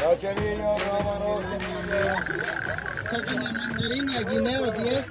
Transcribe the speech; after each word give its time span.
Cachanilla, 0.00 0.76
rábano, 0.78 1.36
semilla. 1.42 2.14
Saca 3.10 3.32
la 3.32 3.52
mandarina, 3.52 4.20
guineo 4.22 4.70
10. 4.72 5.04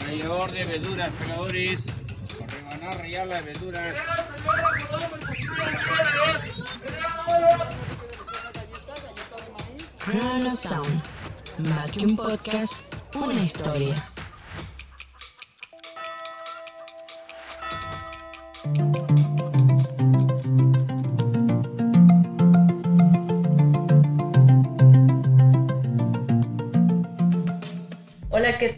Rallador 0.00 0.52
de 0.52 0.64
verduras, 0.64 1.10
peladores. 1.18 1.86
Rebanar, 2.48 2.98
rallar 2.98 3.26
las 3.26 3.44
verduras. 3.44 3.96
Chrono 9.98 10.50
Sound. 10.50 11.02
Más 11.58 11.92
que 11.92 12.06
un 12.06 12.16
podcast, 12.16 12.82
una 13.14 13.40
historia. 13.40 14.09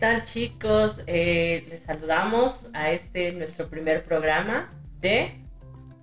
Tal 0.02 0.24
chicos? 0.24 0.96
Eh, 1.06 1.64
les 1.70 1.84
saludamos 1.84 2.66
a 2.74 2.90
este 2.90 3.30
nuestro 3.32 3.68
primer 3.68 4.04
programa 4.04 4.68
de 5.00 5.38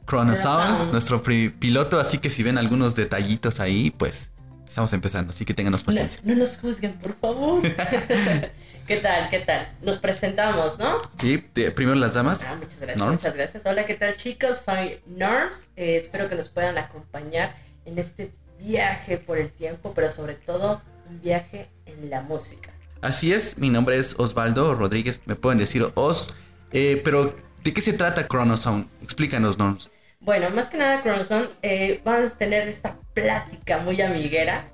Chrono 0.05 0.33
Chrono 0.33 0.35
Sound, 0.37 0.77
Sounds. 0.77 0.91
nuestro 0.93 1.21
piloto, 1.59 1.99
así 1.99 2.17
que 2.17 2.29
si 2.29 2.41
ven 2.41 2.57
algunos 2.57 2.95
detallitos 2.95 3.59
ahí, 3.59 3.91
pues 3.91 4.31
estamos 4.65 4.93
empezando, 4.93 5.31
así 5.31 5.43
que 5.43 5.53
tenganos 5.53 5.81
No, 5.81 5.85
paciencia. 5.87 6.21
no 6.23 6.33
nos 6.35 6.57
juzguen, 6.59 6.93
por 6.93 7.13
favor. 7.19 7.61
¿Qué 8.87 8.97
tal? 8.97 9.29
¿Qué 9.29 9.39
tal? 9.39 9.67
Nos 9.81 9.97
presentamos, 9.97 10.79
¿no? 10.79 10.97
Sí, 11.19 11.37
te- 11.39 11.71
primero 11.71 11.95
las 11.99 12.13
damas. 12.13 12.45
Ah, 12.47 12.55
muchas 12.55 12.77
gracias, 12.79 12.97
Norms. 12.97 13.21
muchas 13.21 13.35
gracias. 13.35 13.65
Hola, 13.65 13.85
¿qué 13.85 13.95
tal 13.95 14.15
chicos? 14.15 14.59
Soy 14.59 15.01
Norms. 15.07 15.67
Eh, 15.75 15.97
espero 15.97 16.29
que 16.29 16.35
nos 16.35 16.47
puedan 16.47 16.77
acompañar 16.77 17.53
en 17.83 17.99
este 17.99 18.31
viaje 18.59 19.17
por 19.17 19.37
el 19.37 19.51
tiempo, 19.51 19.91
pero 19.93 20.09
sobre 20.09 20.35
todo 20.35 20.81
un 21.09 21.21
viaje 21.21 21.67
en 21.85 22.09
la 22.09 22.21
música. 22.21 22.71
Así 23.01 23.31
es, 23.31 23.57
mi 23.57 23.69
nombre 23.69 23.97
es 23.97 24.19
Osvaldo 24.19 24.75
Rodríguez, 24.75 25.21
me 25.25 25.35
pueden 25.35 25.57
decir 25.57 25.87
Os, 25.95 26.35
eh, 26.73 27.01
pero 27.01 27.33
¿de 27.63 27.73
qué 27.73 27.79
se 27.79 27.93
trata 27.93 28.27
Chrono 28.27 28.57
Sound? 28.57 28.89
Explícanos, 29.01 29.57
Norms. 29.57 29.89
Bueno, 30.19 30.49
más 30.49 30.67
que 30.67 30.77
nada, 30.77 31.01
Cronson, 31.01 31.49
eh, 31.61 32.01
vamos 32.03 32.33
a 32.33 32.37
tener 32.37 32.67
esta 32.67 32.97
plática 33.13 33.77
muy 33.77 34.01
amiguera 34.01 34.69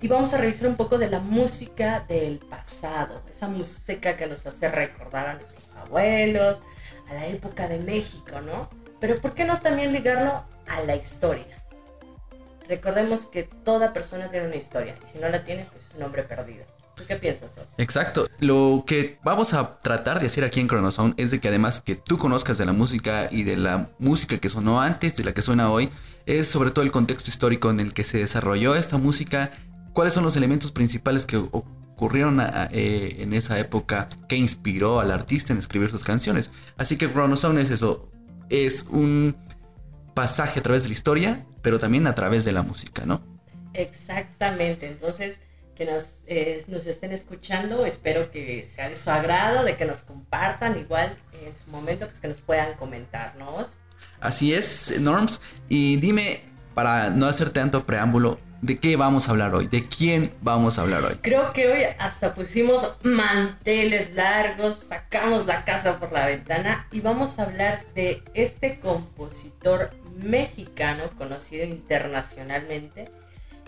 y 0.00 0.06
vamos 0.06 0.32
a 0.34 0.38
revisar 0.38 0.68
un 0.68 0.76
poco 0.76 0.98
de 0.98 1.10
la 1.10 1.18
música 1.18 2.04
del 2.08 2.38
pasado, 2.38 3.24
esa 3.28 3.48
música 3.48 4.16
que 4.16 4.28
nos 4.28 4.46
hace 4.46 4.70
recordar 4.70 5.26
a 5.26 5.34
nuestros 5.34 5.64
abuelos, 5.76 6.60
a 7.10 7.14
la 7.14 7.26
época 7.26 7.66
de 7.66 7.80
México, 7.80 8.40
¿no? 8.40 8.70
Pero 9.00 9.20
¿por 9.20 9.34
qué 9.34 9.44
no 9.44 9.60
también 9.60 9.92
ligarlo 9.92 10.44
a 10.68 10.80
la 10.82 10.94
historia? 10.94 11.60
Recordemos 12.68 13.26
que 13.26 13.42
toda 13.42 13.92
persona 13.92 14.30
tiene 14.30 14.46
una 14.46 14.56
historia 14.56 14.94
y 15.04 15.10
si 15.10 15.18
no 15.18 15.28
la 15.28 15.42
tiene, 15.42 15.66
pues 15.72 15.86
es 15.86 15.94
un 15.96 16.04
hombre 16.04 16.22
perdido. 16.22 16.64
¿Tú 16.96 17.02
qué 17.08 17.16
piensas? 17.16 17.50
Exacto, 17.78 18.28
lo 18.40 18.84
que 18.86 19.18
vamos 19.24 19.52
a 19.52 19.78
tratar 19.78 20.20
de 20.20 20.28
hacer 20.28 20.44
aquí 20.44 20.60
en 20.60 20.68
Chrono 20.68 20.90
Sound 20.90 21.14
es 21.16 21.30
de 21.32 21.40
que 21.40 21.48
además 21.48 21.80
que 21.80 21.96
tú 21.96 22.18
conozcas 22.18 22.56
de 22.58 22.64
la 22.66 22.72
música 22.72 23.26
y 23.30 23.42
de 23.42 23.56
la 23.56 23.90
música 23.98 24.38
que 24.38 24.48
sonó 24.48 24.80
antes, 24.80 25.16
de 25.16 25.24
la 25.24 25.32
que 25.34 25.42
suena 25.42 25.70
hoy, 25.70 25.90
es 26.26 26.46
sobre 26.46 26.70
todo 26.70 26.84
el 26.84 26.92
contexto 26.92 27.30
histórico 27.30 27.70
en 27.70 27.80
el 27.80 27.92
que 27.92 28.04
se 28.04 28.18
desarrolló 28.18 28.76
esta 28.76 28.96
música, 28.96 29.50
cuáles 29.92 30.14
son 30.14 30.22
los 30.24 30.36
elementos 30.36 30.70
principales 30.70 31.26
que 31.26 31.36
ocurrieron 31.36 32.38
a- 32.40 32.68
eh, 32.70 33.16
en 33.18 33.32
esa 33.32 33.58
época 33.58 34.08
que 34.28 34.36
inspiró 34.36 35.00
al 35.00 35.10
artista 35.10 35.52
en 35.52 35.58
escribir 35.58 35.90
sus 35.90 36.04
canciones. 36.04 36.50
Así 36.76 36.96
que 36.96 37.10
Chrono 37.10 37.36
Sound 37.36 37.58
es 37.58 37.70
eso, 37.70 38.08
es 38.50 38.86
un 38.90 39.36
pasaje 40.14 40.60
a 40.60 40.62
través 40.62 40.84
de 40.84 40.90
la 40.90 40.94
historia, 40.94 41.46
pero 41.60 41.78
también 41.78 42.06
a 42.06 42.14
través 42.14 42.44
de 42.44 42.52
la 42.52 42.62
música, 42.62 43.02
¿no? 43.04 43.20
Exactamente, 43.74 44.86
entonces 44.86 45.40
que 45.74 45.86
nos, 45.86 46.22
eh, 46.26 46.62
nos 46.68 46.86
estén 46.86 47.12
escuchando, 47.12 47.84
espero 47.86 48.30
que 48.30 48.64
sea 48.64 48.88
de 48.88 48.96
su 48.96 49.10
agrado, 49.10 49.64
de 49.64 49.76
que 49.76 49.84
nos 49.84 50.00
compartan 50.00 50.78
igual 50.78 51.16
en 51.32 51.56
su 51.56 51.70
momento, 51.70 52.06
pues 52.06 52.20
que 52.20 52.28
nos 52.28 52.40
puedan 52.40 52.74
comentarnos. 52.74 53.78
Así 54.20 54.54
es, 54.54 55.00
Norms. 55.00 55.40
Y 55.68 55.96
dime, 55.96 56.42
para 56.74 57.10
no 57.10 57.26
hacer 57.26 57.50
tanto 57.50 57.84
preámbulo, 57.84 58.38
¿de 58.62 58.78
qué 58.78 58.96
vamos 58.96 59.28
a 59.28 59.32
hablar 59.32 59.54
hoy? 59.54 59.66
¿De 59.66 59.82
quién 59.86 60.32
vamos 60.40 60.78
a 60.78 60.82
hablar 60.82 61.04
hoy? 61.04 61.18
Creo 61.20 61.52
que 61.52 61.70
hoy 61.70 61.82
hasta 61.98 62.34
pusimos 62.34 62.94
manteles 63.02 64.14
largos, 64.14 64.76
sacamos 64.76 65.46
la 65.46 65.64
casa 65.64 66.00
por 66.00 66.12
la 66.12 66.26
ventana 66.26 66.86
y 66.90 67.00
vamos 67.00 67.38
a 67.38 67.44
hablar 67.44 67.84
de 67.94 68.22
este 68.32 68.80
compositor 68.80 69.90
mexicano 70.16 71.10
conocido 71.18 71.64
internacionalmente. 71.64 73.10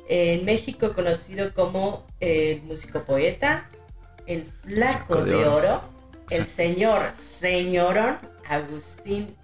En 0.08 0.44
México 0.44 0.94
conocido 0.94 1.52
como 1.52 2.06
el 2.20 2.62
músico 2.62 3.02
poeta, 3.04 3.68
el 4.26 4.50
flaco 4.62 5.24
de 5.24 5.34
oro. 5.34 5.56
oro, 5.56 5.80
el 6.30 6.46
señor, 6.46 7.12
señorón 7.14 8.18
Agustín 8.48 9.34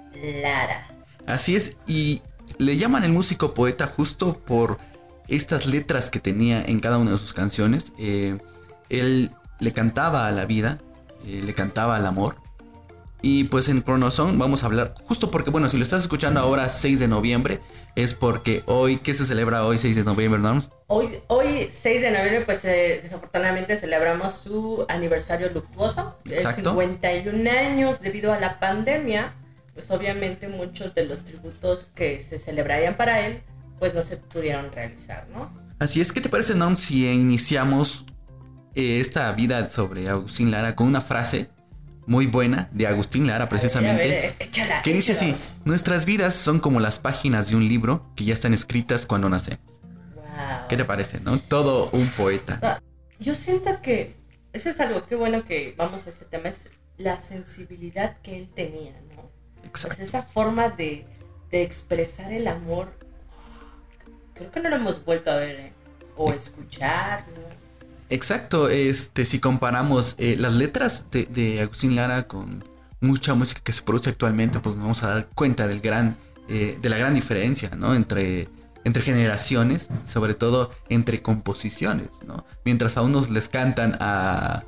Lara. 0.43 0.89
Así 1.27 1.57
es, 1.57 1.77
y 1.87 2.23
le 2.59 2.77
llaman 2.77 3.05
el 3.05 3.13
músico 3.13 3.55
poeta 3.55 3.87
justo 3.87 4.39
por 4.39 4.79
estas 5.29 5.67
letras 5.67 6.11
que 6.11 6.21
tenía 6.21 6.63
en 6.63 6.81
cada 6.81 6.99
una 6.99 7.13
de 7.13 7.19
sus 7.19 7.33
canciones. 7.33 7.93
Eh, 7.99 8.39
él 8.89 9.31
le 9.61 9.73
cantaba 9.73 10.27
a 10.27 10.33
la 10.33 10.45
vida, 10.45 10.79
eh, 11.25 11.41
le 11.45 11.55
cantaba 11.55 11.97
al 11.97 12.07
amor. 12.07 12.37
Y 13.25 13.45
pues 13.45 13.69
en 13.69 13.85
Chronosong 13.85 14.37
vamos 14.37 14.65
a 14.65 14.67
hablar, 14.67 14.95
justo 15.05 15.31
porque, 15.31 15.51
bueno, 15.51 15.69
si 15.69 15.77
lo 15.77 15.85
estás 15.85 16.03
escuchando 16.03 16.41
ahora 16.41 16.69
6 16.69 16.99
de 16.99 17.07
noviembre, 17.07 17.61
es 17.95 18.15
porque 18.15 18.65
hoy, 18.67 18.99
¿qué 18.99 19.15
se 19.15 19.25
celebra 19.25 19.65
hoy 19.65 19.79
6 19.79 19.95
de 19.95 20.03
noviembre, 20.03 20.41
Norms? 20.41 20.73
Hoy, 20.89 21.21
hoy 21.29 21.69
6 21.71 22.03
de 22.03 22.11
noviembre, 22.11 22.41
pues 22.41 22.65
eh, 22.65 22.99
desafortunadamente 23.01 23.77
celebramos 23.77 24.33
su 24.33 24.85
aniversario 24.89 25.51
luctuoso, 25.51 26.19
Exacto. 26.29 26.71
51 26.71 27.49
años 27.49 28.01
debido 28.01 28.33
a 28.33 28.41
la 28.41 28.59
pandemia. 28.59 29.35
Pues 29.73 29.91
obviamente 29.93 30.49
muchos 30.49 30.95
de 30.95 31.07
los 31.07 31.25
tributos 31.25 31.89
que 31.95 32.21
se 32.21 32.41
celebrarían 32.41 32.97
para 32.97 33.25
él, 33.25 33.43
pues 33.79 33.95
no 33.95 34.03
se 34.03 34.17
pudieron 34.17 34.71
realizar, 34.73 35.29
¿no? 35.29 35.51
Así 35.79 36.01
es, 36.01 36.13
¿qué 36.13 36.21
te 36.21 36.29
parece, 36.29 36.55
Norm, 36.57 36.77
si 36.77 37.09
iniciamos 37.09 38.05
eh, 38.75 39.01
esta 39.01 39.31
vida 39.33 39.71
sobre 39.71 40.09
Agustín 40.09 40.51
Lara 40.51 40.75
con 40.77 40.89
una 40.89 41.01
frase 41.01 41.49
muy 42.07 42.27
buena 42.27 42.69
de 42.73 42.87
Agustín 42.87 43.27
Lara, 43.27 43.49
precisamente? 43.49 44.05
A 44.05 44.11
ver, 44.11 44.19
a 44.19 44.21
ver, 44.23 44.37
échala, 44.39 44.83
Que 44.83 44.93
dice 44.93 45.13
así, 45.13 45.35
nuestras 45.65 46.05
vidas 46.05 46.35
son 46.35 46.59
como 46.61 46.81
las 46.81 46.99
páginas 46.99 47.49
de 47.51 47.57
un 47.57 47.69
libro 47.69 48.07
que 48.17 48.25
ya 48.25 48.35
están 48.35 48.55
escritas 48.55 49.07
cuando 49.07 49.29
nacemos. 49.29 49.81
Wow. 50.15 50.69
¿Qué 50.69 50.77
te 50.77 50.85
parece, 50.85 51.21
no? 51.21 51.39
Todo 51.39 51.91
un 51.93 52.07
poeta. 52.09 52.81
Yo 53.19 53.35
siento 53.35 53.81
que 53.83 54.17
eso 54.53 54.69
es 54.69 54.81
algo 54.81 55.07
que 55.07 55.15
bueno 55.15 55.45
que 55.45 55.75
vamos 55.77 56.07
a 56.07 56.11
este 56.11 56.25
tema, 56.25 56.49
es 56.49 56.71
la 56.99 57.19
sensibilidad 57.19 58.19
que 58.23 58.37
él 58.39 58.51
tenía, 58.55 58.93
¿no? 59.15 59.31
Pues 59.57 59.85
Exacto. 59.85 60.03
esa 60.03 60.23
forma 60.23 60.69
de, 60.71 61.07
de 61.51 61.63
expresar 61.63 62.33
el 62.33 62.49
amor, 62.49 62.93
creo 64.35 64.51
que 64.51 64.61
no 64.61 64.69
lo 64.69 64.77
hemos 64.77 65.05
vuelto 65.05 65.31
a 65.31 65.37
ver, 65.37 65.61
¿eh? 65.61 65.73
o 66.17 66.33
escuchar, 66.33 67.25
¿no? 67.29 67.52
Exacto, 68.13 68.69
este, 68.69 69.25
si 69.25 69.39
comparamos 69.39 70.17
eh, 70.19 70.37
las 70.39 70.53
letras 70.53 71.07
de, 71.11 71.63
Agustín 71.63 71.97
Lara 71.97 72.29
con 72.29 72.63
mucha 73.01 73.33
música 73.33 73.63
que 73.65 73.73
se 73.73 73.81
produce 73.81 74.11
actualmente, 74.11 74.61
pues 74.61 74.77
nos 74.77 74.85
vamos 74.85 75.03
a 75.03 75.09
dar 75.09 75.29
cuenta 75.35 75.67
del 75.67 75.81
gran, 75.81 76.19
eh, 76.47 76.79
de 76.79 76.89
la 76.91 76.99
gran 76.99 77.15
diferencia, 77.15 77.71
¿no? 77.75 77.95
Entre, 77.95 78.51
entre 78.85 79.03
generaciones, 79.03 79.89
sobre 80.05 80.35
todo 80.35 80.71
entre 80.91 81.23
composiciones, 81.23 82.11
¿no? 82.27 82.45
Mientras 82.67 82.99
a 82.99 83.03
unos 83.03 83.31
les 83.31 83.49
cantan 83.49 83.97
a... 83.99 84.65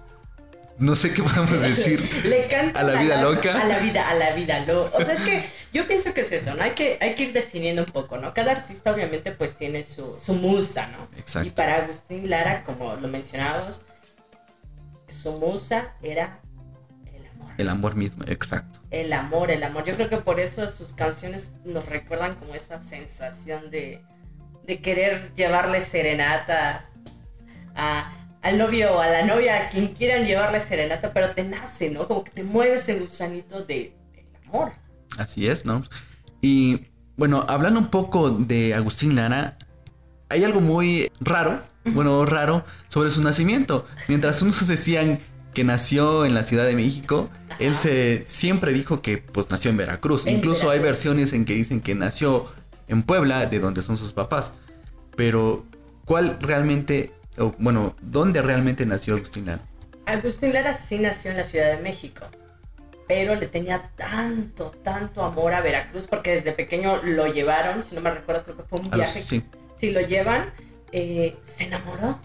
No 0.78 0.96
sé 0.96 1.14
qué 1.14 1.22
podemos 1.22 1.50
decir. 1.62 2.02
Le 2.24 2.48
canta 2.48 2.80
¿A 2.80 2.82
la 2.82 3.00
vida 3.00 3.22
loca? 3.22 3.60
A 3.60 3.64
la 3.64 3.78
vida, 3.78 4.08
a 4.08 4.14
la 4.14 4.32
vida 4.32 4.60
loca. 4.66 4.96
O 4.96 5.04
sea, 5.04 5.14
es 5.14 5.22
que 5.22 5.44
yo 5.72 5.86
pienso 5.86 6.12
que 6.12 6.22
es 6.22 6.32
eso, 6.32 6.54
¿no? 6.54 6.62
Hay 6.62 6.72
que, 6.72 6.98
hay 7.00 7.14
que 7.14 7.24
ir 7.24 7.32
definiendo 7.32 7.82
un 7.82 7.92
poco, 7.92 8.18
¿no? 8.18 8.34
Cada 8.34 8.52
artista 8.52 8.92
obviamente 8.92 9.30
pues 9.32 9.56
tiene 9.56 9.84
su, 9.84 10.16
su 10.20 10.34
musa, 10.34 10.88
¿no? 10.88 11.08
Exacto. 11.18 11.48
Y 11.48 11.52
para 11.52 11.76
Agustín 11.76 12.28
Lara, 12.28 12.64
como 12.64 12.94
lo 12.96 13.06
mencionábamos, 13.08 13.84
su 15.08 15.38
musa 15.38 15.94
era 16.02 16.40
el 17.14 17.26
amor. 17.26 17.52
El 17.56 17.68
amor 17.68 17.94
mismo, 17.94 18.24
exacto. 18.26 18.80
El 18.90 19.12
amor, 19.12 19.50
el 19.52 19.62
amor. 19.62 19.84
Yo 19.84 19.94
creo 19.94 20.08
que 20.08 20.16
por 20.16 20.40
eso 20.40 20.70
sus 20.70 20.92
canciones 20.92 21.54
nos 21.64 21.86
recuerdan 21.86 22.34
como 22.34 22.54
esa 22.54 22.80
sensación 22.82 23.70
de, 23.70 24.02
de 24.66 24.80
querer 24.82 25.32
llevarle 25.36 25.80
serenata 25.80 26.90
a, 27.76 28.23
al 28.44 28.58
novio 28.58 28.92
o 28.92 29.00
a 29.00 29.08
la 29.08 29.24
novia, 29.24 29.56
a 29.56 29.70
quien 29.70 29.88
quieran 29.88 30.26
llevarle 30.26 30.60
serenata, 30.60 31.12
pero 31.12 31.30
te 31.30 31.42
nace, 31.44 31.90
¿no? 31.90 32.06
Como 32.06 32.22
que 32.24 32.30
te 32.30 32.44
mueve 32.44 32.76
ese 32.76 33.00
gusanito 33.00 33.64
de, 33.64 33.96
del 34.14 34.26
amor. 34.46 34.72
Así 35.18 35.48
es, 35.48 35.64
¿no? 35.64 35.82
Y 36.42 36.82
bueno, 37.16 37.46
hablando 37.48 37.80
un 37.80 37.88
poco 37.88 38.30
de 38.30 38.74
Agustín 38.74 39.16
Lara, 39.16 39.56
hay 40.28 40.44
algo 40.44 40.60
muy 40.60 41.10
raro, 41.20 41.62
bueno, 41.86 42.26
raro, 42.26 42.66
sobre 42.88 43.10
su 43.10 43.22
nacimiento. 43.22 43.86
Mientras 44.08 44.42
unos 44.42 44.66
decían 44.68 45.20
que 45.54 45.64
nació 45.64 46.26
en 46.26 46.34
la 46.34 46.42
Ciudad 46.42 46.66
de 46.66 46.74
México, 46.74 47.30
él 47.58 47.74
se 47.74 48.22
siempre 48.24 48.74
dijo 48.74 49.00
que 49.00 49.16
pues 49.16 49.48
nació 49.50 49.70
en 49.70 49.78
Veracruz. 49.78 50.26
En 50.26 50.36
Incluso 50.36 50.68
hay 50.68 50.80
versiones 50.80 51.32
en 51.32 51.46
que 51.46 51.54
dicen 51.54 51.80
que 51.80 51.94
nació 51.94 52.46
en 52.88 53.04
Puebla, 53.04 53.46
de 53.46 53.58
donde 53.58 53.80
son 53.80 53.96
sus 53.96 54.12
papás. 54.12 54.52
Pero, 55.16 55.64
¿cuál 56.04 56.36
realmente, 56.42 57.10
o, 57.38 57.54
bueno, 57.58 57.96
dónde 58.00 58.42
realmente 58.42 58.84
nació 58.86 59.16
Agustín 59.16 59.46
Lara? 59.46 59.62
Agustín 60.06 60.52
Lara 60.52 60.74
sí 60.74 60.98
nació 60.98 61.30
en 61.30 61.38
la 61.38 61.44
Ciudad 61.44 61.70
de 61.76 61.82
México, 61.82 62.26
pero 63.08 63.34
le 63.34 63.46
tenía 63.48 63.90
tanto, 63.96 64.70
tanto 64.82 65.22
amor 65.24 65.54
a 65.54 65.60
Veracruz 65.60 66.06
porque 66.06 66.32
desde 66.32 66.52
pequeño 66.52 67.02
lo 67.02 67.26
llevaron, 67.26 67.82
si 67.82 67.94
no 67.94 68.00
me 68.00 68.10
recuerdo, 68.10 68.44
creo 68.44 68.56
que 68.58 68.62
fue 68.64 68.80
un 68.80 68.86
A 68.86 68.96
los- 68.96 69.14
viaje. 69.14 69.22
sí, 69.26 69.44
Si 69.76 69.90
lo 69.90 70.00
llevan, 70.00 70.52
eh, 70.92 71.36
se 71.44 71.64
enamoró. 71.64 72.18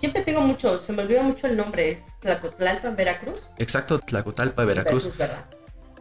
Siempre 0.00 0.22
tengo 0.22 0.40
mucho, 0.42 0.78
se 0.78 0.92
me 0.92 1.02
olvida 1.02 1.22
mucho 1.22 1.46
el 1.46 1.56
nombre, 1.56 1.90
es 1.92 2.02
Tlacotlalpan, 2.20 2.94
Veracruz. 2.96 3.48
exacto, 3.58 3.98
Tlacotalpa, 3.98 4.64
Veracruz. 4.64 5.10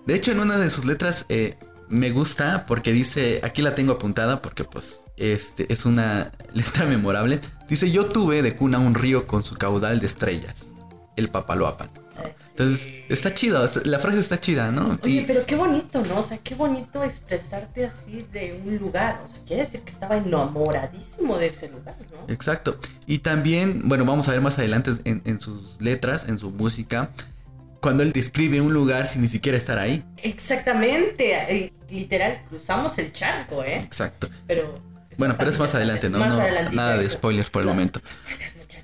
De 0.05 0.15
hecho, 0.15 0.31
en 0.31 0.39
una 0.39 0.57
de 0.57 0.69
sus 0.69 0.85
letras 0.85 1.25
eh, 1.29 1.57
me 1.89 2.11
gusta 2.11 2.65
porque 2.67 2.91
dice, 2.91 3.39
aquí 3.43 3.61
la 3.61 3.75
tengo 3.75 3.93
apuntada 3.93 4.41
porque 4.41 4.63
pues 4.65 5.01
este 5.17 5.71
es 5.71 5.85
una 5.85 6.31
letra 6.53 6.85
memorable. 6.85 7.39
Dice, 7.69 7.91
yo 7.91 8.05
tuve 8.07 8.41
de 8.41 8.55
cuna 8.55 8.79
un 8.79 8.95
río 8.95 9.27
con 9.27 9.43
su 9.43 9.55
caudal 9.55 9.99
de 9.99 10.05
estrellas, 10.05 10.71
el 11.15 11.29
Papaloapan. 11.29 11.89
Entonces, 12.49 12.91
está 13.09 13.31
chido, 13.35 13.69
la 13.83 13.99
frase 13.99 14.19
está 14.19 14.39
chida, 14.41 14.71
¿no? 14.71 14.97
Oye, 15.03 15.21
Y- 15.21 15.25
pero 15.25 15.45
qué 15.45 15.55
bonito, 15.55 16.03
¿no? 16.03 16.17
O 16.19 16.23
sea, 16.23 16.39
qué 16.39 16.55
bonito 16.55 17.03
expresarte 17.03 17.85
así 17.85 18.25
de 18.33 18.59
un 18.65 18.77
lugar. 18.77 19.21
O 19.23 19.29
sea, 19.29 19.39
quiere 19.45 19.61
decir 19.61 19.81
que 19.81 19.91
estaba 19.91 20.17
enamoradísimo 20.17 21.37
de 21.37 21.47
ese 21.47 21.69
lugar, 21.69 21.95
¿no? 22.11 22.33
Exacto. 22.33 22.79
Y 23.05 23.19
también, 23.19 23.81
bueno, 23.85 24.05
vamos 24.05 24.27
a 24.27 24.31
ver 24.31 24.41
más 24.41 24.57
adelante 24.57 24.91
en, 25.03 25.21
en 25.25 25.39
sus 25.39 25.79
letras, 25.79 26.27
en 26.27 26.39
su 26.39 26.49
música, 26.49 27.11
cuando 27.81 28.01
él 28.01 28.11
describe 28.11 28.59
un 28.61 28.73
lugar 28.73 29.05
sin 29.07 29.21
ni 29.21 29.27
siquiera 29.27 29.55
estar 29.55 29.77
ahí. 29.77 30.03
Exactamente. 30.23 31.71
Literal, 31.89 32.43
cruzamos 32.49 32.97
el 32.97 33.13
charco, 33.13 33.63
¿eh? 33.63 33.75
Exacto. 33.77 34.27
Pero. 34.47 34.73
Bueno, 35.17 35.35
pero 35.37 35.49
es 35.51 35.59
más 35.59 35.73
adelante, 35.75 36.09
¿no? 36.09 36.19
Más 36.19 36.35
No, 36.35 36.41
adelantito 36.41 36.75
nada 36.75 36.97
de 36.97 37.09
spoilers 37.09 37.49
por 37.49 37.63
el 37.63 37.67
momento. 37.67 38.01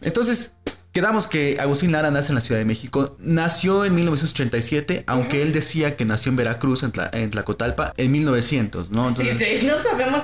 Entonces, 0.01 0.53
quedamos 0.91 1.27
que 1.27 1.57
Agustín 1.59 1.91
Lara 1.91 2.11
nace 2.11 2.29
en 2.31 2.35
la 2.35 2.41
Ciudad 2.41 2.59
de 2.59 2.65
México. 2.65 3.15
Nació 3.19 3.85
en 3.85 3.95
1987, 3.95 5.03
aunque 5.07 5.41
él 5.41 5.53
decía 5.53 5.95
que 5.95 6.05
nació 6.05 6.31
en 6.31 6.35
Veracruz, 6.37 6.83
en, 6.83 6.91
Tla- 6.91 7.09
en 7.13 7.29
Tlacotalpa, 7.29 7.93
en 7.97 8.11
1900, 8.11 8.89
¿no? 8.91 9.07
Entonces, 9.09 9.37
sí, 9.37 9.57
sí, 9.59 9.65
no 9.67 9.77
sabemos. 9.77 10.23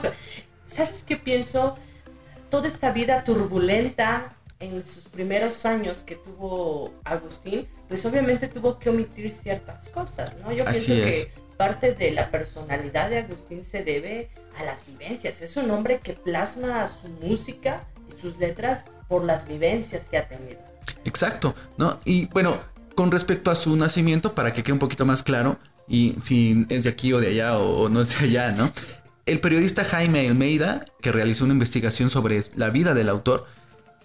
¿Sabes 0.67 1.03
qué 1.05 1.15
pienso? 1.17 1.77
Toda 2.49 2.67
esta 2.67 2.91
vida 2.91 3.23
turbulenta 3.23 4.35
en 4.59 4.83
sus 4.85 5.03
primeros 5.05 5.65
años 5.65 5.99
que 6.03 6.15
tuvo 6.15 6.93
Agustín, 7.05 7.67
pues 7.87 8.05
obviamente 8.05 8.47
tuvo 8.47 8.77
que 8.77 8.89
omitir 8.89 9.31
ciertas 9.31 9.87
cosas, 9.89 10.31
¿no? 10.43 10.51
Yo 10.51 10.67
Así 10.67 10.87
pienso 10.91 11.07
es. 11.07 11.15
que 11.25 11.31
parte 11.59 11.93
de 11.93 12.11
la 12.11 12.31
personalidad 12.31 13.09
de 13.09 13.17
Agustín 13.17 13.65
se 13.65 13.83
debe 13.83 14.29
a 14.57 14.63
las 14.63 14.85
vivencias. 14.85 15.41
Es 15.41 15.57
un 15.57 15.69
hombre 15.71 15.99
que 16.01 16.13
plasma 16.13 16.87
su 16.87 17.09
música 17.21 17.83
y 18.07 18.21
sus 18.21 18.39
letras 18.39 18.85
por 19.09 19.25
las 19.25 19.45
vivencias 19.45 20.07
que 20.09 20.17
ha 20.17 20.29
tenido. 20.29 20.61
Exacto, 21.03 21.53
¿no? 21.77 21.99
Y 22.05 22.27
bueno, 22.27 22.61
con 22.95 23.11
respecto 23.11 23.51
a 23.51 23.57
su 23.57 23.75
nacimiento, 23.75 24.35
para 24.35 24.53
que 24.53 24.63
quede 24.63 24.71
un 24.71 24.79
poquito 24.79 25.05
más 25.05 25.21
claro, 25.21 25.59
y 25.85 26.15
si 26.23 26.65
es 26.69 26.85
de 26.85 26.91
aquí 26.91 27.11
o 27.11 27.19
de 27.19 27.27
allá 27.27 27.57
o, 27.57 27.89
no 27.89 28.03
es 28.03 28.17
de 28.17 28.27
allá, 28.27 28.51
¿no? 28.53 28.71
El 29.25 29.41
periodista 29.41 29.83
Jaime 29.83 30.29
Almeida, 30.29 30.85
que 31.01 31.11
realizó 31.11 31.43
una 31.43 31.55
investigación 31.55 32.09
sobre 32.09 32.41
la 32.55 32.69
vida 32.69 32.93
del 32.93 33.09
autor, 33.09 33.47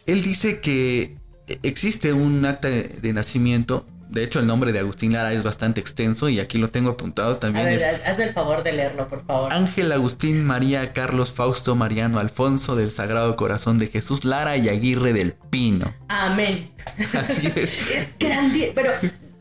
él 0.07 0.25
dice 0.25 0.59
que 0.59 1.15
existe 1.63 2.13
un 2.15 2.45
acta 2.47 2.69
de 2.69 3.13
nacimiento. 3.13 3.87
De 4.15 4.23
hecho, 4.23 4.39
el 4.41 4.47
nombre 4.47 4.73
de 4.73 4.79
Agustín 4.79 5.13
Lara 5.13 5.33
es 5.33 5.43
bastante 5.43 5.81
extenso 5.81 6.29
y 6.29 6.39
aquí 6.41 6.57
lo 6.59 6.71
tengo 6.71 6.91
apuntado 6.91 7.33
A 7.35 7.41
también. 7.41 7.67
ver, 7.67 7.75
es 7.75 7.83
haz- 7.85 8.01
hazme 8.07 8.25
el 8.25 8.33
favor 8.33 8.63
de 8.63 8.73
leerlo, 8.73 9.09
por 9.09 9.25
favor. 9.27 9.53
Ángel 9.53 9.91
Agustín 9.93 10.45
María 10.45 10.93
Carlos 10.93 11.33
Fausto 11.33 11.75
Mariano 11.75 12.21
Alfonso 12.21 12.77
del 12.77 12.93
Sagrado 12.93 13.35
Corazón 13.37 13.79
de 13.79 13.89
Jesús 13.89 14.25
Lara 14.25 14.57
y 14.57 14.69
Aguirre 14.69 15.13
del 15.13 15.35
Pino. 15.51 15.93
Amén. 16.09 16.71
Así 17.13 17.53
es. 17.57 17.91
Es 17.91 18.09
grande, 18.19 18.73
pero 18.75 18.93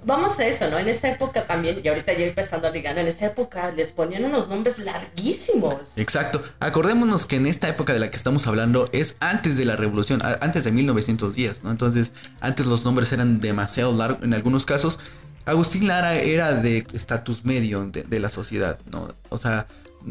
vamos 0.06 0.40
a 0.40 0.46
eso, 0.48 0.70
¿no? 0.70 0.78
En 0.78 0.88
esa 0.88 1.10
época 1.12 1.46
también, 1.48 1.80
y 1.84 1.88
ahorita 1.88 2.14
ya 2.14 2.26
empezando 2.26 2.70
ligando, 2.70 3.02
en 3.02 3.08
esa 3.08 3.28
época 3.28 3.72
les 3.72 3.92
ponían 3.92 4.26
unos 4.26 4.48
nombres 4.48 4.78
larguísimos. 4.80 5.76
Exacto. 5.96 6.44
Acordémonos 6.60 7.26
que 7.26 7.36
en 7.38 7.48
esta 7.48 7.68
época 7.70 7.94
de 7.94 8.00
la 8.00 8.10
que 8.10 8.18
estamos 8.18 8.48
hablando 8.48 8.90
es 8.92 9.18
antes 9.20 9.58
de 9.58 9.66
la 9.66 9.76
revolución, 9.76 10.22
a- 10.24 10.38
antes 10.42 10.64
de 10.64 10.72
1910, 10.72 11.64
¿no? 11.64 11.72
Entonces, 11.72 12.12
antes 12.42 12.66
los 12.66 12.86
nombres 12.86 13.12
eran 13.12 13.40
demasiado 13.40 13.96
largos 13.96 14.24
en 14.24 14.34
algunos 14.34 14.66
casos. 14.66 15.00
Agustín 15.46 15.88
Lara 15.88 16.16
era 16.16 16.54
de 16.54 16.88
estatus 16.94 17.44
medio 17.44 17.86
de, 17.86 18.04
de 18.04 18.20
la 18.20 18.30
sociedad, 18.30 18.80
¿no? 18.92 19.14
O 19.30 19.38
sea, 19.38 19.68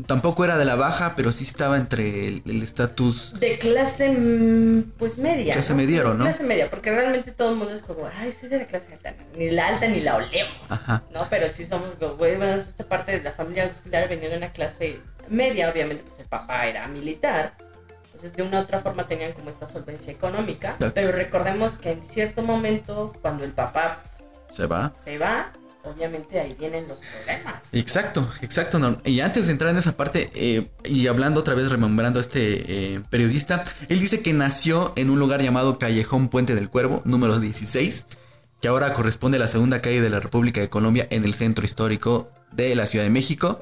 tampoco 0.06 0.44
era 0.44 0.56
de 0.56 0.64
la 0.64 0.74
baja, 0.74 1.14
pero 1.16 1.32
sí 1.32 1.44
estaba 1.44 1.76
entre 1.76 2.28
el 2.28 2.62
estatus... 2.62 3.34
De 3.38 3.58
clase, 3.58 4.10
mm, 4.12 4.92
pues 4.98 5.18
media. 5.18 5.52
Clase 5.52 5.72
¿no? 5.72 5.76
mediero, 5.76 6.14
¿no? 6.14 6.24
Clase 6.24 6.44
media, 6.44 6.70
porque 6.70 6.90
realmente 6.90 7.32
todo 7.32 7.50
el 7.50 7.56
mundo 7.56 7.74
es 7.74 7.82
como, 7.82 8.08
ay, 8.18 8.32
soy 8.32 8.48
de 8.48 8.58
la 8.58 8.66
clase 8.66 8.92
alta. 8.92 9.14
Ni 9.36 9.50
la 9.50 9.68
alta 9.68 9.86
ni 9.88 10.00
la 10.00 10.16
olemos, 10.16 10.70
Ajá. 10.70 11.02
¿no? 11.12 11.26
Pero 11.30 11.50
sí 11.50 11.66
somos, 11.66 11.98
bueno, 12.18 12.44
esta 12.46 12.84
parte 12.84 13.12
de 13.12 13.22
la 13.22 13.32
familia 13.32 13.64
auxiliar 13.64 14.08
venía 14.08 14.28
de 14.30 14.36
una 14.38 14.52
clase 14.52 15.00
media, 15.28 15.70
obviamente, 15.70 16.04
pues 16.06 16.18
el 16.20 16.26
papá 16.26 16.66
era 16.66 16.86
militar. 16.88 17.54
Entonces, 18.06 18.34
de 18.34 18.42
una 18.42 18.60
u 18.60 18.62
otra 18.62 18.80
forma 18.80 19.06
tenían 19.08 19.32
como 19.32 19.50
esta 19.50 19.66
solvencia 19.66 20.12
económica. 20.12 20.72
Exacto. 20.72 20.92
Pero 20.94 21.12
recordemos 21.12 21.76
que 21.76 21.92
en 21.92 22.04
cierto 22.04 22.42
momento, 22.42 23.12
cuando 23.22 23.44
el 23.44 23.52
papá 23.52 24.00
Se 24.54 24.66
va. 24.66 24.92
se 24.96 25.18
va, 25.18 25.50
obviamente 25.84 26.40
ahí 26.40 26.54
vienen 26.58 26.88
los 26.88 27.00
problemas. 27.00 27.64
Exacto, 27.72 28.30
exacto. 28.40 29.00
Y 29.04 29.20
antes 29.20 29.46
de 29.46 29.52
entrar 29.52 29.70
en 29.70 29.78
esa 29.78 29.96
parte, 29.96 30.30
eh, 30.34 30.70
y 30.84 31.06
hablando 31.06 31.40
otra 31.40 31.54
vez, 31.54 31.70
remembrando 31.70 32.18
a 32.18 32.22
este 32.22 32.94
eh, 32.94 33.00
periodista, 33.10 33.64
él 33.88 34.00
dice 34.00 34.22
que 34.22 34.32
nació 34.32 34.92
en 34.96 35.10
un 35.10 35.18
lugar 35.18 35.42
llamado 35.42 35.78
Callejón 35.78 36.28
Puente 36.28 36.54
del 36.54 36.68
Cuervo, 36.68 37.02
número 37.04 37.38
16, 37.38 38.06
que 38.60 38.68
ahora 38.68 38.92
corresponde 38.92 39.36
a 39.36 39.40
la 39.40 39.48
segunda 39.48 39.80
calle 39.80 40.00
de 40.00 40.10
la 40.10 40.20
República 40.20 40.60
de 40.60 40.68
Colombia 40.68 41.06
en 41.10 41.24
el 41.24 41.34
centro 41.34 41.64
histórico 41.64 42.30
de 42.52 42.74
la 42.74 42.86
Ciudad 42.86 43.04
de 43.04 43.10
México. 43.10 43.58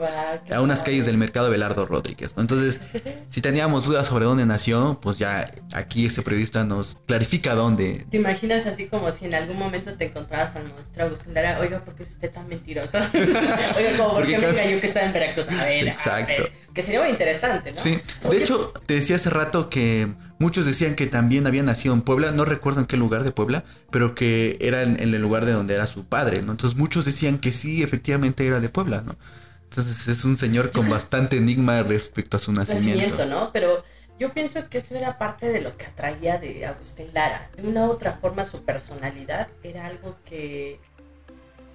A 0.51 0.61
unas 0.61 0.83
calles 0.83 1.07
del 1.07 1.17
mercado 1.17 1.51
Belardo 1.51 1.87
Rodríguez. 1.87 2.37
¿no? 2.37 2.43
Entonces, 2.43 2.81
si 3.29 3.41
teníamos 3.41 3.87
dudas 3.87 4.07
sobre 4.09 4.25
dónde 4.25 4.47
nació, 4.47 4.99
pues 5.01 5.19
ya 5.19 5.51
aquí 5.73 6.07
este 6.07 6.23
periodista 6.23 6.65
nos 6.65 6.97
clarifica 7.07 7.55
dónde. 7.55 8.07
¿Te 8.11 8.17
imaginas 8.17 8.67
así 8.67 8.87
como 8.87 9.11
si 9.13 9.27
en 9.27 9.35
algún 9.35 9.59
momento 9.59 9.93
te 9.95 10.07
encontrabas 10.07 10.57
al 10.57 10.65
maestro 10.73 11.05
Agustín 11.05 11.35
Lara? 11.35 11.59
Oiga, 11.61 11.85
¿por 11.85 11.95
qué 11.95 12.03
es 12.03 12.11
usted 12.11 12.31
tan 12.31 12.49
mentiroso? 12.49 12.99
Oiga, 13.15 13.97
como, 13.97 14.15
¿por 14.15 14.27
qué 14.27 14.39
me 14.39 14.55
cayó 14.55 14.81
que 14.81 14.87
estaba 14.87 15.07
en 15.07 15.13
Veracruz? 15.13 15.49
A 15.51 15.65
ver, 15.65 15.89
a 15.89 15.93
Exacto. 15.93 16.43
ver. 16.43 16.53
Que 16.75 16.83
sería 16.83 17.01
muy 17.01 17.11
interesante, 17.11 17.73
¿no? 17.73 17.79
Sí, 17.79 18.01
de 18.23 18.29
Oye, 18.29 18.43
hecho, 18.43 18.73
te 18.87 18.95
decía 18.95 19.17
hace 19.17 19.29
rato 19.31 19.69
que 19.69 20.09
muchos 20.41 20.67
decían 20.67 20.97
que 20.97 21.07
también 21.07 21.47
había 21.47 21.63
nacido 21.63 21.95
en 21.95 22.03
Puebla, 22.03 22.33
no 22.33 22.45
recuerdo 22.45 22.81
en 22.81 22.87
qué 22.87 22.97
lugar 22.97 23.23
de 23.23 23.31
Puebla, 23.31 23.63
pero 23.93 24.17
que 24.17 24.59
era 24.61 24.83
en, 24.83 25.01
en 25.01 25.15
el 25.15 25.23
lugar 25.23 25.45
de 25.47 25.53
donde 25.53 25.75
era 25.75 25.87
su 25.87 26.05
padre, 26.07 26.43
¿no? 26.43 26.51
Entonces 26.51 26.77
muchos 26.77 27.05
decían 27.05 27.39
que 27.39 27.53
sí, 27.53 27.85
efectivamente 27.85 28.45
era 28.45 28.59
de 28.59 28.69
Puebla, 28.69 29.03
¿no? 29.07 29.17
Entonces 29.65 30.09
es 30.09 30.25
un 30.25 30.37
señor 30.37 30.73
con 30.73 30.91
bastante 30.91 31.37
enigma 31.37 31.85
respecto 31.85 32.37
a 32.37 32.41
su 32.41 32.53
nacimiento. 32.53 33.03
nacimiento, 33.05 33.27
¿no? 33.27 33.53
Pero 33.53 33.85
yo 34.19 34.33
pienso 34.35 34.69
que 34.69 34.79
eso 34.79 34.97
era 34.97 35.17
parte 35.17 35.51
de 35.51 35.63
lo 35.63 35.77
que 35.79 35.87
atraía 35.87 36.39
de 36.39 36.67
Agustín 36.67 37.07
Lara. 37.15 37.49
De 37.57 37.67
una 37.67 37.87
u 37.87 37.91
otra 37.91 38.19
forma, 38.21 38.45
su 38.45 38.65
personalidad 38.65 39.49
era 39.63 39.87
algo 39.87 40.19
que, 40.27 40.79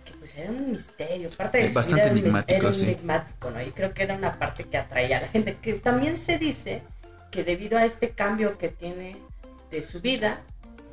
que 0.03 0.11
pues 0.19 0.35
era 0.37 0.51
un 0.51 0.73
misterio. 0.73 1.29
Parte 1.31 1.57
de 1.57 1.65
Es 1.65 1.71
su 1.71 1.75
bastante 1.75 2.09
vida 2.09 2.11
era 2.11 2.13
un 2.13 2.19
enigmático, 2.19 2.59
era 2.59 2.67
un 2.67 2.73
sí. 2.75 2.83
enigmático, 2.83 3.49
¿no? 3.49 3.61
Y 3.63 3.71
creo 3.71 3.93
que 3.93 4.03
era 4.03 4.15
una 4.15 4.37
parte 4.37 4.65
que 4.65 4.77
atraía 4.77 5.17
a 5.17 5.21
la 5.21 5.29
gente. 5.29 5.57
Que 5.59 5.73
también 5.73 6.17
se 6.17 6.37
dice 6.37 6.83
que 7.35 7.43
debido 7.43 7.77
a 7.77 7.83
este 7.83 8.11
cambio 8.11 8.57
que 8.57 8.69
tiene 8.69 9.17
de 9.69 9.81
su 9.81 9.99
vida, 9.99 10.39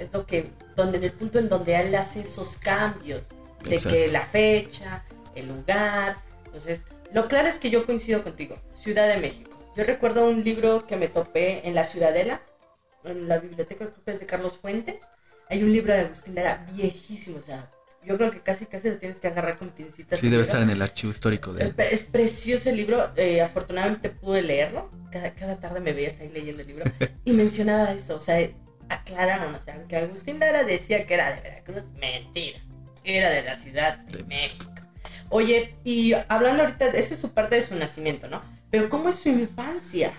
es 0.01 0.13
lo 0.13 0.27
que, 0.27 0.51
donde 0.75 0.99
en 0.99 1.05
el 1.05 1.13
punto 1.13 1.39
en 1.39 1.49
donde 1.49 1.77
él 1.77 1.95
hace 1.95 2.23
esos 2.23 2.59
cambios, 2.59 3.29
de 3.63 3.77
Exacto. 3.77 3.97
que 3.97 4.09
la 4.09 4.27
fecha, 4.27 5.05
el 5.37 5.47
lugar, 5.47 6.17
entonces, 6.45 6.87
lo 7.13 7.29
claro 7.29 7.47
es 7.47 7.59
que 7.59 7.71
yo 7.71 7.87
coincido 7.87 8.25
contigo, 8.25 8.57
Ciudad 8.75 9.07
de 9.07 9.19
México. 9.19 9.51
Yo 9.77 9.85
recuerdo 9.85 10.29
un 10.29 10.43
libro 10.43 10.85
que 10.85 10.97
me 10.97 11.07
topé 11.07 11.67
en 11.67 11.77
la 11.77 11.85
Ciudadela, 11.85 12.43
en 13.05 13.29
la 13.29 13.39
biblioteca 13.39 13.87
creo 13.87 14.05
que 14.05 14.11
es 14.11 14.19
de 14.19 14.27
Carlos 14.27 14.59
Fuentes. 14.59 15.09
Hay 15.49 15.63
un 15.63 15.73
libro 15.73 15.93
de 15.93 16.01
Agustín 16.01 16.35
Lara 16.35 16.67
viejísimo, 16.75 17.39
o 17.39 17.43
sea, 17.43 17.71
yo 18.04 18.16
creo 18.16 18.30
que 18.30 18.40
casi 18.40 18.66
casi 18.66 18.90
lo 18.90 18.97
tienes 18.97 19.21
que 19.21 19.28
agarrar 19.28 19.59
con 19.59 19.71
pincitas. 19.71 20.18
Sí, 20.18 20.26
debe 20.26 20.38
libro. 20.38 20.42
estar 20.44 20.62
en 20.62 20.71
el 20.71 20.82
archivo 20.82 21.12
histórico 21.12 21.52
de... 21.52 21.66
Es, 21.66 21.75
es 21.78 22.02
precioso 22.04 22.71
el 22.71 22.76
libro, 22.76 23.11
eh, 23.16 23.40
afortunadamente 23.40 24.11
pude 24.11 24.42
leerlo, 24.42 24.90
cada, 25.11 25.32
cada 25.35 25.56
tarde 25.61 25.80
me 25.80 25.92
veías 25.92 26.18
ahí 26.21 26.30
leyendo 26.30 26.62
el 26.62 26.68
libro 26.68 26.85
y 27.25 27.32
mencionaba 27.32 27.92
eso, 27.92 28.16
o 28.16 28.23
sea, 28.23 28.49
aclararon, 28.88 29.54
o 29.54 29.61
sea, 29.61 29.75
aunque 29.75 29.97
Agustín 29.97 30.38
Lara 30.38 30.64
decía 30.64 31.06
que 31.06 31.14
era 31.14 31.35
de 31.35 31.40
Veracruz, 31.40 31.90
mentira, 31.92 32.61
era 33.04 33.30
de 33.30 33.42
la 33.42 33.56
Ciudad 33.56 33.99
de 33.99 34.18
De 34.18 34.25
México. 34.25 34.73
Oye, 35.28 35.76
y 35.82 36.12
hablando 36.28 36.62
ahorita, 36.62 36.88
eso 36.88 37.14
es 37.14 37.21
su 37.21 37.32
parte 37.32 37.56
de 37.56 37.62
su 37.62 37.75
nacimiento, 37.75 38.28
¿no? 38.28 38.42
Pero 38.71 38.90
¿cómo 38.90 39.09
es 39.09 39.14
su 39.14 39.30
infancia? 39.30 40.12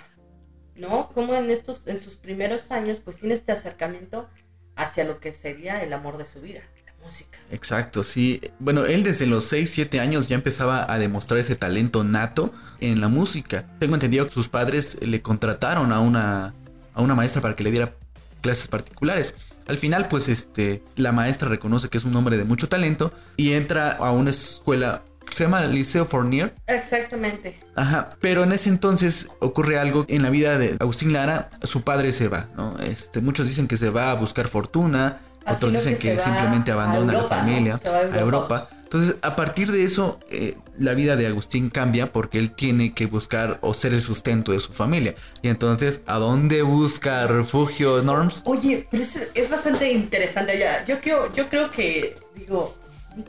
¿No? 0.75 1.09
¿Cómo 1.13 1.35
en 1.35 1.51
estos, 1.51 1.87
en 1.87 1.99
sus 2.01 2.15
primeros 2.15 2.71
años, 2.71 2.99
pues 2.99 3.19
tiene 3.19 3.35
este 3.35 3.51
acercamiento 3.51 4.27
hacia 4.75 5.03
lo 5.03 5.19
que 5.19 5.31
sería 5.31 5.83
el 5.83 5.93
amor 5.93 6.17
de 6.17 6.25
su 6.25 6.41
vida, 6.41 6.61
música. 7.03 7.38
Exacto, 7.51 8.03
sí. 8.03 8.41
Bueno, 8.60 8.86
él 8.86 9.03
desde 9.03 9.27
los 9.27 9.45
6, 9.45 9.69
7 9.69 10.00
años 10.00 10.27
ya 10.27 10.36
empezaba 10.36 10.91
a 10.91 10.98
demostrar 10.98 11.39
ese 11.39 11.55
talento 11.55 12.03
nato 12.03 12.53
en 12.79 13.00
la 13.01 13.07
música. 13.07 13.65
Tengo 13.79 13.93
entendido 13.93 14.25
que 14.25 14.33
sus 14.33 14.50
padres 14.50 14.98
le 15.01 15.22
contrataron 15.22 15.91
a 15.91 16.00
una, 16.00 16.53
a 16.93 17.01
una 17.01 17.15
maestra 17.15 17.41
para 17.41 17.55
que 17.55 17.63
le 17.63 17.72
diera 17.72 17.93
clases 18.41 18.67
particulares. 18.67 19.36
Al 19.67 19.77
final, 19.77 20.07
pues 20.07 20.27
este, 20.27 20.83
la 20.95 21.12
maestra 21.12 21.48
reconoce 21.48 21.89
que 21.89 21.98
es 21.98 22.03
un 22.03 22.15
hombre 22.15 22.38
de 22.38 22.43
mucho 22.43 22.67
talento 22.67 23.13
y 23.38 23.53
entra 23.53 23.91
a 23.91 24.12
una 24.12 24.31
escuela 24.31 25.03
se 25.31 25.45
llama 25.45 25.65
Liceo 25.65 26.05
Fournier. 26.05 26.53
Exactamente. 26.67 27.60
Ajá. 27.75 28.10
Pero 28.22 28.43
en 28.43 28.51
ese 28.51 28.69
entonces 28.69 29.27
ocurre 29.39 29.79
algo 29.79 30.05
en 30.07 30.22
la 30.22 30.29
vida 30.29 30.57
de 30.57 30.75
Agustín 30.79 31.13
Lara. 31.13 31.50
Su 31.63 31.81
padre 31.81 32.12
se 32.12 32.27
va, 32.27 32.48
¿no? 32.55 32.77
Este, 32.79 33.22
muchos 33.22 33.48
dicen 33.48 33.67
que 33.67 33.77
se 33.77 33.89
va 33.89 34.12
a 34.12 34.15
buscar 34.15 34.48
fortuna. 34.48 35.22
Así 35.45 35.57
otros 35.57 35.73
dicen 35.73 35.97
que 35.97 36.19
simplemente 36.19 36.71
abandona 36.71 37.13
Europa, 37.13 37.35
la 37.35 37.41
familia 37.41 37.79
a 37.85 38.19
Europa. 38.19 38.69
Entonces, 38.83 39.15
a 39.23 39.35
partir 39.35 39.71
de 39.71 39.83
eso, 39.83 40.19
eh, 40.29 40.55
la 40.77 40.93
vida 40.93 41.15
de 41.15 41.25
Agustín 41.25 41.71
cambia 41.71 42.13
porque 42.13 42.38
él 42.38 42.51
tiene 42.51 42.93
que 42.93 43.07
buscar 43.07 43.57
o 43.62 43.73
ser 43.73 43.91
el 43.91 44.01
sustento 44.01 44.51
de 44.51 44.59
su 44.59 44.71
familia. 44.71 45.15
Y 45.41 45.50
entonces, 45.50 46.01
¿a 46.05 46.19
dónde 46.19 46.62
busca 46.62 47.25
refugio 47.25 48.03
Norms? 48.03 48.43
Oye, 48.45 48.88
pero 48.91 49.01
es, 49.01 49.31
es 49.33 49.50
bastante 49.50 49.91
interesante. 49.91 50.59
Ya, 50.59 50.85
yo, 50.85 51.01
creo, 51.01 51.33
yo 51.33 51.50
creo 51.50 51.71
que, 51.71 52.17
digo, 52.35 52.75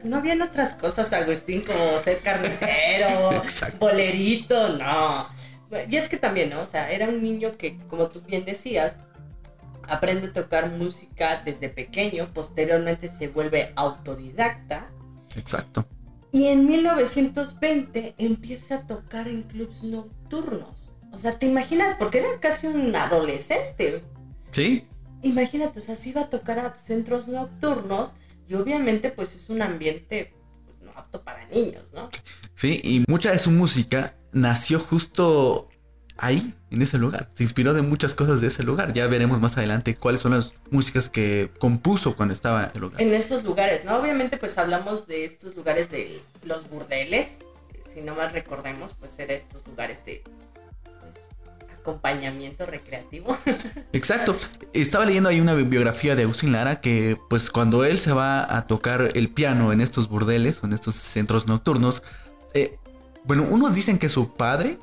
no 0.02 0.18
habían 0.18 0.42
otras 0.42 0.74
cosas, 0.74 1.12
Agustín, 1.14 1.62
como 1.62 1.98
ser 1.98 2.18
carnicero, 2.18 3.30
bolerito, 3.80 4.76
no. 4.76 5.28
Y 5.88 5.96
es 5.96 6.10
que 6.10 6.18
también, 6.18 6.50
¿no? 6.50 6.60
O 6.60 6.66
sea, 6.66 6.90
era 6.90 7.08
un 7.08 7.22
niño 7.22 7.56
que, 7.56 7.78
como 7.88 8.08
tú 8.08 8.20
bien 8.20 8.44
decías, 8.44 8.98
aprende 9.88 10.28
a 10.28 10.32
tocar 10.32 10.70
música 10.70 11.42
desde 11.44 11.68
pequeño, 11.68 12.26
posteriormente 12.32 13.08
se 13.08 13.28
vuelve 13.28 13.72
autodidacta 13.76 14.90
Exacto. 15.36 15.86
y 16.32 16.46
en 16.46 16.66
1920 16.66 18.14
empieza 18.18 18.76
a 18.76 18.86
tocar 18.86 19.28
en 19.28 19.42
clubs 19.42 19.82
nocturnos. 19.82 20.92
O 21.12 21.18
sea, 21.18 21.38
¿te 21.38 21.46
imaginas? 21.46 21.94
Porque 21.96 22.18
era 22.18 22.40
casi 22.40 22.66
un 22.66 22.94
adolescente. 22.96 24.02
¿Sí? 24.50 24.88
Imagínate, 25.22 25.78
o 25.78 25.82
sea, 25.82 25.94
se 25.94 26.10
iba 26.10 26.22
a 26.22 26.30
tocar 26.30 26.58
a 26.58 26.76
centros 26.76 27.28
nocturnos 27.28 28.14
y 28.48 28.54
obviamente 28.54 29.10
pues 29.10 29.34
es 29.34 29.48
un 29.48 29.62
ambiente 29.62 30.34
pues, 30.64 30.76
no 30.82 30.90
apto 30.98 31.22
para 31.22 31.46
niños, 31.46 31.84
¿no? 31.92 32.10
Sí, 32.54 32.80
y 32.82 33.04
mucha 33.08 33.30
de 33.30 33.38
su 33.38 33.50
música 33.50 34.16
nació 34.32 34.80
justo 34.80 35.68
ahí, 36.16 36.54
en 36.70 36.82
ese 36.82 36.98
lugar. 36.98 37.28
Se 37.34 37.42
inspiró 37.42 37.74
de 37.74 37.82
muchas 37.82 38.14
cosas 38.14 38.40
de 38.40 38.48
ese 38.48 38.62
lugar. 38.62 38.92
Ya 38.92 39.06
veremos 39.06 39.40
más 39.40 39.56
adelante 39.56 39.96
cuáles 39.96 40.20
son 40.20 40.32
las 40.32 40.52
músicas 40.70 41.08
que 41.08 41.50
compuso 41.58 42.16
cuando 42.16 42.34
estaba 42.34 42.64
en 42.64 42.70
el 42.74 42.80
lugar. 42.80 43.02
En 43.02 43.14
esos 43.14 43.44
lugares, 43.44 43.84
¿no? 43.84 43.96
Obviamente 43.96 44.36
pues 44.36 44.56
hablamos 44.58 45.06
de 45.06 45.24
estos 45.24 45.56
lugares 45.56 45.90
de 45.90 46.22
los 46.44 46.68
burdeles, 46.68 47.40
si 47.92 48.00
no 48.00 48.14
mal 48.14 48.32
recordemos, 48.32 48.94
pues 48.98 49.18
eran 49.18 49.36
estos 49.36 49.64
lugares 49.66 50.04
de 50.04 50.22
pues, 50.84 51.72
acompañamiento 51.80 52.66
recreativo. 52.66 53.36
Exacto. 53.92 54.36
Estaba 54.72 55.06
leyendo 55.06 55.28
ahí 55.28 55.40
una 55.40 55.54
biografía 55.54 56.16
de 56.16 56.24
Agustín 56.24 56.52
Lara 56.52 56.80
que 56.80 57.16
pues 57.30 57.50
cuando 57.50 57.84
él 57.84 57.98
se 57.98 58.12
va 58.12 58.56
a 58.56 58.66
tocar 58.66 59.12
el 59.14 59.28
piano 59.30 59.72
en 59.72 59.80
estos 59.80 60.08
burdeles 60.08 60.62
o 60.62 60.66
en 60.66 60.72
estos 60.72 60.96
centros 60.96 61.46
nocturnos, 61.46 62.02
eh, 62.52 62.78
bueno, 63.24 63.44
unos 63.48 63.74
dicen 63.74 63.98
que 63.98 64.08
su 64.08 64.34
padre 64.34 64.78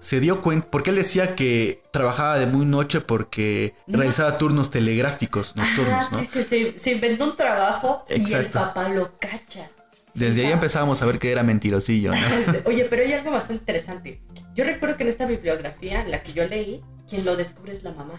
se 0.00 0.20
dio 0.20 0.42
cuenta, 0.42 0.68
porque 0.70 0.90
él 0.90 0.96
decía 0.96 1.34
que 1.34 1.82
trabajaba 1.90 2.38
de 2.38 2.46
muy 2.46 2.64
noche 2.66 3.00
porque 3.00 3.74
No. 3.86 3.98
realizaba 3.98 4.36
turnos 4.36 4.70
telegráficos 4.70 5.56
nocturnos, 5.56 6.06
Ah, 6.06 6.08
¿no? 6.12 6.18
sí, 6.20 6.28
sí, 6.32 6.44
sí. 6.48 6.74
Se 6.78 6.92
inventó 6.92 7.24
un 7.24 7.36
trabajo 7.36 8.04
y 8.08 8.14
el 8.14 8.20
Exacto. 8.20 8.58
papá 8.58 8.88
lo 8.88 9.18
cacha. 9.18 9.68
Desde 10.14 10.42
ahí 10.42 10.48
Ah. 10.50 10.54
empezábamos 10.54 11.02
a 11.02 11.06
ver 11.06 11.18
que 11.18 11.30
era 11.32 11.42
mentirosillo, 11.42 12.12
¿no? 12.14 12.16
Oye, 12.66 12.84
pero 12.84 13.02
hay 13.04 13.12
algo 13.14 13.30
bastante 13.32 13.60
interesante. 13.62 14.20
Yo 14.54 14.64
recuerdo 14.64 14.96
que 14.96 15.02
en 15.02 15.08
esta 15.10 15.26
bibliografía, 15.26 16.04
la 16.06 16.22
que 16.22 16.32
yo 16.32 16.46
leí, 16.46 16.82
quien 17.08 17.24
lo 17.24 17.36
descubre 17.36 17.72
es 17.72 17.82
la 17.82 17.92
mamá. 17.92 18.14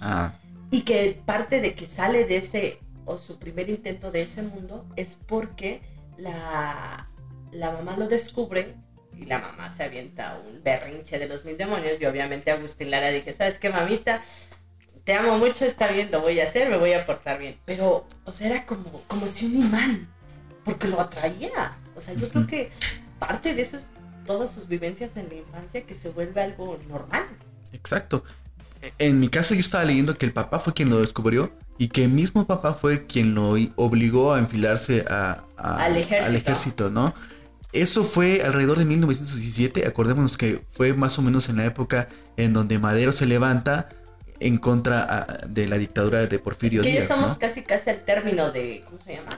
Ah, 0.00 0.32
Y 0.70 0.82
que 0.82 1.20
parte 1.24 1.60
de 1.60 1.74
que 1.74 1.86
sale 1.86 2.24
de 2.24 2.38
ese, 2.38 2.78
o 3.04 3.16
su 3.18 3.38
primer 3.38 3.68
intento 3.68 4.10
de 4.10 4.22
ese 4.22 4.42
mundo, 4.42 4.86
es 4.96 5.18
porque 5.26 5.82
la, 6.16 7.08
la 7.52 7.70
mamá 7.72 7.96
lo 7.96 8.08
descubre 8.08 8.74
y 9.18 9.26
la 9.26 9.38
mamá 9.38 9.70
se 9.70 9.84
avienta 9.84 10.38
un 10.46 10.62
berrinche 10.62 11.18
de 11.18 11.28
los 11.28 11.44
mil 11.44 11.56
demonios. 11.56 12.00
Y 12.00 12.06
obviamente 12.06 12.50
Agustín 12.50 12.90
Lara 12.90 13.08
dije, 13.10 13.32
¿sabes 13.32 13.58
qué, 13.58 13.70
mamita? 13.70 14.22
Te 15.04 15.14
amo 15.14 15.38
mucho, 15.38 15.64
está 15.66 15.88
bien, 15.88 16.08
lo 16.10 16.22
voy 16.22 16.40
a 16.40 16.44
hacer, 16.44 16.70
me 16.70 16.76
voy 16.78 16.92
a 16.94 17.04
portar 17.04 17.38
bien. 17.38 17.56
Pero, 17.66 18.06
o 18.24 18.32
sea, 18.32 18.48
era 18.48 18.66
como, 18.66 19.02
como 19.06 19.28
si 19.28 19.46
un 19.46 19.66
imán, 19.66 20.08
porque 20.64 20.88
lo 20.88 21.00
atraía. 21.00 21.76
O 21.94 22.00
sea, 22.00 22.14
yo 22.14 22.28
creo 22.30 22.46
que 22.46 22.70
parte 23.18 23.54
de 23.54 23.62
eso 23.62 23.76
es 23.76 23.90
todas 24.26 24.50
sus 24.50 24.66
vivencias 24.68 25.16
en 25.16 25.28
la 25.28 25.34
infancia 25.34 25.82
que 25.86 25.94
se 25.94 26.10
vuelve 26.10 26.40
algo 26.42 26.78
normal. 26.88 27.24
exacto. 27.72 28.24
En 28.98 29.18
mi 29.18 29.28
caso 29.28 29.54
yo 29.54 29.60
estaba 29.60 29.82
leyendo 29.84 30.16
que 30.18 30.26
el 30.26 30.32
papá 30.34 30.58
fue 30.58 30.74
quien 30.74 30.90
lo 30.90 30.98
descubrió 30.98 31.50
y 31.78 31.88
que 31.88 32.04
el 32.04 32.10
mismo 32.10 32.46
papá 32.46 32.74
fue 32.74 33.06
quien 33.06 33.34
lo 33.34 33.54
obligó 33.76 34.34
a 34.34 34.38
enfilarse 34.38 35.06
a- 35.08 35.42
a- 35.56 35.84
Al 35.84 35.96
ejército. 35.96 36.36
ejército, 36.36 36.90
¿no? 36.90 37.14
Eso 37.74 38.04
fue 38.04 38.42
alrededor 38.42 38.78
de 38.78 38.84
1917, 38.84 39.86
acordémonos 39.86 40.36
que 40.38 40.64
fue 40.72 40.94
más 40.94 41.18
o 41.18 41.22
menos 41.22 41.48
en 41.48 41.56
la 41.56 41.64
época 41.64 42.08
en 42.36 42.52
donde 42.52 42.78
Madero 42.78 43.12
se 43.12 43.26
levanta 43.26 43.88
en 44.40 44.58
contra 44.58 45.06
ah, 45.08 45.46
de 45.48 45.66
la 45.68 45.76
dictadura 45.78 46.24
de 46.26 46.38
Porfirio 46.38 46.82
Que 46.82 46.88
ya 46.88 46.92
Díaz, 46.92 47.02
estamos 47.04 47.32
¿no? 47.32 47.38
casi 47.38 47.62
casi 47.62 47.90
al 47.90 47.98
término 47.98 48.50
de, 48.52 48.82
¿cómo 48.86 48.98
se 49.00 49.16
llama? 49.16 49.30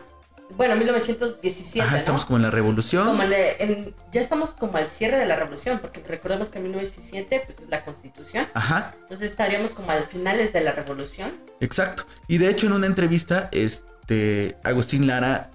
Bueno, 0.57 0.77
1917, 0.77 1.81
Ajá, 1.83 1.91
¿no? 1.93 1.97
estamos 1.97 2.25
como 2.25 2.37
en 2.37 2.43
la 2.45 2.51
revolución. 2.51 3.05
Como 3.07 3.23
en 3.25 3.33
el- 3.33 3.57
en- 3.59 3.95
ya 4.13 4.21
estamos 4.21 4.51
como 4.55 4.77
al 4.79 4.89
cierre 4.89 5.19
de 5.19 5.27
la 5.27 5.35
revolución, 5.37 5.79
porque 5.81 6.03
recordemos 6.07 6.49
que 6.51 6.59
en 6.59 6.65
1917 6.65 7.43
pues 7.47 7.61
es 7.61 7.69
la 7.69 7.85
constitución, 7.85 8.47
Ajá, 8.55 8.95
entonces 9.03 9.31
estaríamos 9.31 9.73
como 9.73 9.91
al 9.91 10.05
finales 10.05 10.53
de 10.53 10.61
la 10.61 10.73
revolución. 10.73 11.33
Exacto. 11.61 12.05
Y 12.29 12.39
de 12.39 12.49
hecho 12.51 12.67
en 12.69 12.75
una 12.75 12.87
entrevista, 12.87 13.49
este, 13.53 14.57
Agustín 14.63 15.07
Lara 15.07 15.51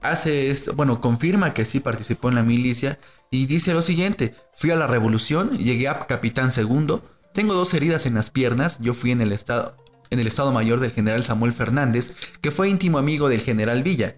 hace 0.00 0.50
esto, 0.50 0.74
bueno, 0.74 1.00
confirma 1.00 1.54
que 1.54 1.64
sí 1.64 1.80
participó 1.80 2.28
en 2.28 2.34
la 2.34 2.42
milicia 2.42 2.98
y 3.30 3.46
dice 3.46 3.74
lo 3.74 3.82
siguiente, 3.82 4.34
fui 4.54 4.70
a 4.70 4.76
la 4.76 4.86
revolución, 4.86 5.58
llegué 5.58 5.88
a 5.88 6.06
capitán 6.06 6.52
segundo, 6.52 7.04
tengo 7.32 7.54
dos 7.54 7.74
heridas 7.74 8.06
en 8.06 8.14
las 8.14 8.30
piernas, 8.30 8.78
yo 8.80 8.94
fui 8.94 9.12
en 9.12 9.20
el 9.20 9.32
estado, 9.32 9.76
en 10.10 10.18
el 10.18 10.26
estado 10.26 10.52
mayor 10.52 10.80
del 10.80 10.90
general 10.90 11.22
Samuel 11.22 11.52
Fernández, 11.52 12.14
que 12.40 12.50
fue 12.50 12.68
íntimo 12.68 12.98
amigo 12.98 13.28
del 13.28 13.40
general 13.40 13.82
Villa. 13.82 14.16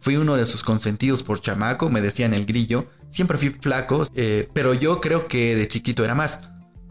Fui 0.00 0.16
uno 0.16 0.36
de 0.36 0.46
sus 0.46 0.62
consentidos 0.62 1.22
por 1.22 1.40
chamaco, 1.40 1.90
me 1.90 2.00
decían 2.00 2.34
el 2.34 2.46
grillo, 2.46 2.86
siempre 3.08 3.38
fui 3.38 3.50
flaco, 3.50 4.04
eh, 4.14 4.48
pero 4.52 4.74
yo 4.74 5.00
creo 5.00 5.28
que 5.28 5.56
de 5.56 5.68
chiquito 5.68 6.04
era 6.04 6.14
más. 6.14 6.40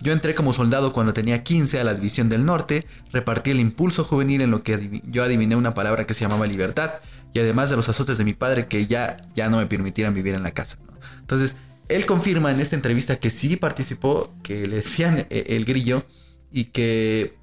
Yo 0.02 0.12
entré 0.12 0.36
como 0.36 0.52
soldado 0.52 0.94
cuando 0.94 1.14
tenía 1.14 1.44
15 1.44 1.80
a 1.80 1.84
la 1.84 1.94
División 1.94 2.28
del 2.28 2.44
Norte, 2.44 2.86
repartí 3.12 3.52
el 3.52 3.60
impulso 3.60 4.04
juvenil 4.04 4.42
en 4.42 4.52
lo 4.52 4.62
que 4.62 5.02
yo 5.06 5.24
adiviné 5.24 5.56
una 5.56 5.74
palabra 5.74 6.06
que 6.06 6.14
se 6.14 6.26
llamaba 6.26 6.46
libertad, 6.46 6.96
y 7.34 7.40
además 7.40 7.70
de 7.70 7.76
los 7.76 7.90
azotes 7.90 8.18
de 8.18 8.24
mi 8.24 8.34
padre 8.34 8.68
que 8.68 8.86
ya, 8.88 9.18
ya 9.36 9.50
no 9.50 9.58
me 9.58 9.66
permitieran 9.66 10.14
vivir 10.14 10.36
en 10.36 10.44
la 10.44 10.52
casa. 10.52 10.78
Entonces, 11.20 11.56
él 11.90 12.06
confirma 12.06 12.52
en 12.52 12.60
esta 12.60 12.76
entrevista 12.76 13.18
que 13.18 13.32
sí 13.32 13.56
participó, 13.56 14.34
que 14.44 14.68
le 14.68 14.78
decían 14.78 15.28
eh, 15.30 15.46
el 15.50 15.66
grillo, 15.66 16.06
y 16.52 16.66
que 16.66 17.36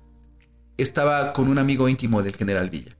estaba 0.78 1.32
con 1.32 1.48
un 1.48 1.58
amigo 1.58 1.88
íntimo 1.88 2.22
del 2.22 2.36
general 2.36 2.70
Villa. 2.70 2.92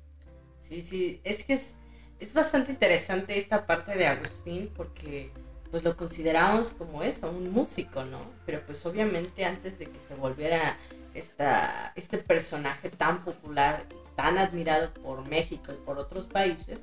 Sí, 0.59 0.83
sí, 0.83 1.21
es 1.25 1.45
que 1.45 1.55
es, 1.55 1.77
es 2.19 2.35
bastante 2.35 2.73
interesante 2.73 3.39
esta 3.39 3.67
parte 3.67 3.97
de 3.97 4.07
Agustín 4.07 4.71
porque 4.77 5.33
pues 5.71 5.85
lo 5.85 5.97
consideramos 5.97 6.73
como 6.73 7.03
eso, 7.03 7.31
un 7.31 7.53
músico, 7.53 8.05
¿no? 8.05 8.21
Pero 8.45 8.61
pues 8.67 8.85
obviamente 8.87 9.45
antes 9.45 9.79
de 9.79 9.87
que 9.87 10.01
se 10.01 10.17
volviera 10.17 10.77
esta, 11.15 11.93
este 11.95 12.19
personaje 12.19 12.91
tan 12.91 13.25
popular 13.25 13.87
tan 14.21 14.37
admirado 14.37 14.93
por 14.93 15.27
México 15.27 15.73
y 15.73 15.77
por 15.87 15.99
otros 15.99 16.27
países, 16.27 16.81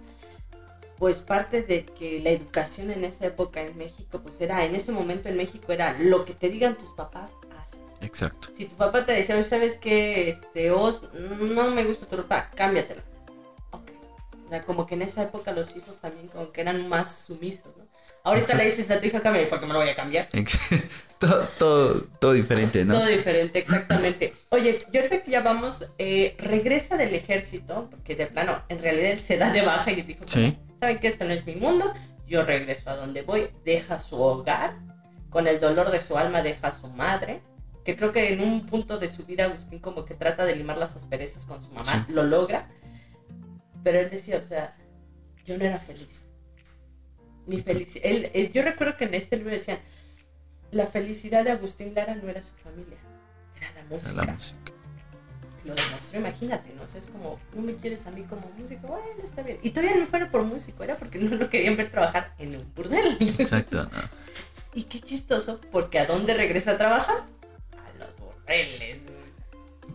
pues 0.97 1.21
parte 1.21 1.61
de 1.61 1.85
que 1.85 2.19
la 2.19 2.31
educación 2.31 2.89
en 2.89 3.03
esa 3.03 3.27
época 3.27 3.61
en 3.61 3.77
México, 3.77 4.19
pues 4.23 4.41
era, 4.41 4.65
en 4.65 4.73
ese 4.73 4.91
momento 4.91 5.29
en 5.29 5.37
México 5.37 5.71
era 5.71 5.95
lo 5.99 6.25
que 6.25 6.33
te 6.33 6.49
digan 6.49 6.75
tus 6.75 6.91
papás, 6.93 7.31
haces. 7.55 7.79
Exacto. 8.01 8.49
Si 8.57 8.65
tu 8.65 8.75
papá 8.75 9.05
te 9.05 9.13
decía, 9.13 9.35
"Oye, 9.35 9.43
¿sabes 9.43 9.77
qué? 9.77 10.29
Este, 10.29 10.71
Os, 10.71 11.13
no 11.13 11.69
me 11.69 11.83
gusta 11.83 12.07
tu 12.07 12.15
ropa, 12.17 12.49
cámbiatela. 12.55 13.03
Ok. 13.69 13.91
O 14.47 14.49
sea, 14.49 14.63
como 14.63 14.87
que 14.87 14.95
en 14.95 15.03
esa 15.03 15.21
época 15.21 15.51
los 15.51 15.75
hijos 15.77 15.99
también 15.99 16.29
como 16.29 16.51
que 16.51 16.61
eran 16.61 16.89
más 16.89 17.15
sumisos, 17.15 17.77
¿no? 17.77 17.86
Ahorita 18.27 18.43
Exacto. 18.53 18.63
le 18.63 18.69
dices 18.69 18.91
a 18.91 18.99
tu 18.99 19.05
hija, 19.07 19.21
cámbiate, 19.21 19.47
porque 19.47 19.65
me 19.65 19.73
lo 19.73 19.79
voy 19.79 19.87
a 19.89 19.95
cambiar. 19.95 20.27
todo, 21.19 21.47
todo, 21.57 22.01
todo 22.19 22.33
diferente, 22.33 22.83
¿no? 22.83 22.95
Todo 22.95 23.05
diferente, 23.05 23.57
exactamente. 23.59 24.33
Oye, 24.49 24.77
y 24.91 24.97
ahorita 24.97 25.21
que 25.23 25.31
ya 25.31 25.41
vamos, 25.41 25.91
eh, 25.97 26.35
regresa 26.37 26.97
del 26.97 27.15
ejército, 27.15 27.87
porque 27.89 28.15
de 28.15 28.27
plano, 28.27 28.61
en 28.67 28.81
realidad 28.81 29.11
él 29.11 29.21
se 29.21 29.37
da 29.37 29.51
de 29.51 29.61
baja 29.61 29.91
y 29.91 30.01
dijo, 30.01 30.23
Sí. 30.27 30.57
¿saben 30.79 30.99
que 30.99 31.07
esto 31.07 31.23
no 31.25 31.31
es 31.33 31.45
mi 31.45 31.55
mundo? 31.55 31.93
Yo 32.27 32.43
regreso 32.43 32.89
a 32.89 32.97
donde 32.97 33.21
voy, 33.21 33.47
deja 33.63 33.97
su 33.99 34.21
hogar, 34.21 34.75
con 35.29 35.47
el 35.47 35.59
dolor 35.61 35.89
de 35.91 36.01
su 36.01 36.17
alma 36.17 36.41
deja 36.41 36.67
a 36.67 36.71
su 36.73 36.87
madre, 36.89 37.41
que 37.85 37.95
creo 37.95 38.11
que 38.11 38.33
en 38.33 38.41
un 38.41 38.65
punto 38.65 38.99
de 38.99 39.07
su 39.07 39.25
vida 39.25 39.45
Agustín 39.45 39.79
como 39.79 40.03
que 40.03 40.13
trata 40.15 40.43
de 40.43 40.55
limar 40.57 40.77
las 40.77 40.97
asperezas 40.97 41.45
con 41.45 41.61
su 41.63 41.71
mamá, 41.71 42.05
Sí. 42.05 42.11
lo 42.11 42.23
logra, 42.23 42.67
pero 43.83 43.99
él 44.01 44.09
decía, 44.09 44.41
o 44.43 44.45
sea, 44.45 44.75
yo 45.45 45.57
no 45.57 45.63
era 45.63 45.79
feliz. 45.79 46.26
Mi 47.47 47.61
felicidad. 47.61 48.05
Él, 48.05 48.29
él- 48.33 48.51
yo 48.51 48.61
recuerdo 48.61 48.97
que 48.97 49.05
en 49.05 49.13
este 49.15 49.37
libro 49.37 49.51
decían, 49.51 49.79
la 50.71 50.87
felicidad 50.87 51.43
de 51.45 51.51
Agustín 51.51 51.93
Lara 51.95 52.13
no 52.15 52.29
era 52.29 52.43
su 52.43 52.53
familia, 52.55 52.97
era 53.55 53.71
la 53.71 53.79
Era 53.79 53.89
música. 53.89 54.25
la 54.25 54.33
música. 54.33 54.57
Lo 55.63 55.73
demostró, 55.75 56.19
imagínate, 56.19 56.73
¿no? 56.75 56.83
O 56.83 56.87
sea, 56.87 56.99
es 57.01 57.07
como, 57.07 57.39
no 57.53 57.61
me 57.61 57.75
quieres 57.75 58.05
a 58.07 58.11
mí 58.11 58.23
como 58.23 58.49
músico, 58.57 58.87
bueno, 58.87 59.05
está 59.23 59.41
bien. 59.41 59.59
Y 59.63 59.71
todavía 59.71 59.97
no 59.97 60.05
fuera 60.05 60.29
por 60.31 60.43
músico, 60.43 60.83
era 60.83 60.97
porque 60.97 61.19
no 61.19 61.35
lo 61.35 61.49
querían 61.49 61.75
ver 61.75 61.91
trabajar 61.91 62.33
en 62.37 62.55
un 62.55 62.73
burdel. 62.73 63.17
Exacto. 63.37 63.83
¿no? 63.83 63.89
Y 64.73 64.83
qué 64.83 65.01
chistoso, 65.01 65.59
porque 65.71 65.99
¿a 65.99 66.05
dónde 66.05 66.33
regresa 66.35 66.71
a 66.71 66.77
trabajar? 66.77 67.17
A 67.73 67.97
los 67.99 68.15
burdeles. 68.17 68.99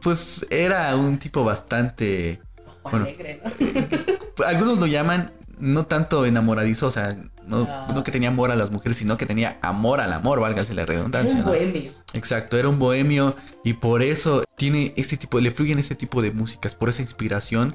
Pues 0.03 0.47
era 0.51 0.95
un 0.97 1.19
tipo 1.19 1.45
bastante. 1.45 2.41
Ojo 2.67 2.91
Bueno. 2.91 3.05
alegre, 3.07 3.41
¿no? 3.43 4.45
Algunos 4.47 4.79
lo 4.79 4.87
llaman 4.87 5.33
no 5.59 5.87
tanto 5.87 6.25
enamoradizo, 6.27 6.87
o 6.87 6.91
sea, 6.91 7.17
no, 7.47 7.67
Ah. 7.69 7.89
no 7.95 8.03
que 8.05 8.11
tenía 8.11 8.29
amor 8.29 8.51
a 8.51 8.57
las 8.57 8.71
mujeres, 8.71 8.97
sino 8.99 9.17
que 9.17 9.27
tenía 9.27 9.59
amor 9.63 10.01
al 10.01 10.13
amor, 10.13 10.41
válgase 10.41 10.75
la 10.75 10.83
Era 10.83 10.95
redundancia. 10.95 11.37
un 11.39 11.45
¿no? 11.45 11.51
bohemio. 11.51 11.93
Exacto, 12.15 12.57
era 12.59 12.69
un 12.69 12.79
bohemio 12.79 13.35
y 13.65 13.73
por 13.75 14.03
eso 14.03 14.45
tiene 14.57 14.93
este 14.97 15.17
tipo, 15.17 15.41
le 15.41 15.51
fluyen 15.53 15.79
este 15.79 15.95
tipo 15.95 16.21
de 16.23 16.31
músicas, 16.33 16.75
por 16.75 16.89
esa 16.89 17.03
inspiración. 17.03 17.75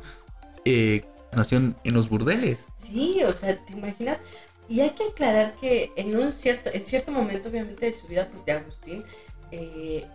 Eh, 0.65 1.05
nació 1.35 1.57
en, 1.59 1.75
en 1.83 1.93
los 1.93 2.09
burdeles. 2.09 2.59
Sí, 2.77 3.21
o 3.23 3.31
sea, 3.33 3.55
¿te 3.65 3.73
imaginas? 3.73 4.17
Y 4.69 4.81
hay 4.81 4.89
que 4.91 5.05
aclarar 5.05 5.55
que 5.61 5.91
en 5.95 6.15
un 6.17 6.31
cierto, 6.31 6.69
en 6.73 6.83
cierto 6.83 7.11
momento, 7.11 7.47
obviamente, 7.49 7.85
de 7.85 7.93
su 7.93 8.07
vida, 8.07 8.27
pues 8.31 8.43
de 8.45 8.51
Agustín, 8.53 9.03
eh, 9.51 10.05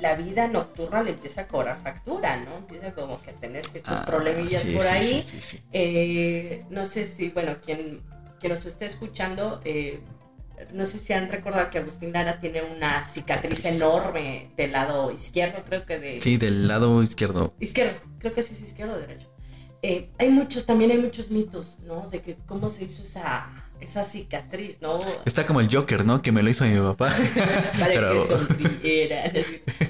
la 0.00 0.16
vida 0.16 0.48
nocturna 0.48 1.02
le 1.02 1.10
empieza 1.12 1.42
a 1.42 1.48
cobrar 1.48 1.78
factura, 1.82 2.36
¿no? 2.38 2.58
Empieza 2.58 2.92
como 2.92 3.20
que 3.22 3.30
a 3.30 3.34
tener 3.34 3.64
ciertos 3.66 3.94
Ah, 3.96 4.04
problemillas 4.06 4.62
sí, 4.62 4.72
por 4.74 4.82
sí, 4.82 4.88
ahí. 4.88 5.22
sí. 5.22 5.60
Eh, 5.72 6.64
no 6.70 6.84
sé 6.84 7.04
si, 7.04 7.30
bueno, 7.30 7.56
quien, 7.64 8.02
quien 8.40 8.52
nos 8.52 8.66
esté 8.66 8.86
escuchando, 8.86 9.60
eh, 9.64 10.00
no 10.72 10.84
sé 10.84 10.98
si 10.98 11.12
han 11.12 11.30
recordado 11.30 11.70
que 11.70 11.78
Agustín 11.78 12.12
Lara 12.12 12.38
tiene 12.40 12.62
una 12.62 13.02
cicatriz 13.04 13.56
Cicatriz. 13.58 13.76
enorme 13.80 14.50
del 14.56 14.72
lado 14.72 15.10
izquierdo, 15.10 15.62
creo 15.64 15.86
que 15.86 15.98
de... 15.98 16.20
Sí, 16.20 16.36
del 16.36 16.68
lado 16.68 17.02
izquierdo. 17.02 17.54
Izquierdo, 17.58 17.98
creo 18.18 18.34
que 18.34 18.42
sí 18.42 18.54
es 18.54 18.60
izquierdo 18.62 18.94
o 18.94 18.98
derecho. 18.98 19.28
Eh, 19.82 20.10
hay 20.18 20.28
muchos, 20.30 20.64
también 20.66 20.90
hay 20.90 20.98
muchos 20.98 21.30
mitos, 21.30 21.78
¿no? 21.80 22.08
De 22.10 22.20
que 22.22 22.36
cómo 22.46 22.68
se 22.70 22.84
hizo 22.84 23.02
esa, 23.02 23.63
esa 23.84 24.04
cicatriz, 24.04 24.80
¿no? 24.80 24.96
Está 25.24 25.46
como 25.46 25.60
el 25.60 25.68
Joker, 25.74 26.04
¿no? 26.04 26.20
Que 26.22 26.32
me 26.32 26.42
lo 26.42 26.50
hizo 26.50 26.64
mi 26.64 26.78
papá. 26.78 27.14
Para 27.78 27.86
Pero- 27.92 28.12
que 28.14 28.20
sonriera. 28.20 29.32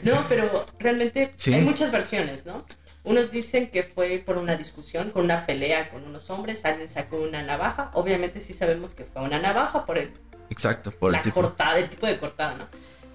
No, 0.03 0.23
pero 0.29 0.51
realmente 0.79 1.31
Sí. 1.37 1.55
hay 1.55 1.63
muchas 1.63 1.91
versiones, 1.91 2.45
¿no? 2.47 2.65
Unos 3.05 3.31
dicen 3.31 3.69
que 3.71 3.83
fue 3.83 4.23
por 4.25 4.39
una 4.39 4.57
discusión, 4.57 5.11
con 5.11 5.25
una 5.25 5.45
pelea 5.47 5.91
con 5.91 6.05
unos 6.05 6.31
hombres, 6.31 6.65
alguien 6.65 6.89
sacó 6.89 7.17
una 7.19 7.43
navaja. 7.43 7.91
Obviamente 7.95 8.41
sí 8.41 8.55
sabemos 8.55 8.95
que 8.95 9.05
fue 9.05 9.23
una 9.23 9.39
navaja 9.39 9.85
por 9.85 9.99
el, 9.99 10.11
Exacto, 10.51 10.91
por 10.91 11.13
la 11.13 11.19
el 11.19 11.25
tipo. 11.25 11.35
cortada, 11.41 11.79
el 11.79 11.89
tipo 11.91 12.07
de 12.07 12.19
cortada, 12.19 12.55
¿no? 12.55 12.67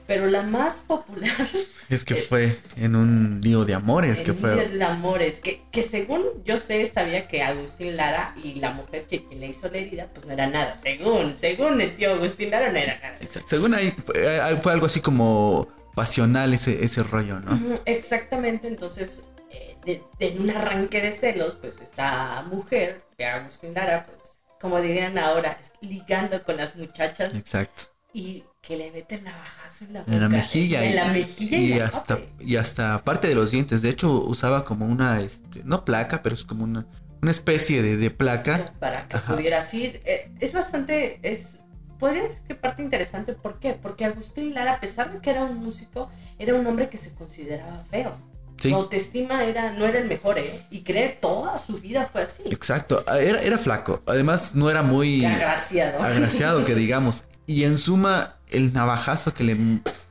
Pero 0.10 0.26
la 0.26 0.42
más 0.42 0.86
popular 0.88 1.48
Es 1.90 2.04
que 2.04 2.16
fue 2.16 2.58
en 2.78 2.96
un 2.96 3.42
lío 3.44 3.64
de 3.64 3.76
amores, 3.76 4.22
que 4.22 4.32
en 4.32 4.38
fue... 4.38 4.56
Día 4.56 4.68
de 4.68 4.84
Amores, 4.84 5.40
que, 5.40 5.62
que 5.72 5.84
según 5.84 6.24
yo 6.44 6.58
sé, 6.58 6.88
sabía 6.88 7.28
que 7.28 7.44
Agustín 7.44 7.96
Lara 7.96 8.34
y 8.44 8.56
la 8.56 8.72
mujer 8.72 9.06
que 9.08 9.24
quien 9.24 9.40
le 9.40 9.50
hizo 9.50 9.70
la 9.70 9.78
herida, 9.78 10.08
pues 10.12 10.26
no 10.26 10.34
era 10.34 10.48
nada. 10.48 10.76
Según, 10.78 11.38
según 11.38 11.80
el 11.80 11.96
tío 11.96 12.14
Agustín 12.14 12.50
Lara, 12.50 12.72
no 12.72 12.78
era 12.78 12.98
nada. 13.00 13.18
Exacto. 13.22 13.50
Según 13.50 13.76
ahí, 13.76 13.94
fue, 14.04 14.16
eh, 14.18 14.60
fue 14.64 14.74
algo 14.74 14.88
así 14.88 15.00
como 15.00 15.68
pasional 15.94 16.56
ese, 16.56 16.84
ese 16.84 17.04
rollo, 17.04 17.40
¿no? 17.42 17.80
Exactamente, 17.86 18.68
entonces, 18.68 19.28
eh, 19.52 20.02
en 20.18 20.42
un 20.42 20.50
arranque 20.50 21.04
de 21.04 21.12
celos, 21.12 21.56
pues 21.56 21.78
esta 21.84 22.42
mujer, 22.50 23.04
que 23.16 23.28
Agustín 23.28 23.76
Lara, 23.76 24.08
pues, 24.08 24.40
como 24.60 24.82
dirían 24.82 25.20
ahora, 25.20 25.60
ligando 25.82 26.44
con 26.44 26.58
las 26.58 26.76
muchachas 26.78 27.36
Exacto. 27.36 27.84
y 28.12 28.44
que 28.70 28.78
le 28.78 28.92
mete 28.92 29.16
el 29.16 29.24
navajazo 29.24 29.86
en 29.86 29.94
la 29.94 30.00
boca. 30.02 30.14
En 30.14 30.22
la 30.22 30.30
mejilla. 30.30 30.84
En 30.86 30.92
y- 30.92 30.94
la 30.94 31.06
mejilla 31.08 31.58
y, 31.58 31.80
hasta, 31.80 32.20
y 32.40 32.56
hasta 32.56 33.04
parte 33.04 33.28
de 33.28 33.34
los 33.34 33.50
dientes. 33.50 33.82
De 33.82 33.90
hecho, 33.90 34.12
usaba 34.24 34.64
como 34.64 34.86
una, 34.86 35.20
este, 35.22 35.64
no 35.64 35.84
placa, 35.84 36.22
pero 36.22 36.36
es 36.36 36.46
como 36.46 36.64
una, 36.66 36.86
una 37.20 37.32
especie 37.32 37.82
de, 37.82 37.98
de 37.98 38.12
placa. 38.12 38.72
para 38.80 39.08
que 39.08 39.18
Ajá. 39.18 39.36
pudiera 39.36 39.58
así. 39.60 39.86
eh, 40.06 40.32
es 40.40 40.54
bastante, 40.54 41.20
es, 41.24 41.62
podría 41.98 42.30
ser 42.30 42.44
que 42.44 42.54
parte 42.54 42.84
interesante. 42.84 43.34
¿Por 43.34 43.60
qué? 43.60 43.74
Porque 43.74 44.06
Agustín 44.06 44.54
Lara, 44.54 44.74
a 44.74 44.80
pesar 44.80 45.12
de 45.12 45.20
que 45.20 45.32
era 45.32 45.44
un 45.46 45.58
músico, 45.58 46.12
era 46.38 46.54
un 46.54 46.68
hombre 46.68 46.90
que 46.90 47.00
se 47.00 47.16
consideraba 47.16 47.84
feo. 47.90 48.16
Sí, 48.60 48.70
Su 48.70 48.76
autoestima 48.76 49.46
era, 49.46 49.72
no 49.72 49.86
era 49.86 49.98
el 49.98 50.08
mejor, 50.08 50.38
¿eh? 50.38 50.64
Y 50.70 50.82
cree 50.84 51.10
toda 51.10 51.58
su 51.58 51.80
vida 51.80 52.08
fue 52.12 52.22
así. 52.22 52.44
exacto. 52.52 53.04
Era, 53.08 53.42
era 53.42 53.58
flaco. 53.58 54.04
Además, 54.06 54.54
no 54.54 54.70
era 54.70 54.84
muy 54.84 55.26
agraciado. 55.26 56.04
agraciado, 56.04 56.66
que 56.66 56.76
digamos. 56.76 57.24
Y 57.48 57.64
en 57.64 57.80
suma, 57.80 58.36
el 58.50 58.74
navajazo 58.74 59.34
que 59.34 59.44
le 59.44 59.58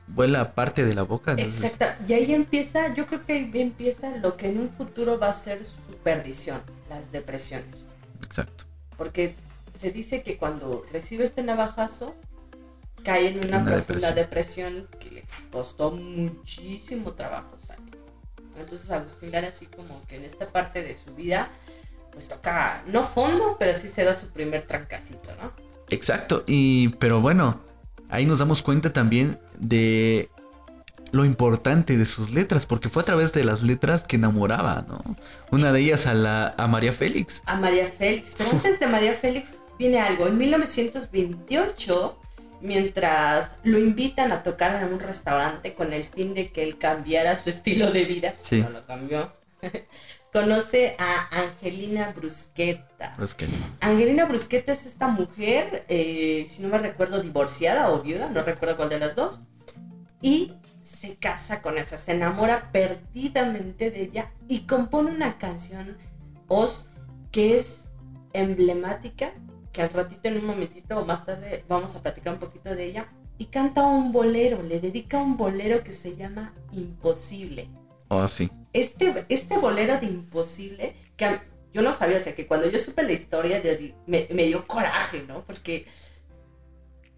vuela 0.07 0.53
parte 0.55 0.85
de 0.85 0.93
la 0.93 1.03
boca. 1.03 1.31
Entonces, 1.31 1.73
Exacto. 1.73 2.03
Y 2.07 2.13
ahí 2.13 2.33
empieza, 2.33 2.93
yo 2.93 3.05
creo 3.07 3.25
que 3.25 3.33
ahí 3.33 3.51
empieza 3.53 4.17
lo 4.17 4.37
que 4.37 4.49
en 4.49 4.59
un 4.59 4.69
futuro 4.69 5.19
va 5.19 5.29
a 5.29 5.33
ser 5.33 5.63
su 5.65 5.75
perdición, 6.03 6.61
las 6.89 7.11
depresiones. 7.11 7.85
exacto. 8.23 8.65
Porque 8.97 9.35
se 9.75 9.91
dice 9.91 10.23
que 10.23 10.37
cuando 10.37 10.85
recibe 10.91 11.23
este 11.25 11.41
navajazo, 11.43 12.15
cae 13.03 13.29
en 13.29 13.45
una, 13.45 13.59
Una 13.59 13.65
profunda 13.75 14.11
depresión. 14.11 14.87
que 14.99 15.09
les 15.11 15.31
costó 15.51 15.91
muchísimo 15.91 17.13
trabajo 17.13 17.57
salir. 17.57 17.97
Entonces 18.57 18.91
Agustín 18.91 19.31
Lara 19.31 19.47
así 19.47 19.67
como 19.67 20.01
que 20.07 20.17
en 20.17 20.25
esta 20.25 20.47
parte 20.47 20.83
de 20.83 20.93
su 20.93 21.15
vida, 21.15 21.47
pues 22.11 22.27
toca, 22.27 22.83
no 22.87 23.07
fondo, 23.07 23.55
pero 23.57 23.77
sí 23.77 23.87
se 23.87 24.03
da 24.03 24.13
su 24.13 24.27
primer 24.31 24.67
trancacito, 24.67 25.29
¿no? 25.41 25.53
Exacto. 25.89 26.43
Y, 26.45 26.89
pero 26.99 27.21
bueno, 27.21 27.61
ahí 28.09 28.25
nos 28.25 28.39
damos 28.39 28.61
cuenta 28.61 28.91
también 28.93 29.39
de 29.59 30.29
lo 31.11 31.25
importante 31.25 31.97
de 31.97 32.05
sus 32.05 32.31
letras, 32.33 32.65
porque 32.67 32.87
fue 32.89 33.01
a 33.01 33.05
través 33.05 33.31
de 33.33 33.43
las 33.43 33.63
letras 33.63 34.03
que 34.03 34.17
enamoraba, 34.17 34.85
¿no? 34.87 35.01
Una 35.51 35.71
de 35.71 35.79
ellas 35.79 36.05
a 36.05 36.13
la 36.13 36.53
a 36.57 36.67
María 36.67 36.93
Félix. 36.93 37.41
a 37.45 37.55
María 37.57 37.87
Félix. 37.87 38.35
Pero 38.37 38.51
antes 38.51 38.79
de 38.79 38.87
María 38.87 39.13
Félix 39.13 39.55
viene 39.79 39.99
algo. 39.99 40.27
En 40.27 40.37
1928, 40.37 42.17
mientras 42.61 43.57
lo 43.63 43.79
invitan 43.79 44.31
a 44.31 44.43
tocar 44.43 44.81
en 44.83 44.93
un 44.93 44.99
restaurante 44.99 45.73
con 45.73 45.93
el 45.93 46.03
fin 46.05 46.33
de 46.33 46.47
que 46.47 46.61
él 46.63 46.77
cambiara 46.77 47.35
su 47.35 47.49
estilo 47.49 47.91
de 47.91 48.03
vida, 48.05 48.35
Sí. 48.41 48.61
no 48.61 48.69
lo 48.69 48.85
cambió, 48.85 49.31
conoce 50.31 50.95
a 50.99 51.27
Angelina 51.31 52.13
es 52.19 53.33
que 53.33 53.47
Angelina 53.79 54.25
Brusqueta 54.25 54.71
es 54.73 54.85
esta 54.85 55.07
mujer, 55.07 55.85
eh, 55.89 56.45
si 56.49 56.61
no 56.61 56.69
me 56.69 56.77
recuerdo, 56.77 57.21
divorciada 57.21 57.91
o 57.91 58.01
viuda, 58.01 58.29
no 58.29 58.43
recuerdo 58.43 58.77
cuál 58.77 58.89
de 58.89 58.99
las 58.99 59.15
dos, 59.15 59.41
y 60.21 60.53
se 60.83 61.17
casa 61.17 61.61
con 61.61 61.77
esa, 61.77 61.97
se 61.97 62.13
enamora 62.13 62.71
perdidamente 62.71 63.91
de 63.91 64.03
ella 64.03 64.31
y 64.47 64.61
compone 64.61 65.11
una 65.11 65.37
canción, 65.37 65.97
Oz, 66.47 66.91
que 67.31 67.57
es 67.57 67.85
emblemática, 68.33 69.33
que 69.71 69.81
al 69.83 69.89
ratito 69.89 70.27
en 70.27 70.37
un 70.39 70.45
momentito 70.45 70.99
o 70.99 71.05
más 71.05 71.25
tarde 71.25 71.63
vamos 71.67 71.95
a 71.95 72.01
platicar 72.01 72.33
un 72.33 72.39
poquito 72.39 72.75
de 72.75 72.85
ella, 72.85 73.07
y 73.37 73.45
canta 73.45 73.85
un 73.85 74.11
bolero, 74.11 74.61
le 74.61 74.79
dedica 74.79 75.17
un 75.21 75.37
bolero 75.37 75.83
que 75.83 75.93
se 75.93 76.17
llama 76.17 76.53
Imposible 76.71 77.69
Oh, 78.09 78.27
sí. 78.27 78.49
este, 78.73 79.25
este 79.29 79.57
bolero 79.57 79.97
de 79.99 80.07
imposible, 80.07 80.95
que 81.15 81.25
a- 81.25 81.43
yo 81.73 81.81
no 81.81 81.93
sabía, 81.93 82.17
o 82.17 82.19
sea, 82.19 82.35
que 82.35 82.47
cuando 82.47 82.69
yo 82.69 82.79
supe 82.79 83.03
la 83.03 83.11
historia 83.13 83.61
de- 83.61 83.93
me, 84.07 84.27
me 84.33 84.45
dio 84.47 84.65
coraje, 84.67 85.23
¿no? 85.27 85.41
Porque 85.41 85.85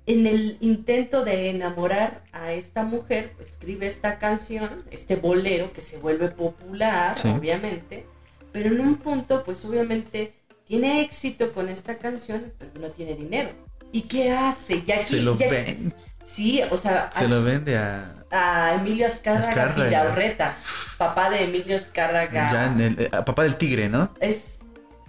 en 0.05 0.27
el 0.27 0.57
intento 0.61 1.23
de 1.23 1.49
enamorar 1.49 2.23
a 2.31 2.53
esta 2.53 2.83
mujer, 2.83 3.33
pues 3.35 3.49
escribe 3.49 3.87
esta 3.87 4.17
canción, 4.19 4.83
este 4.91 5.15
bolero 5.15 5.71
que 5.71 5.81
se 5.81 5.97
vuelve 5.99 6.27
popular, 6.29 7.17
Sí. 7.17 7.29
obviamente, 7.29 8.05
pero 8.51 8.69
en 8.75 8.81
un 8.81 8.95
punto, 8.97 9.43
pues 9.43 9.63
obviamente 9.63 10.33
tiene 10.65 11.01
éxito 11.01 11.53
con 11.53 11.69
esta 11.69 11.97
canción, 11.97 12.51
pero 12.57 12.71
no 12.79 12.89
tiene 12.91 13.15
dinero. 13.15 13.49
¿Y 13.91 14.01
qué 14.01 14.31
hace? 14.31 14.83
Y 14.85 14.91
aquí- 14.91 15.03
se 15.03 15.21
lo 15.21 15.35
ven, 15.35 15.93
Sí, 16.23 16.61
o 16.69 16.77
sea, 16.77 17.09
se 17.13 17.27
lo 17.27 17.43
vende 17.43 17.77
a 17.77 18.15
a 18.33 18.75
Emilio 18.75 19.07
Azcárraga, 19.07 19.47
Azcárraga. 19.49 19.83
Vidaurreta, 19.89 20.55
papá 20.97 21.29
de 21.29 21.43
Emilio 21.43 21.75
Azcárraga. 21.75 22.49
ya 22.51 22.65
en 22.67 22.79
el, 22.79 23.01
eh, 23.01 23.09
papá 23.25 23.43
del 23.43 23.57
tigre, 23.57 23.89
¿no? 23.89 24.13
Es, 24.21 24.59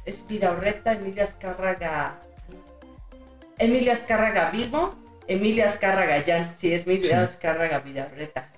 es 0.04 0.26
Vidaurreta, 0.26 0.92
Emilio 0.94 1.22
Azcárraga. 1.22 2.18
Emilio 3.58 3.92
Azcárraga 3.92 4.50
vivo, 4.50 4.96
Emilio 5.28 5.64
Azcárraga 5.66 6.22
Jan. 6.26 6.52
Sí, 6.58 6.72
es 6.74 6.84
Emilio 6.84 7.08
Sí. 7.10 7.14
Azcárraga. 7.14 7.80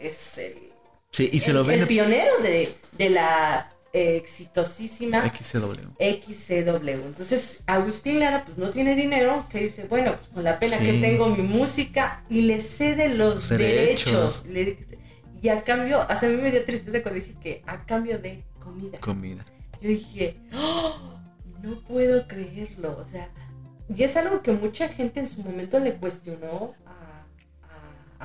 Es 0.00 0.38
el, 0.38 0.70
Sí, 1.10 1.28
y 1.32 1.40
se 1.40 1.50
el- 1.50 1.56
lo 1.56 1.60
el 1.62 1.66
vende 1.68 1.86
pionero 1.86 2.38
de, 2.38 2.74
de 2.92 3.10
la 3.10 3.70
eh, 3.94 4.16
exitosísima 4.16 5.22
XCW. 5.32 5.94
XCW. 5.98 6.90
Entonces, 7.06 7.62
Agustín 7.66 8.18
Lara 8.18 8.44
pues 8.44 8.58
no 8.58 8.70
tiene 8.70 8.96
dinero, 8.96 9.46
que 9.48 9.60
dice, 9.60 9.86
bueno, 9.88 10.16
pues 10.16 10.28
con 10.28 10.42
la 10.44 10.58
pena 10.58 10.76
Sí. 10.78 10.84
que 10.84 10.92
tengo 10.94 11.28
mi 11.28 11.42
música 11.42 12.24
y 12.28 12.42
le 12.42 12.60
cede 12.60 13.08
los 13.08 13.48
derechos. 13.48 14.44
derechos. 14.48 14.86
Le- 14.88 14.94
y 15.40 15.48
a 15.48 15.62
cambio, 15.62 16.00
o 16.00 16.18
sea, 16.18 16.28
a 16.28 16.32
mí 16.32 16.42
me 16.42 16.50
dio 16.50 16.64
tristeza 16.64 17.02
cuando 17.02 17.20
dije 17.20 17.34
que 17.40 17.62
a 17.66 17.84
cambio 17.86 18.18
de 18.18 18.42
comida. 18.58 18.98
Comida. 18.98 19.44
Yo 19.80 19.88
dije, 19.90 20.36
¡Oh! 20.54 21.14
no 21.62 21.80
puedo 21.82 22.26
creerlo. 22.26 22.98
O 22.98 23.06
sea, 23.06 23.28
y 23.94 24.02
es 24.02 24.16
algo 24.16 24.42
que 24.42 24.52
mucha 24.52 24.88
gente 24.88 25.20
en 25.20 25.28
su 25.28 25.42
momento 25.42 25.78
le 25.78 25.92
cuestionó 25.94 26.74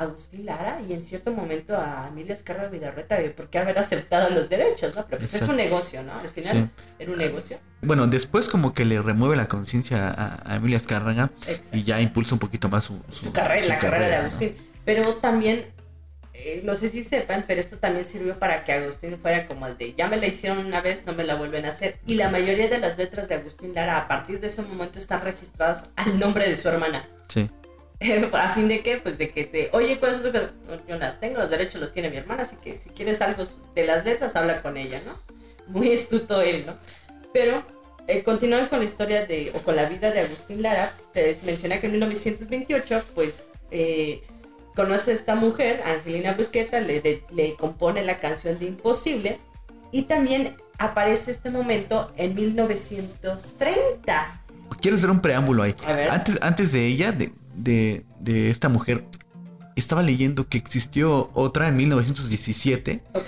Agustín 0.04 0.46
Lara 0.46 0.80
y 0.82 0.94
en 0.94 1.04
cierto 1.04 1.32
momento 1.32 1.76
a 1.78 2.08
Emilio 2.10 2.34
Escarra 2.34 2.68
Vidarreta 2.68 3.20
de 3.20 3.30
por 3.30 3.50
qué 3.50 3.60
haber 3.60 3.78
aceptado 3.78 4.30
los 4.30 4.50
derechos, 4.50 4.96
¿no? 4.96 5.06
Pero 5.06 5.20
pues 5.20 5.34
es 5.34 5.48
un 5.48 5.56
negocio, 5.58 6.04
¿no? 6.04 6.14
Al 6.14 6.30
final 6.30 6.72
era 6.98 7.12
un 7.12 7.18
negocio. 7.18 7.58
Bueno, 7.82 8.08
después 8.08 8.50
como 8.50 8.74
que 8.74 8.86
le 8.86 9.02
remueve 9.02 9.36
la 9.36 9.48
conciencia 9.48 10.10
a, 10.10 10.54
a 10.54 10.56
Emilia 10.58 10.78
Azcárraga 10.78 11.32
Exacto. 11.48 11.78
y 11.78 11.84
ya 11.84 12.02
impulsa 12.02 12.36
un 12.36 12.40
poquito 12.40 12.70
más 12.70 12.86
su, 12.86 13.00
su 13.12 13.32
carrera, 13.32 13.66
la 13.68 13.78
carrera 13.78 14.08
de 14.08 14.16
¿no? 14.16 14.22
Agustín. 14.24 14.58
Pero 14.86 15.16
también, 15.16 15.66
eh, 16.34 16.62
no 16.64 16.76
sé 16.76 16.90
si 16.90 17.04
sepan, 17.04 17.46
pero 17.48 17.62
esto 17.62 17.78
también 17.78 18.06
sirvió 18.06 18.38
para 18.40 18.64
que 18.64 18.74
Agustín 18.74 19.18
fuera 19.22 19.46
como 19.46 19.68
el 19.68 19.78
de, 19.78 19.94
ya 19.94 20.08
me 20.08 20.18
la 20.18 20.28
hicieron 20.28 20.66
una 20.66 20.82
vez, 20.82 21.04
no 21.06 21.14
me 21.14 21.24
la 21.24 21.36
vuelven 21.36 21.66
a 21.66 21.70
hacer. 21.70 22.00
Y 22.08 22.16
la 22.16 22.30
mayoría 22.30 22.68
de 22.68 22.80
las 22.80 22.98
letras 22.98 23.28
de 23.30 23.36
Agustín 23.36 23.74
Lara 23.74 23.98
a 23.98 24.08
partir 24.08 24.40
de 24.40 24.48
ese 24.48 24.62
momento 24.64 25.00
están 25.00 25.22
registradas 25.22 25.90
al 25.96 26.20
nombre 26.20 26.48
de 26.50 26.56
su 26.56 26.68
hermana. 26.70 27.08
Sí, 27.28 27.50
¿A 28.34 28.50
fin 28.54 28.68
de 28.68 28.82
qué? 28.82 28.98
Pues 28.98 29.18
de 29.18 29.32
que 29.32 29.46
te, 29.46 29.70
oye, 29.74 30.00
¿cuáles 30.00 30.22
son 30.22 30.32
tus 30.32 30.42
Yo 30.88 30.98
las 30.98 31.20
tengo, 31.20 31.40
los 31.40 31.50
derechos 31.50 31.82
los 31.82 31.92
tiene 31.92 32.10
mi 32.10 32.18
hermana, 32.18 32.44
así 32.44 32.56
que 32.58 32.78
si 32.78 32.90
quieres 32.90 33.22
algo 33.22 33.44
de 33.76 33.86
las 33.86 34.06
letras, 34.06 34.36
habla 34.36 34.62
con 34.62 34.78
ella, 34.78 35.02
¿no? 35.06 35.14
Muy 35.68 35.94
astuto 35.94 36.42
él, 36.42 36.66
¿no? 36.66 36.78
Pero 37.34 37.64
eh, 38.08 38.24
continuando 38.24 38.70
con 38.70 38.80
la 38.80 38.86
historia 38.86 39.26
de, 39.26 39.52
o 39.54 39.62
con 39.62 39.76
la 39.76 39.88
vida 39.90 40.12
de 40.12 40.22
Agustín 40.22 40.62
Lara, 40.62 40.94
les 41.14 41.44
menciona 41.44 41.80
que 41.80 41.88
en 41.88 41.94
1928, 41.94 43.04
pues, 43.14 43.52
eh, 43.72 44.24
conoce 44.76 45.12
a 45.12 45.14
esta 45.14 45.36
mujer, 45.36 45.82
Angelina 45.86 46.34
Busqueta, 46.34 46.80
le, 46.80 47.02
de- 47.02 47.24
le 47.32 47.56
compone 47.56 48.04
la 48.04 48.20
canción 48.20 48.58
de 48.60 48.66
Imposible, 48.66 49.40
y 49.92 50.04
también 50.04 50.56
aparece 50.78 51.32
este 51.32 51.50
momento 51.52 52.12
en 52.16 52.34
1930. 52.34 54.42
quiero 54.82 54.98
hacer 54.98 55.10
un 55.10 55.20
preámbulo 55.22 55.64
ahí. 55.64 55.76
Antes, 56.10 56.38
antes 56.42 56.72
de 56.72 56.86
ella, 56.86 57.12
de, 57.12 57.32
de, 57.64 58.06
de 58.20 58.50
esta 58.50 58.70
mujer, 58.70 59.06
estaba 59.76 60.04
leyendo 60.04 60.48
que 60.48 60.58
existió 60.58 61.30
otra 61.34 61.68
en 61.70 61.78
1917 61.78 63.04
Ok. 63.14 63.24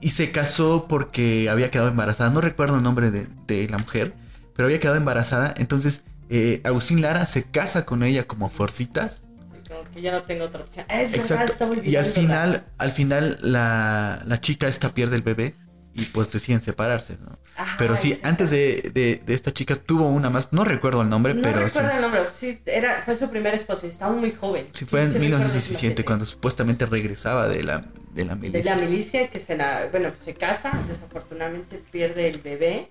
y 0.00 0.10
se 0.10 0.30
casó 0.30 0.86
porque 0.88 1.48
había 1.48 1.70
quedado 1.70 1.88
embarazada. 1.88 2.30
No 2.30 2.40
recuerdo 2.40 2.76
el 2.76 2.82
nombre 2.82 3.10
de, 3.10 3.26
de 3.46 3.68
la 3.68 3.78
mujer, 3.78 4.14
pero 4.54 4.66
había 4.66 4.80
quedado 4.80 4.96
embarazada. 4.96 5.54
Entonces, 5.56 6.04
eh, 6.30 6.60
Agustín 6.64 7.00
Lara 7.00 7.24
se 7.26 7.44
casa 7.44 7.86
con 7.86 8.02
ella 8.02 8.26
como 8.26 8.48
forcitas. 8.50 9.22
Sí, 9.52 9.60
como 9.68 9.90
que 9.90 10.02
ya 10.02 10.12
no 10.12 10.22
tengo 10.24 10.44
otra 10.44 10.62
opción. 10.62 10.84
Es 10.90 11.12
verdad, 11.12 11.48
Y 11.84 11.96
al 11.96 12.06
final, 12.06 12.64
al 12.76 12.90
final 12.90 13.38
la, 13.42 14.22
la 14.26 14.40
chica 14.40 14.68
esta 14.68 14.92
pierde 14.92 15.16
el 15.16 15.22
bebé 15.22 15.54
y 15.98 16.04
pues 16.06 16.30
deciden 16.32 16.60
separarse, 16.60 17.16
¿no? 17.20 17.38
Ajá, 17.56 17.74
Pero 17.78 17.96
sí, 17.96 18.18
antes 18.22 18.50
de, 18.50 18.90
de- 18.94 19.20
de 19.26 19.34
esta 19.34 19.52
chica 19.52 19.74
tuvo 19.74 20.04
una 20.08 20.30
más, 20.30 20.52
no 20.52 20.64
recuerdo 20.64 21.02
el 21.02 21.08
nombre, 21.10 21.34
No 21.34 21.42
pero 21.42 21.58
sí. 21.58 21.64
recuerdo 21.66 21.90
el 21.96 22.00
nombre, 22.02 22.20
sí, 22.32 22.60
era, 22.66 23.02
fue 23.04 23.16
su 23.16 23.28
primera 23.30 23.56
esposa 23.56 23.86
estaba 23.86 24.14
muy 24.14 24.30
joven. 24.30 24.68
Sí, 24.72 24.84
fue 24.84 25.00
en 25.02 25.08
Sí 25.08 25.14
recuerdo 25.14 25.38
1917 25.38 25.94
esa 26.02 26.06
cuando 26.06 26.24
supuestamente 26.24 26.86
regresaba 26.86 27.48
de 27.48 27.62
la, 27.64 27.84
de 28.12 28.24
la 28.24 28.34
De 28.36 28.40
milicia. 28.40 28.76
la 28.76 28.80
milicia 28.82 29.28
que 29.28 29.40
se 29.40 29.56
la, 29.56 29.88
bueno, 29.90 30.12
se 30.16 30.34
casa, 30.34 30.70
desafortunadamente 30.88 31.82
pierde 31.90 32.28
el 32.28 32.38
bebé 32.38 32.88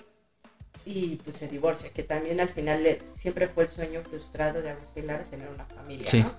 y 0.86 1.16
pues 1.18 1.38
se 1.38 1.48
divorcia, 1.48 1.90
que 1.94 2.04
también 2.04 2.40
al 2.42 2.50
final 2.50 2.84
le- 2.84 3.02
siempre 3.14 3.48
fue 3.48 3.64
el 3.64 3.70
sueño 3.70 4.02
frustrado 4.10 4.62
de 4.62 4.70
Agustín 4.72 5.08
Lara 5.08 5.24
tener 5.26 5.48
una 5.50 5.66
familia, 5.66 6.08
Sí. 6.08 6.22
¿no? 6.24 6.32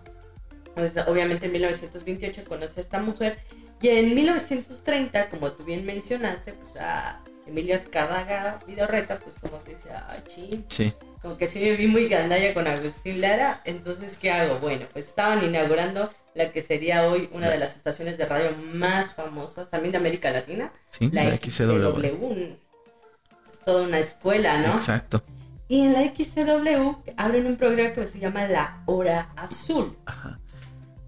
Entonces, 0.76 1.04
obviamente 1.08 1.46
en 1.46 1.52
1928 1.52 2.44
conoce 2.46 2.78
a 2.80 2.82
esta 2.82 3.00
mujer 3.00 3.38
y 3.80 3.88
en 3.88 4.14
1930, 4.14 5.30
como 5.30 5.52
tú 5.52 5.64
bien 5.64 5.86
mencionaste, 5.86 6.52
pues 6.52 6.76
a 6.76 7.20
Emilio 7.46 7.74
Escárraga 7.74 8.60
Vidorreta, 8.66 9.18
pues 9.18 9.36
como 9.40 9.62
que 9.62 9.74
dice, 9.74 9.90
ay, 10.08 10.22
ching, 10.26 10.64
Sí, 10.68 10.92
como 11.22 11.36
que 11.36 11.46
sí 11.46 11.60
me 11.60 11.72
vi 11.72 11.86
muy 11.86 12.08
gandalla 12.08 12.52
con 12.54 12.66
Agustín 12.66 13.20
Lara, 13.20 13.60
entonces 13.64 14.18
¿qué 14.18 14.30
hago? 14.30 14.58
Bueno, 14.58 14.86
pues 14.92 15.08
estaban 15.08 15.44
inaugurando 15.44 16.12
la 16.34 16.52
que 16.52 16.60
sería 16.60 17.08
hoy 17.08 17.28
una 17.32 17.50
de 17.50 17.58
las 17.58 17.76
estaciones 17.76 18.18
de 18.18 18.26
radio 18.26 18.56
más 18.56 19.14
famosas, 19.14 19.70
también 19.70 19.92
de 19.92 19.98
América 19.98 20.30
Latina, 20.30 20.72
sí, 20.90 21.10
la 21.12 21.24
la 21.24 21.36
XCW. 21.36 22.00
XCW. 22.00 22.56
Es 23.50 23.60
toda 23.64 23.82
una 23.82 23.98
escuela, 23.98 24.58
¿no? 24.58 24.74
Exacto. 24.74 25.22
Y 25.68 25.82
en 25.82 25.92
la 25.92 26.02
XCW 26.04 26.96
abren 27.16 27.46
un 27.46 27.56
programa 27.56 27.94
que 27.94 28.06
se 28.06 28.18
llama 28.18 28.46
La 28.48 28.82
Hora 28.86 29.30
Azul. 29.36 29.96
Ajá. 30.06 30.38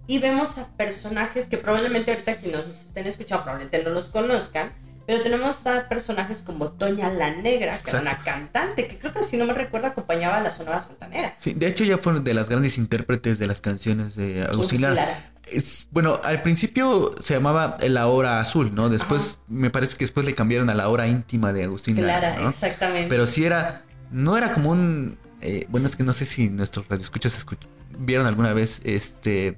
Y 0.07 0.19
vemos 0.19 0.57
a 0.57 0.67
personajes 0.75 1.47
que 1.47 1.57
probablemente 1.57 2.11
ahorita 2.11 2.35
quienes 2.37 2.67
nos 2.67 2.79
estén 2.85 3.07
escuchando 3.07 3.43
probablemente 3.43 3.83
no 3.83 3.91
los 3.91 4.05
conozcan, 4.09 4.71
pero 5.07 5.23
tenemos 5.23 5.65
a 5.67 5.87
personajes 5.87 6.41
como 6.41 6.69
Toña 6.73 7.09
la 7.13 7.35
Negra, 7.35 7.79
que 7.83 7.89
era 7.91 8.01
una 8.01 8.19
cantante, 8.19 8.87
que 8.87 8.97
creo 8.97 9.13
que 9.13 9.23
si 9.23 9.37
no 9.37 9.45
me 9.45 9.53
recuerdo 9.53 9.87
acompañaba 9.87 10.37
a 10.37 10.41
la 10.41 10.51
Sonora 10.51 10.81
Santanera. 10.81 11.35
Sí, 11.37 11.53
de 11.53 11.67
hecho 11.67 11.83
ya 11.83 11.97
fueron 11.97 12.23
de 12.23 12.33
las 12.33 12.49
grandes 12.49 12.77
intérpretes 12.77 13.39
de 13.39 13.47
las 13.47 13.61
canciones 13.61 14.15
de. 14.15 14.47
Lara. 14.79 15.31
Es, 15.49 15.87
bueno, 15.91 16.19
al 16.23 16.41
principio 16.43 17.13
se 17.19 17.33
llamaba 17.33 17.75
La 17.81 18.07
Hora 18.07 18.39
Azul, 18.39 18.73
¿no? 18.73 18.89
Después, 18.89 19.39
me 19.47 19.69
parece 19.69 19.97
que 19.97 20.05
después 20.05 20.25
le 20.25 20.33
cambiaron 20.33 20.69
a 20.69 20.73
La 20.75 20.87
Hora 20.87 21.07
Íntima 21.07 21.51
de 21.51 21.63
Agustín 21.65 21.95
Clara, 21.95 22.29
Lara, 22.31 22.41
¿no? 22.43 22.49
exactamente. 22.49 23.09
Pero 23.09 23.27
sí 23.27 23.43
era, 23.43 23.83
no 24.11 24.37
era 24.37 24.53
como 24.53 24.69
un, 24.69 25.17
eh, 25.41 25.65
bueno, 25.69 25.87
es 25.87 25.95
que 25.97 26.03
no 26.03 26.13
sé 26.13 26.23
si 26.25 26.49
nuestros 26.49 26.87
radioescuchas 26.87 27.45
escuch- 27.45 27.67
vieron 27.97 28.27
alguna 28.27 28.53
vez 28.53 28.79
este, 28.85 29.57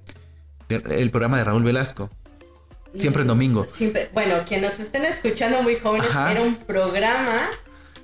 el 0.69 1.11
programa 1.11 1.37
de 1.37 1.43
Raúl 1.43 1.63
Velasco. 1.63 2.09
Siempre 2.97 3.23
en 3.23 3.27
domingo. 3.27 3.65
Siempre, 3.65 4.09
bueno, 4.13 4.35
quienes 4.45 4.69
nos 4.69 4.79
estén 4.79 5.03
escuchando 5.05 5.63
muy 5.63 5.77
jóvenes, 5.77 6.09
Ajá. 6.11 6.31
era 6.31 6.41
un 6.43 6.55
programa, 6.57 7.37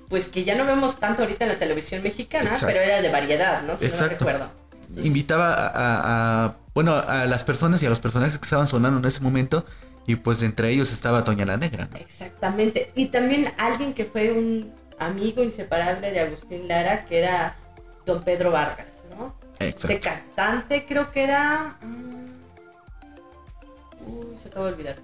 pues 0.07 0.29
que 0.29 0.43
ya 0.43 0.55
no 0.55 0.65
vemos 0.65 0.99
tanto 0.99 1.21
ahorita 1.21 1.45
en 1.45 1.51
la 1.51 1.59
televisión 1.59 2.01
mexicana, 2.01 2.49
Exacto. 2.51 2.67
pero 2.67 2.79
era 2.79 3.01
de 3.01 3.09
variedad, 3.11 3.61
¿no? 3.63 3.75
Si 3.75 3.83
no 3.85 3.89
Exacto. 3.91 4.15
recuerdo. 4.17 4.49
Entonces, 4.81 5.05
Invitaba 5.05 5.71
a, 5.75 6.55
bueno, 6.73 6.95
a 6.95 7.25
las 7.25 7.43
personas 7.43 7.83
y 7.83 7.85
a 7.85 7.89
los 7.89 7.99
personajes 7.99 8.39
que 8.39 8.43
estaban 8.45 8.65
sonando 8.65 8.97
en 8.99 9.05
ese 9.05 9.19
momento 9.19 9.63
y 10.07 10.15
pues 10.15 10.41
entre 10.41 10.71
ellos 10.71 10.91
estaba 10.91 11.23
Toña 11.23 11.45
la 11.45 11.57
Negra, 11.57 11.87
¿no? 11.91 11.97
Exactamente. 11.97 12.91
Y 12.95 13.09
también 13.09 13.51
alguien 13.59 13.93
que 13.93 14.05
fue 14.05 14.31
un 14.31 14.73
amigo 14.97 15.43
inseparable 15.43 16.11
de 16.11 16.21
Agustín 16.21 16.67
Lara, 16.67 17.05
que 17.05 17.19
era 17.19 17.55
don 18.07 18.23
Pedro 18.23 18.49
Vargas, 18.49 18.87
¿no? 19.15 19.35
Exacto. 19.59 19.87
De 19.89 19.99
cantante 19.99 20.85
creo 20.87 21.11
que 21.11 21.25
era... 21.25 21.77
mm, 21.83 22.28
Uy, 24.09 24.37
se 24.41 24.49
acaba 24.49 24.67
de 24.67 24.73
olvidar. 24.73 24.95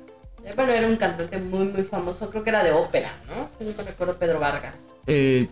Eh, 0.44 0.54
Bueno, 0.56 0.74
era 0.74 0.88
un 0.88 0.98
cantante 0.98 1.38
muy, 1.38 1.66
muy 1.68 1.84
famoso, 1.84 2.30
creo 2.30 2.44
que 2.44 2.50
era 2.50 2.64
de 2.64 2.72
ópera, 2.72 3.12
¿no? 3.28 3.50
Si 3.58 3.64
no 3.66 3.72
me 3.78 3.84
recuerdo 3.84 4.16
Pedro 4.18 4.40
Vargas. 4.40 4.76
Eh, 5.08 5.48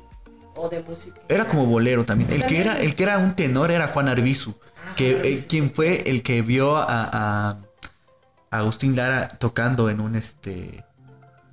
O 0.56 0.70
de 0.70 0.82
música. 0.84 1.20
era 1.30 1.46
como 1.46 1.66
bolero 1.66 2.06
también. 2.06 2.32
El 2.32 2.46
que 2.46 2.60
era, 2.62 2.80
el 2.80 2.96
que 2.96 3.04
era 3.04 3.18
un 3.18 3.36
tenor 3.36 3.72
era 3.72 3.88
Juan 3.88 4.08
Arbizu, 4.08 4.54
Ah, 4.86 4.94
que 4.96 5.06
Juan 5.14 5.16
eh, 5.16 5.20
Arbizu, 5.28 5.48
quien 5.50 5.72
fue 5.72 6.10
el 6.10 6.22
que 6.24 6.42
vio 6.42 6.76
a, 6.78 6.86
a- 6.88 7.58
a 8.52 8.58
Agustín 8.60 8.96
Lara 8.96 9.30
tocando 9.40 9.90
en 9.90 10.00
un 10.00 10.16
este 10.16 10.84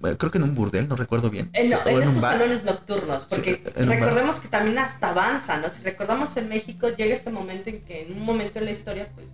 bueno, 0.00 0.16
creo 0.16 0.30
que 0.30 0.38
en 0.38 0.44
un 0.44 0.54
burdel, 0.54 0.88
no 0.88 0.96
recuerdo 0.96 1.28
bien. 1.28 1.50
Eh, 1.52 1.70
O 1.84 1.88
en, 1.88 1.96
un 1.96 2.02
estos 2.04 2.22
salones 2.22 2.64
nocturnos, 2.64 3.26
porque 3.26 3.62
Sí, 3.76 3.84
recordemos 3.84 4.40
que 4.40 4.48
también 4.48 4.78
hasta 4.78 5.10
avanza, 5.10 5.58
¿no? 5.58 5.68
Si 5.68 5.82
recordamos 5.82 6.34
en 6.38 6.48
México 6.48 6.88
llega 6.88 7.12
este 7.14 7.30
momento 7.30 7.68
en 7.68 7.82
que 7.84 8.02
en 8.06 8.12
un 8.14 8.24
momento 8.24 8.58
en 8.60 8.64
la 8.64 8.70
historia, 8.70 9.08
pues 9.14 9.26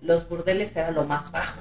los 0.00 0.26
burdeles 0.28 0.74
era 0.76 0.90
lo 0.92 1.04
más 1.04 1.30
bajo. 1.30 1.60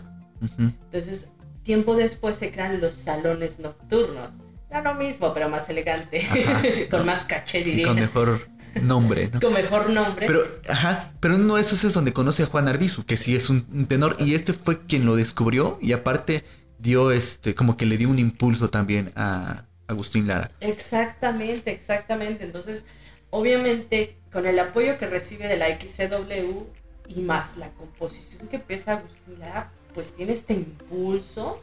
Entonces, 0.58 1.32
tiempo 1.64 1.96
después 1.96 2.38
se 2.38 2.52
crean 2.52 2.80
los 2.82 2.96
salones 2.96 3.60
nocturnos. 3.60 4.34
Era 4.70 4.82
lo 4.82 4.96
mismo, 4.96 5.34
pero 5.34 5.50
más 5.50 5.70
elegante, 5.70 6.22
Ajá. 6.26 6.62
con 6.92 7.06
más 7.06 7.24
caché, 7.26 7.62
Y 7.62 7.64
diría. 7.64 7.88
con 7.88 7.96
mejor 7.96 8.48
nombre, 8.82 9.30
¿no? 9.34 9.40
Con 9.40 9.54
mejor 9.54 9.90
nombre. 9.90 10.28
Pero, 10.28 10.42
ajá, 10.70 11.12
pero 11.20 11.36
uno 11.36 11.56
de 11.56 11.62
esos 11.62 11.84
es 11.84 11.94
donde 11.94 12.14
conoce 12.14 12.44
a 12.44 12.48
Juan 12.48 12.68
Arbizu, 12.68 13.06
que 13.06 13.18
sí 13.18 13.36
es 13.36 13.50
un, 13.50 13.66
un 13.74 13.86
tenor, 13.86 14.18
y 14.20 14.36
este 14.36 14.54
fue 14.54 14.86
quien 14.86 15.06
lo 15.06 15.16
descubrió, 15.16 15.80
y 15.82 15.94
aparte 15.94 16.44
dio 16.80 17.12
este, 17.12 17.56
como 17.56 17.78
que 17.78 17.86
le 17.86 17.98
dio 17.98 18.10
un 18.10 18.20
impulso 18.20 18.70
también 18.70 19.12
a 19.16 19.64
Agustín 19.88 20.28
Lara. 20.28 20.52
Exactamente, 20.60 21.72
exactamente. 21.72 22.44
Entonces, 22.44 22.86
obviamente, 23.30 24.18
con 24.32 24.46
el 24.46 24.60
apoyo 24.60 24.98
que 24.98 25.08
recibe 25.08 25.48
de 25.48 25.58
la 25.58 25.68
XCW 25.68 26.64
y 27.08 27.22
más 27.22 27.56
la 27.58 27.70
composición 27.70 28.48
que 28.50 28.58
empieza 28.58 28.94
Agustín 28.98 29.40
Lara, 29.40 29.72
pues 29.98 30.14
tiene 30.14 30.34
este 30.34 30.54
impulso 30.54 31.60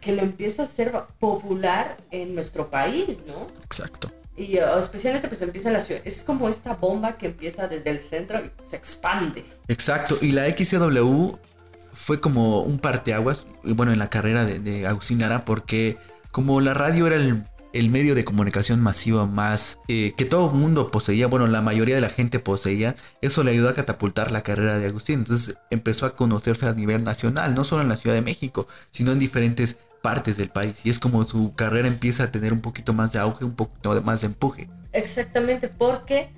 que 0.00 0.10
lo 0.10 0.22
empieza 0.22 0.62
a 0.62 0.64
hacer 0.64 0.92
popular 1.20 1.96
en 2.10 2.34
nuestro 2.34 2.68
país, 2.68 3.22
¿no? 3.28 3.46
Exacto. 3.62 4.10
Y 4.36 4.58
uh, 4.58 4.76
especialmente 4.76 5.28
pues 5.28 5.40
empieza 5.42 5.68
en 5.68 5.74
la 5.74 5.80
ciudad. 5.80 6.02
Es 6.04 6.24
como 6.24 6.48
esta 6.48 6.74
bomba 6.74 7.16
que 7.16 7.26
empieza 7.26 7.68
desde 7.68 7.90
el 7.90 8.00
centro 8.00 8.40
y 8.44 8.50
se 8.68 8.74
expande. 8.74 9.44
Exacto, 9.68 10.18
y 10.20 10.32
la 10.32 10.50
XCW 10.50 11.36
fue 11.92 12.18
como 12.20 12.62
un 12.62 12.80
parteaguas, 12.80 13.46
bueno, 13.62 13.92
en 13.92 14.00
la 14.00 14.10
carrera 14.10 14.44
de, 14.44 14.58
de 14.58 14.88
Agustín 14.88 15.20
Lara, 15.20 15.44
porque 15.44 15.96
como 16.32 16.60
la 16.60 16.74
radio 16.74 17.06
era 17.06 17.14
el, 17.14 17.44
el 17.78 17.90
medio 17.90 18.14
de 18.14 18.24
comunicación 18.24 18.80
masivo 18.80 19.26
más 19.26 19.80
eh, 19.88 20.14
que 20.16 20.24
todo 20.24 20.50
el 20.50 20.56
mundo 20.56 20.90
poseía, 20.90 21.26
bueno, 21.26 21.46
la 21.46 21.60
mayoría 21.60 21.94
de 21.94 22.00
la 22.00 22.08
gente 22.08 22.38
poseía, 22.38 22.94
eso 23.20 23.44
le 23.44 23.50
ayudó 23.50 23.68
a 23.68 23.74
catapultar 23.74 24.30
la 24.30 24.42
carrera 24.42 24.78
de 24.78 24.86
Agustín. 24.86 25.20
Entonces 25.20 25.58
empezó 25.70 26.06
a 26.06 26.16
conocerse 26.16 26.66
a 26.66 26.72
nivel 26.72 27.04
nacional, 27.04 27.54
no 27.54 27.64
solo 27.64 27.82
en 27.82 27.88
la 27.88 27.96
Ciudad 27.96 28.16
de 28.16 28.22
México, 28.22 28.66
sino 28.90 29.12
en 29.12 29.18
diferentes 29.18 29.78
partes 30.02 30.36
del 30.36 30.48
país. 30.48 30.80
Y 30.84 30.90
es 30.90 30.98
como 30.98 31.24
su 31.26 31.54
carrera 31.54 31.88
empieza 31.88 32.24
a 32.24 32.32
tener 32.32 32.52
un 32.52 32.60
poquito 32.60 32.92
más 32.94 33.12
de 33.12 33.18
auge, 33.18 33.44
un 33.44 33.54
poquito 33.54 34.00
más 34.02 34.22
de 34.22 34.28
empuje. 34.28 34.70
Exactamente, 34.92 35.68
porque 35.68 36.30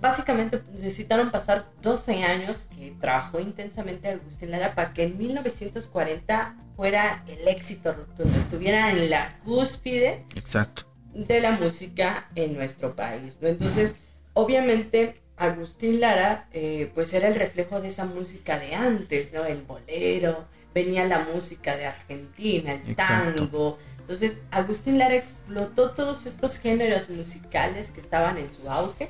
básicamente 0.00 0.62
necesitaron 0.72 1.30
pasar 1.30 1.70
12 1.82 2.24
años 2.24 2.68
que 2.76 2.94
trabajó 3.00 3.40
intensamente 3.40 4.08
Agustín 4.08 4.50
Lara 4.50 4.74
para 4.74 4.92
que 4.92 5.04
en 5.04 5.16
1940 5.18 6.56
fuera 6.76 7.24
el 7.26 7.48
éxito 7.48 7.92
rotundo, 7.94 8.36
estuviera 8.36 8.92
en 8.92 9.08
la 9.08 9.38
cúspide 9.44 10.24
Exacto. 10.34 10.82
de 11.14 11.40
la 11.40 11.52
música 11.52 12.28
en 12.34 12.54
nuestro 12.54 12.94
país. 12.94 13.38
¿no? 13.40 13.48
Entonces, 13.48 13.96
obviamente, 14.34 15.20
Agustín 15.38 16.00
Lara, 16.00 16.48
eh, 16.52 16.90
pues 16.94 17.12
era 17.14 17.28
el 17.28 17.34
reflejo 17.34 17.80
de 17.80 17.88
esa 17.88 18.04
música 18.04 18.58
de 18.58 18.74
antes, 18.74 19.32
¿no? 19.32 19.44
El 19.44 19.62
bolero, 19.62 20.46
venía 20.74 21.04
la 21.04 21.20
música 21.20 21.76
de 21.76 21.86
Argentina, 21.86 22.72
el 22.72 22.90
Exacto. 22.90 23.48
tango. 23.48 23.78
Entonces, 23.98 24.42
Agustín 24.50 24.98
Lara 24.98 25.14
explotó 25.14 25.90
todos 25.92 26.26
estos 26.26 26.58
géneros 26.58 27.10
musicales 27.10 27.90
que 27.90 28.00
estaban 28.00 28.38
en 28.38 28.48
su 28.50 28.70
auge. 28.70 29.08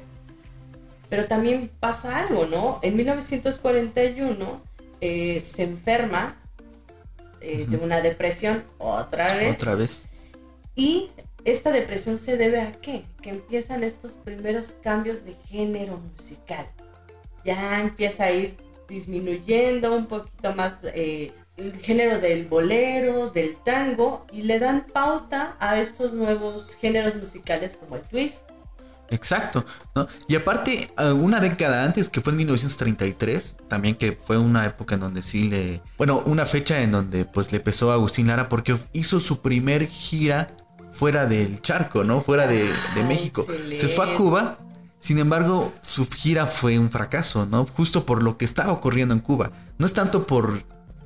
Pero 1.09 1.27
también 1.27 1.71
pasa 1.79 2.19
algo, 2.27 2.47
¿no? 2.47 2.81
En 2.83 2.97
1941 2.97 4.61
eh, 5.01 5.41
se 5.41 5.63
enferma 5.63 6.37
eh, 7.40 7.66
de 7.68 7.77
una 7.77 8.01
depresión 8.01 8.64
otra 8.79 9.35
vez. 9.35 9.57
Otra 9.61 9.75
vez. 9.75 10.07
Y 10.75 11.11
esta 11.44 11.70
depresión 11.70 12.18
se 12.18 12.37
debe 12.37 12.61
a 12.61 12.72
qué? 12.72 13.05
Que 13.22 13.31
empiezan 13.31 13.85
estos 13.85 14.14
primeros 14.14 14.77
cambios 14.83 15.25
de 15.25 15.35
género 15.46 15.96
musical. 15.99 16.66
Ya 17.44 17.81
empieza 17.81 18.25
a 18.25 18.33
ir 18.33 18.57
disminuyendo 18.88 19.96
un 19.96 20.07
poquito 20.07 20.55
más 20.55 20.75
eh, 20.83 21.33
el 21.57 21.72
género 21.77 22.18
del 22.18 22.46
bolero, 22.46 23.31
del 23.31 23.57
tango, 23.59 24.27
y 24.33 24.42
le 24.42 24.59
dan 24.59 24.87
pauta 24.92 25.57
a 25.59 25.81
estos 25.81 26.12
nuevos 26.12 26.77
géneros 26.77 27.14
musicales 27.14 27.77
como 27.77 27.96
el 27.96 28.03
twist. 28.03 28.51
Exacto, 29.11 29.64
¿no? 29.95 30.09
Y 30.29 30.35
aparte, 30.37 30.90
una 31.14 31.40
década 31.40 31.85
antes, 31.85 32.09
que 32.09 32.21
fue 32.21 32.33
en 32.33 32.38
1933, 32.38 33.57
también 33.69 33.95
que 33.95 34.19
fue 34.25 34.37
una 34.38 34.66
época 34.66 34.95
en 34.97 35.01
donde 35.03 35.23
sí 35.23 35.49
le... 35.49 35.81
Bueno, 35.99 36.23
una 36.27 36.45
fecha 36.47 36.81
en 36.83 36.92
donde 36.92 37.25
pues 37.25 37.53
le 37.53 37.61
pesó 37.61 37.90
a 37.90 37.95
Agustín 37.95 38.27
Lara 38.27 38.49
porque 38.49 38.77
hizo 38.92 39.21
su 39.21 39.40
primer 39.42 39.87
gira 39.88 40.57
fuera 40.92 41.27
del 41.27 41.61
charco, 41.62 42.05
¿no? 42.05 42.21
Fuera 42.21 42.47
de, 42.47 42.64
de 42.64 42.73
Ah, 43.01 43.05
México. 43.07 43.42
excelente. 43.42 43.79
Se 43.79 43.88
fue 43.88 44.12
a 44.12 44.16
Cuba, 44.16 44.59
sin 44.99 45.19
embargo, 45.19 45.73
su 45.83 46.09
gira 46.11 46.47
fue 46.47 46.79
un 46.79 46.90
fracaso, 46.90 47.47
¿no? 47.47 47.64
Justo 47.66 48.05
por 48.07 48.23
lo 48.23 48.37
que 48.38 48.45
estaba 48.45 48.73
ocurriendo 48.73 49.14
en 49.14 49.21
Cuba. 49.21 49.53
No 49.79 49.87
es 49.87 49.92
tanto 49.92 50.27
por, 50.27 50.62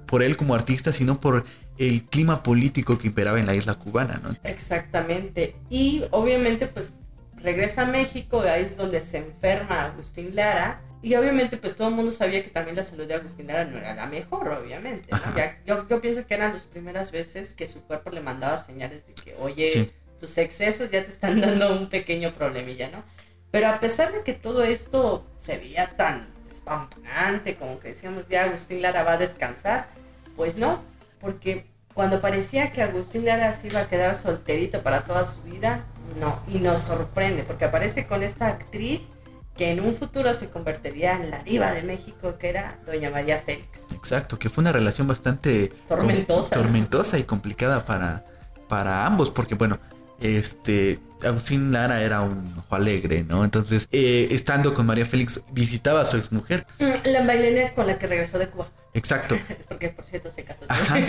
por 0.07 0.23
él 0.23 0.37
como 0.37 0.55
artista, 0.55 0.93
sino 0.93 1.21
por 1.21 1.45
el 1.77 2.05
clima 2.05 2.43
político 2.43 2.99
que 2.99 3.09
imperaba 3.09 3.41
en 3.41 3.47
la 3.47 3.55
isla 3.55 3.75
cubana, 3.75 4.21
¿no? 4.23 4.37
Exactamente. 4.45 5.57
Y 5.71 6.05
obviamente 6.11 6.67
pues 6.67 6.95
regresa 7.43 7.83
a 7.83 7.87
México, 7.87 8.41
ahí 8.41 8.65
es 8.65 8.77
donde 8.77 9.03
se 9.03 9.19
enferma 9.19 9.85
Agustín 9.87 10.35
Lara. 10.35 10.81
Y 11.03 11.15
obviamente 11.15 11.57
pues 11.57 11.75
todo 11.77 11.89
el 11.89 11.95
mundo 11.95 12.13
sabía 12.13 12.43
que 12.43 12.51
también 12.51 12.77
la 12.77 12.83
salud 12.83 13.07
de 13.07 13.15
Agustín 13.15 13.47
Lara 13.47 13.65
no 13.65 13.79
era 13.79 13.95
la 13.95 14.07
mejor, 14.07 14.49
obviamente. 14.49 15.09
¿no? 15.11 15.17
Ajá. 15.17 15.35
Ya- 15.37 15.59
yo, 15.65 15.89
yo 15.89 16.01
pienso 16.01 16.27
que 16.27 16.35
eran 16.35 16.53
las 16.53 16.65
primeras 16.65 17.11
veces 17.11 17.53
que 17.53 17.67
su 17.69 17.87
cuerpo 17.87 18.11
le 18.11 18.21
mandaba 18.21 18.59
señales 18.59 19.07
de 19.07 19.15
que, 19.15 19.35
oye, 19.37 19.69
Sí. 19.69 19.91
tus 20.19 20.37
excesos 20.37 20.91
ya 20.91 21.03
te 21.03 21.11
están 21.11 21.41
dando 21.41 21.73
un 21.73 21.89
pequeño 21.89 22.33
problemilla, 22.35 22.91
¿no? 22.91 23.03
Pero 23.51 23.69
a 23.69 23.81
pesar 23.81 24.13
de 24.13 24.23
que 24.23 24.35
todo 24.35 24.63
esto 24.63 25.27
se 25.37 25.57
veía 25.59 25.89
tan 25.97 26.29
despampanante, 26.49 27.57
como 27.57 27.81
que 27.81 27.89
decíamos 27.89 28.29
ya 28.29 28.45
Agustín 28.45 28.83
Lara 28.83 29.03
va 29.03 29.13
a 29.13 29.19
descansar, 29.19 29.89
pues 30.37 30.57
no, 30.59 30.83
porque 31.21 31.67
cuando 31.95 32.21
parecía 32.21 32.73
que 32.73 32.83
Agustín 32.83 33.25
Lara 33.25 33.55
se 33.55 33.69
iba 33.69 33.81
a 33.81 33.89
quedar 33.89 34.15
solterito 34.15 34.83
para 34.83 35.03
toda 35.05 35.25
su 35.25 35.43
vida, 35.43 35.85
no, 36.19 36.39
y 36.49 36.59
nos 36.59 36.81
sorprende, 36.81 37.43
porque 37.45 37.65
aparece 37.65 38.07
con 38.07 38.23
esta 38.23 38.49
actriz 38.49 39.11
que 39.57 39.71
en 39.73 39.81
un 39.81 39.95
futuro 39.95 40.33
se 40.33 40.49
convertiría 40.51 41.17
en 41.17 41.31
la 41.31 41.41
diva 41.41 41.73
de 41.73 41.83
México, 41.83 42.37
que 42.39 42.49
era 42.49 42.79
Doña 42.87 43.11
María 43.11 43.39
Félix. 43.39 43.93
Exacto, 43.95 44.39
que 44.39 44.49
fue 44.49 44.63
una 44.63 44.73
relación 44.73 45.07
bastante 45.07 45.73
Tormentosa. 45.87 47.19
y 47.19 47.25
complicada 47.25 47.85
para, 47.85 48.25
para 48.69 49.05
ambos, 49.05 49.29
porque 49.31 49.55
bueno, 49.55 49.79
este 50.21 50.99
Agustín 51.25 51.73
Lara 51.73 52.03
era 52.03 52.23
un 52.23 52.55
ojo 52.59 52.75
alegre, 52.75 53.25
¿no? 53.25 53.45
Entonces, 53.45 53.87
eh, 53.93 54.29
estando 54.31 54.73
con 54.73 54.87
María 54.87 55.05
Félix, 55.05 55.45
visitaba 55.53 56.01
a 56.01 56.05
su 56.07 56.17
exmujer. 56.17 56.67
Mm, 56.79 57.09
La 57.11 57.27
bailarina 57.27 57.75
con 57.75 57.87
la 57.87 57.99
que 57.99 58.07
regresó 58.07 58.39
de 58.39 58.49
Cuba, 58.49 58.69
Exacto. 58.95 59.37
porque 59.69 59.91
por 59.91 60.05
cierto 60.05 60.31
se 60.31 60.45
casó. 60.45 60.65
Ajá. 60.69 60.99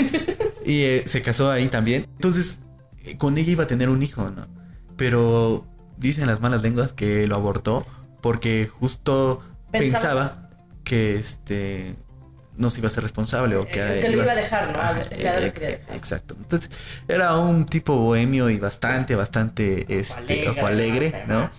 Y 0.63 0.83
eh, 0.83 1.03
se 1.07 1.23
casó 1.23 1.49
ahí 1.49 1.67
también. 1.69 2.05
Entonces, 2.17 2.61
eh, 3.03 3.17
con 3.17 3.37
ella 3.39 3.51
iba 3.51 3.63
a 3.63 3.67
tener 3.67 3.89
un 3.89 4.03
hijo, 4.03 4.29
¿no? 4.29 4.47
Pero 4.95 5.65
dicen 5.97 6.27
las 6.27 6.39
malas 6.39 6.61
lenguas 6.61 6.93
que 6.93 7.25
lo 7.25 7.35
abortó 7.35 7.85
porque 8.21 8.67
justo 8.67 9.41
Pensaba- 9.71 9.79
pensaba, 9.81 10.49
que 10.83 11.15
este 11.15 11.95
no 12.57 12.69
se 12.69 12.79
iba 12.79 12.87
a 12.87 12.91
ser 12.91 13.01
responsable 13.01 13.55
o 13.55 13.65
que, 13.67 13.81
Eh, 13.81 14.01
que 14.01 14.09
lo 14.09 14.21
iba 14.21 14.31
a 14.31 14.35
dejar, 14.35 14.67
¿no? 14.71 14.77
Lara 14.77 15.39
lo 15.39 15.45
eh, 15.47 15.51
dejar. 15.51 15.95
Exacto. 15.95 16.35
Entonces, 16.37 16.69
era 17.07 17.35
un 17.37 17.65
tipo 17.65 17.95
bohemio 17.95 18.49
y 18.51 18.59
bastante, 18.59 19.15
bastante 19.15 19.85
este, 19.99 20.47
ojo 20.47 20.67
alegre, 20.67 21.23
¿no? 21.27 21.49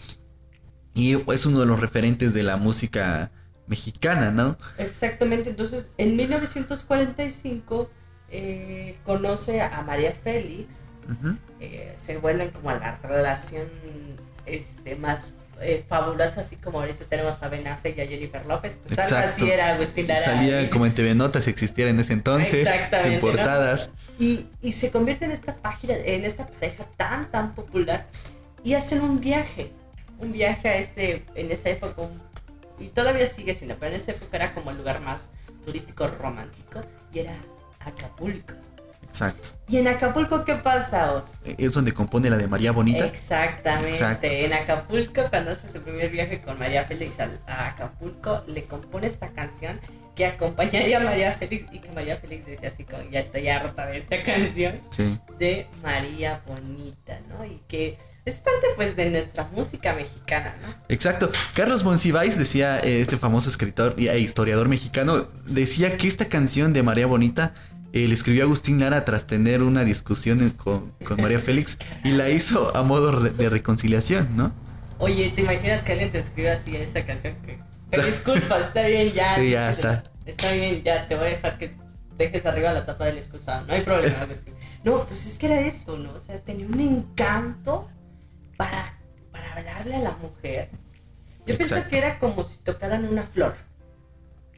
Y 0.94 1.14
es 1.32 1.46
uno 1.46 1.58
de 1.60 1.66
los 1.66 1.80
referentes 1.80 2.34
de 2.34 2.42
la 2.44 2.56
música 2.56 3.32
mexicana, 3.76 4.30
¿no? 4.30 4.56
Exactamente, 4.78 5.50
entonces 5.50 5.90
en 5.98 6.16
1945 6.16 7.90
eh, 8.30 8.96
conoce 9.04 9.60
a 9.60 9.82
María 9.82 10.12
Félix, 10.12 10.88
eh, 11.60 11.92
se 11.96 12.18
vuelven 12.18 12.50
como 12.50 12.70
a 12.70 12.74
la 12.78 12.98
relación 13.02 13.66
este, 14.46 14.96
más 14.96 15.34
eh, 15.60 15.84
fabulosa, 15.88 16.40
así 16.40 16.56
como 16.56 16.80
ahorita 16.80 17.04
tenemos 17.06 17.42
a 17.42 17.48
Ben 17.48 17.66
Affleck 17.66 17.98
y 17.98 18.00
a 18.00 18.06
Jennifer 18.06 18.44
López, 18.46 18.78
pues 18.82 18.98
algo 18.98 19.16
así 19.16 19.50
era 19.50 19.74
Agustín 19.74 20.06
Lara. 20.08 20.20
Salía 20.20 20.70
como 20.70 20.86
en 20.86 20.92
TV 20.92 21.14
Notas 21.14 21.44
si 21.44 21.50
existiera 21.50 21.90
en 21.90 22.00
ese 22.00 22.12
entonces, 22.14 22.66
en 23.04 23.20
portadas. 23.20 23.90
y, 24.18 24.46
y 24.62 24.72
se 24.72 24.90
convierte 24.90 25.24
en 25.26 25.32
esta 25.32 25.54
página, 25.56 25.94
en 25.96 26.24
esta 26.24 26.46
pareja 26.46 26.84
tan 26.96 27.30
tan 27.30 27.54
popular 27.54 28.06
y 28.64 28.74
hacen 28.74 29.02
un 29.02 29.20
viaje, 29.20 29.72
un 30.18 30.32
viaje 30.32 30.68
a 30.68 30.76
este, 30.78 31.24
en 31.34 31.50
esa 31.52 31.70
época, 31.70 32.02
un- 32.02 32.31
y 32.78 32.88
todavía 32.88 33.26
sigue 33.26 33.54
siendo, 33.54 33.76
pero 33.76 33.94
en 33.94 34.00
esa 34.00 34.12
época 34.12 34.36
era 34.36 34.54
como 34.54 34.70
el 34.70 34.78
lugar 34.78 35.00
más 35.00 35.30
turístico 35.64 36.06
romántico 36.06 36.80
y 37.12 37.20
era 37.20 37.36
Acapulco. 37.80 38.54
Exacto. 39.02 39.50
¿Y 39.68 39.76
en 39.76 39.88
Acapulco 39.88 40.44
qué 40.44 40.54
pasa, 40.54 41.12
Os? 41.12 41.32
Es 41.44 41.72
donde 41.72 41.92
compone 41.92 42.30
la 42.30 42.36
de 42.38 42.48
María 42.48 42.72
Bonita. 42.72 43.04
Exactamente. 43.04 43.90
Exacto. 43.90 44.26
En 44.26 44.52
Acapulco, 44.54 45.22
cuando 45.28 45.50
hace 45.50 45.70
su 45.70 45.82
primer 45.82 46.10
viaje 46.10 46.40
con 46.40 46.58
María 46.58 46.84
Félix 46.84 47.20
a 47.20 47.68
Acapulco, 47.68 48.42
le 48.46 48.64
compone 48.64 49.08
esta 49.08 49.28
canción 49.28 49.78
que 50.14 50.26
acompañaría 50.26 50.98
a 50.98 51.00
María 51.00 51.32
Félix 51.32 51.72
y 51.72 51.78
que 51.80 51.90
María 51.92 52.16
Félix 52.16 52.46
decía 52.46 52.68
así 52.68 52.84
como, 52.84 53.02
ya 53.10 53.20
estoy 53.20 53.48
harta 53.48 53.86
de 53.86 53.98
esta 53.98 54.22
canción 54.22 54.80
Sí. 54.90 55.18
de 55.38 55.66
María 55.82 56.40
Bonita, 56.46 57.18
¿no? 57.28 57.44
Y 57.44 57.60
que 57.68 57.98
es 58.24 58.38
parte 58.38 58.66
pues 58.76 58.94
de 58.96 59.10
nuestra 59.10 59.48
música 59.52 59.94
mexicana, 59.94 60.54
¿no? 60.62 60.74
Exacto. 60.88 61.30
Carlos 61.54 61.82
Monsiváis 61.84 62.38
decía, 62.38 62.78
eh, 62.80 63.00
este 63.00 63.16
famoso 63.16 63.48
escritor 63.48 63.94
e 63.98 64.18
historiador 64.18 64.68
mexicano, 64.68 65.28
decía 65.46 65.96
que 65.96 66.06
esta 66.08 66.26
canción 66.26 66.72
de 66.72 66.82
María 66.82 67.06
Bonita 67.06 67.52
eh, 67.92 68.06
le 68.08 68.14
escribió 68.14 68.44
Agustín 68.44 68.78
Lara 68.80 69.04
tras 69.04 69.26
tener 69.26 69.62
una 69.62 69.84
discusión 69.84 70.50
con, 70.50 70.92
con 71.04 71.20
María 71.20 71.38
Félix 71.40 71.78
y 72.04 72.12
la 72.12 72.30
hizo 72.30 72.74
a 72.76 72.82
modo 72.82 73.20
re- 73.20 73.30
de 73.30 73.48
reconciliación, 73.50 74.36
¿no? 74.36 74.52
Oye, 74.98 75.32
¿te 75.34 75.42
imaginas 75.42 75.82
que 75.82 75.92
alguien 75.92 76.12
te 76.12 76.20
escribe 76.20 76.50
así 76.52 76.76
esa 76.76 77.04
canción? 77.04 77.34
Que, 77.44 77.58
disculpa, 78.02 78.60
está 78.60 78.86
bien, 78.86 79.12
ya. 79.12 79.34
Sí, 79.34 79.50
ya 79.50 79.72
está. 79.72 80.04
Está 80.24 80.52
bien, 80.52 80.82
ya, 80.84 81.08
te 81.08 81.16
voy 81.16 81.26
a 81.26 81.30
dejar 81.30 81.58
que 81.58 81.74
dejes 82.16 82.46
arriba 82.46 82.72
la 82.72 82.86
tapa 82.86 83.06
del 83.06 83.18
excusado, 83.18 83.66
no 83.66 83.72
hay 83.72 83.82
problema. 83.82 84.14
No, 84.84 85.04
pues 85.04 85.26
es 85.26 85.38
que 85.38 85.46
era 85.46 85.60
eso, 85.60 85.96
¿no? 85.96 86.12
O 86.12 86.18
sea, 86.18 86.40
tenía 86.40 86.66
un 86.66 86.80
encanto 86.80 87.88
para, 88.56 88.98
para 89.30 89.52
hablarle 89.54 89.96
a 89.96 90.00
la 90.00 90.10
mujer. 90.22 90.70
Yo 91.46 91.56
pensé 91.56 91.62
Exacto. 91.74 91.90
que 91.90 91.98
era 91.98 92.18
como 92.18 92.44
si 92.44 92.58
tocaran 92.62 93.04
una 93.04 93.24
flor. 93.24 93.54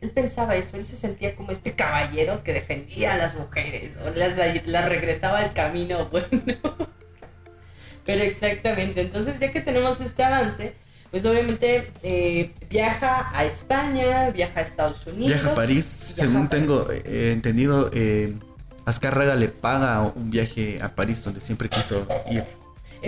Él 0.00 0.11
pensaba 0.11 0.54
eso, 0.57 0.76
él 0.76 0.85
se 0.85 0.96
sentía 0.96 1.35
como 1.35 1.50
este 1.50 1.72
caballero 1.72 2.42
que 2.44 2.52
defendía 2.52 3.14
a 3.14 3.16
las 3.16 3.37
mujeres, 3.37 3.96
¿no? 3.96 4.11
las, 4.11 4.37
las 4.66 4.88
regresaba 4.88 5.38
al 5.38 5.54
camino 5.54 6.09
bueno. 6.12 6.28
Pero 8.04 8.22
exactamente, 8.22 9.00
entonces 9.00 9.40
ya 9.40 9.50
que 9.50 9.62
tenemos 9.62 10.00
este 10.02 10.22
avance, 10.22 10.74
pues 11.11 11.24
obviamente 11.24 11.90
eh, 12.02 12.52
viaja 12.68 13.30
a 13.35 13.46
España, 13.46 14.28
viaja 14.30 14.61
a 14.61 14.62
Estados 14.62 15.07
Unidos. 15.07 15.28
Viaja 15.28 15.52
a 15.52 15.54
París, 15.54 16.12
Viaja 16.16 16.30
según 16.30 16.46
a 16.46 16.50
París. 16.50 16.66
tengo 16.66 16.90
eh, 16.90 17.33
entendido, 17.33 17.90
eh, 17.94 18.35
Azcárraga 18.85 19.35
le 19.37 19.48
paga 19.48 20.02
un 20.02 20.30
viaje 20.30 20.76
a 20.83 20.94
París 20.94 21.22
donde 21.22 21.40
siempre 21.40 21.70
quiso 21.70 22.07
ir. 22.30 22.44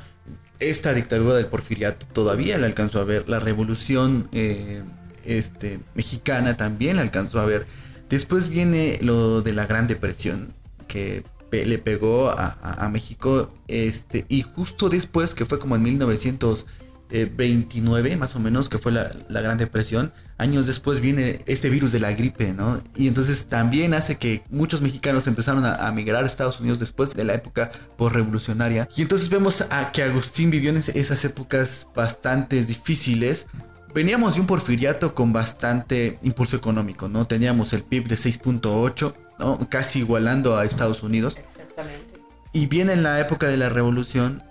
esta 0.60 0.94
dictadura 0.94 1.36
del 1.36 1.48
porfiriato 1.48 2.06
todavía 2.14 2.58
la 2.58 2.68
alcanzó 2.68 3.00
a 3.00 3.04
ver, 3.04 3.30
la 3.30 3.40
revolución 3.40 4.28
eh, 4.32 4.84
este, 5.26 5.80
mexicana 5.96 6.58
también 6.58 6.98
la 6.98 7.04
alcanzó 7.04 7.40
a 7.40 7.46
ver. 7.46 7.66
Después 8.10 8.48
viene 8.48 9.00
lo 9.02 9.42
de 9.42 9.54
la 9.54 9.66
Gran 9.66 9.88
Depresión, 9.88 10.54
que 10.88 11.24
le 11.66 11.78
pegó 11.78 12.30
a, 12.30 12.58
a 12.62 12.90
México, 12.90 13.52
este, 13.68 14.26
y 14.30 14.42
justo 14.42 14.90
después, 14.90 15.36
que 15.36 15.46
fue 15.46 15.60
como 15.60 15.76
en 15.76 15.84
1900 15.84 16.66
29 17.14 18.12
eh, 18.12 18.18
más 18.18 18.36
o 18.36 18.40
menos, 18.40 18.70
que 18.70 18.80
fue 18.80 18.92
la, 18.92 19.14
Gran 19.30 19.58
Depresión, 19.58 20.12
años 20.38 20.66
después 20.66 21.00
viene 21.00 21.44
este 21.46 21.70
virus 21.70 21.92
de 21.92 22.00
la 22.00 22.12
gripe, 22.14 22.54
¿no? 22.54 22.82
Y 22.96 23.08
entonces 23.08 23.46
también 23.46 23.94
hace 23.94 24.18
que 24.18 24.44
muchos 24.50 24.82
mexicanos 24.82 25.28
empezaron 25.28 25.64
a, 25.66 25.92
migrar 25.92 26.24
a 26.24 26.26
Estados 26.26 26.60
Unidos 26.60 26.80
después 26.80 27.14
de 27.14 27.24
la 27.24 27.36
época 27.36 27.72
postrevolucionaria. 27.98 28.90
Y 28.96 29.04
entonces 29.04 29.30
vemos 29.30 29.64
a 29.70 29.92
que 29.92 30.02
Agustín 30.02 30.50
vivió 30.50 30.72
en 30.72 30.78
esas 30.78 31.24
épocas 31.24 31.88
bastante 31.96 32.64
difíciles. 32.64 33.46
Veníamos 33.94 34.36
de 34.36 34.42
un 34.42 34.48
porfiriato 34.48 35.14
con 35.14 35.32
bastante 35.34 36.18
impulso 36.24 36.58
económico, 36.58 37.08
¿no? 37.08 37.26
Teníamos 37.26 37.74
el 37.74 37.84
PIB 37.84 38.08
de 38.08 38.16
6.8, 38.16 39.14
¿no? 39.40 39.68
Casi 39.70 40.00
igualando 40.00 40.58
a 40.58 40.66
Estados 40.66 41.04
Unidos. 41.04 41.38
Exactamente. 41.38 42.20
Y 42.54 42.68
viene 42.68 42.94
en 42.94 43.04
la 43.04 43.20
época 43.20 43.48
de 43.48 43.58
la 43.58 43.70
revolución 43.70 44.44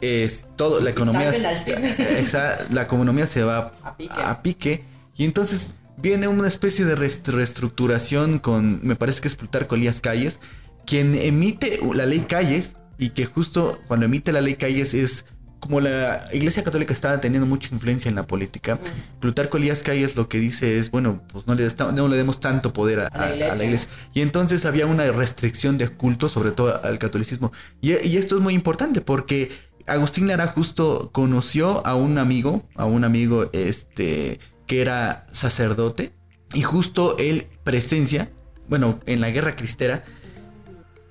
es 0.00 0.46
todo, 0.56 0.80
la 0.80 0.90
economía, 0.90 1.32
la 2.70 2.82
economía 2.82 3.26
se 3.26 3.42
va 3.44 3.72
a 3.82 4.42
pique. 4.42 4.84
y 5.16 5.24
entonces 5.24 5.74
viene 5.96 6.28
una 6.28 6.48
especie 6.48 6.84
de 6.84 6.94
reestructuración 6.94 8.38
con, 8.38 8.80
me 8.82 8.96
parece 8.96 9.22
que 9.22 9.28
es 9.28 9.36
Plutarco 9.36 9.74
Elías 9.74 10.00
Calles, 10.00 10.40
quien 10.84 11.14
emite 11.14 11.80
la 11.94 12.06
ley 12.06 12.20
Calles 12.20 12.76
y 12.98 13.10
que 13.10 13.26
justo 13.26 13.78
cuando 13.86 14.06
emite 14.06 14.32
la 14.32 14.40
ley 14.40 14.56
Calles 14.56 14.94
es 14.94 15.26
como 15.66 15.80
la 15.80 16.28
Iglesia 16.32 16.62
Católica 16.62 16.92
estaba 16.92 17.20
teniendo 17.20 17.46
mucha 17.46 17.74
influencia 17.74 18.08
en 18.08 18.14
la 18.14 18.26
política, 18.26 18.78
Plutarco 19.20 19.56
Elías 19.56 19.82
Calles 19.82 20.16
lo 20.16 20.28
que 20.28 20.38
dice 20.38 20.78
es, 20.78 20.90
bueno, 20.90 21.22
pues 21.32 21.46
no 21.46 21.54
le, 21.54 21.66
no 21.92 22.08
le 22.08 22.16
demos 22.16 22.40
tanto 22.40 22.72
poder 22.72 23.00
a, 23.00 23.30
la 23.30 23.64
iglesia. 23.64 23.90
Y 24.14 24.20
entonces 24.20 24.64
había 24.64 24.86
una 24.86 25.10
restricción 25.10 25.78
de 25.78 25.88
culto, 25.88 26.28
sobre 26.28 26.52
todo 26.52 26.78
al 26.84 26.98
catolicismo. 26.98 27.52
Y, 27.80 27.92
y, 28.06 28.16
esto 28.16 28.36
es 28.36 28.42
muy 28.42 28.54
importante 28.54 29.00
porque 29.00 29.50
Agustín 29.86 30.28
Lara 30.28 30.48
justo 30.48 31.10
conoció 31.12 31.86
a 31.86 31.94
un 31.94 32.18
amigo, 32.18 32.68
a 32.74 32.84
un 32.84 33.04
amigo 33.04 33.50
este 33.52 34.40
que 34.66 34.82
era 34.82 35.26
sacerdote 35.32 36.12
y 36.54 36.62
justo 36.62 37.16
él 37.18 37.46
presencia, 37.64 38.30
bueno, 38.68 39.00
en 39.06 39.20
la 39.20 39.30
guerra 39.30 39.52
cristera, 39.54 40.04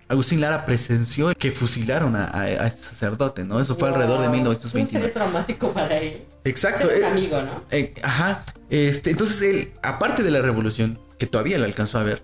Agustín 0.08 0.42
Lara 0.42 0.66
presenció 0.66 1.34
que 1.34 1.52
fusilaron 1.52 2.16
a, 2.16 2.48
este 2.48 2.84
sacerdote, 2.84 3.44
¿no? 3.44 3.60
Eso 3.60 3.76
fue 3.76 3.90
alrededor 3.90 4.22
de 4.22 4.30
1929. 4.30 5.08
Fue 5.08 5.14
traumático 5.14 5.74
para 5.74 5.98
él. 5.98 6.24
Exacto. 6.44 6.90
un 6.96 7.04
amigo, 7.04 7.42
¿no? 7.42 7.64
Eh, 7.72 7.94
ajá. 8.04 8.46
Este, 8.70 9.12
entonces 9.12 9.42
él, 9.42 9.72
aparte 9.82 10.22
de 10.22 10.32
la 10.32 10.42
revolución, 10.42 11.00
que 11.18 11.26
todavía 11.26 11.58
lo 11.58 11.66
alcanzó 11.66 11.98
a 11.98 12.04
ver, 12.04 12.24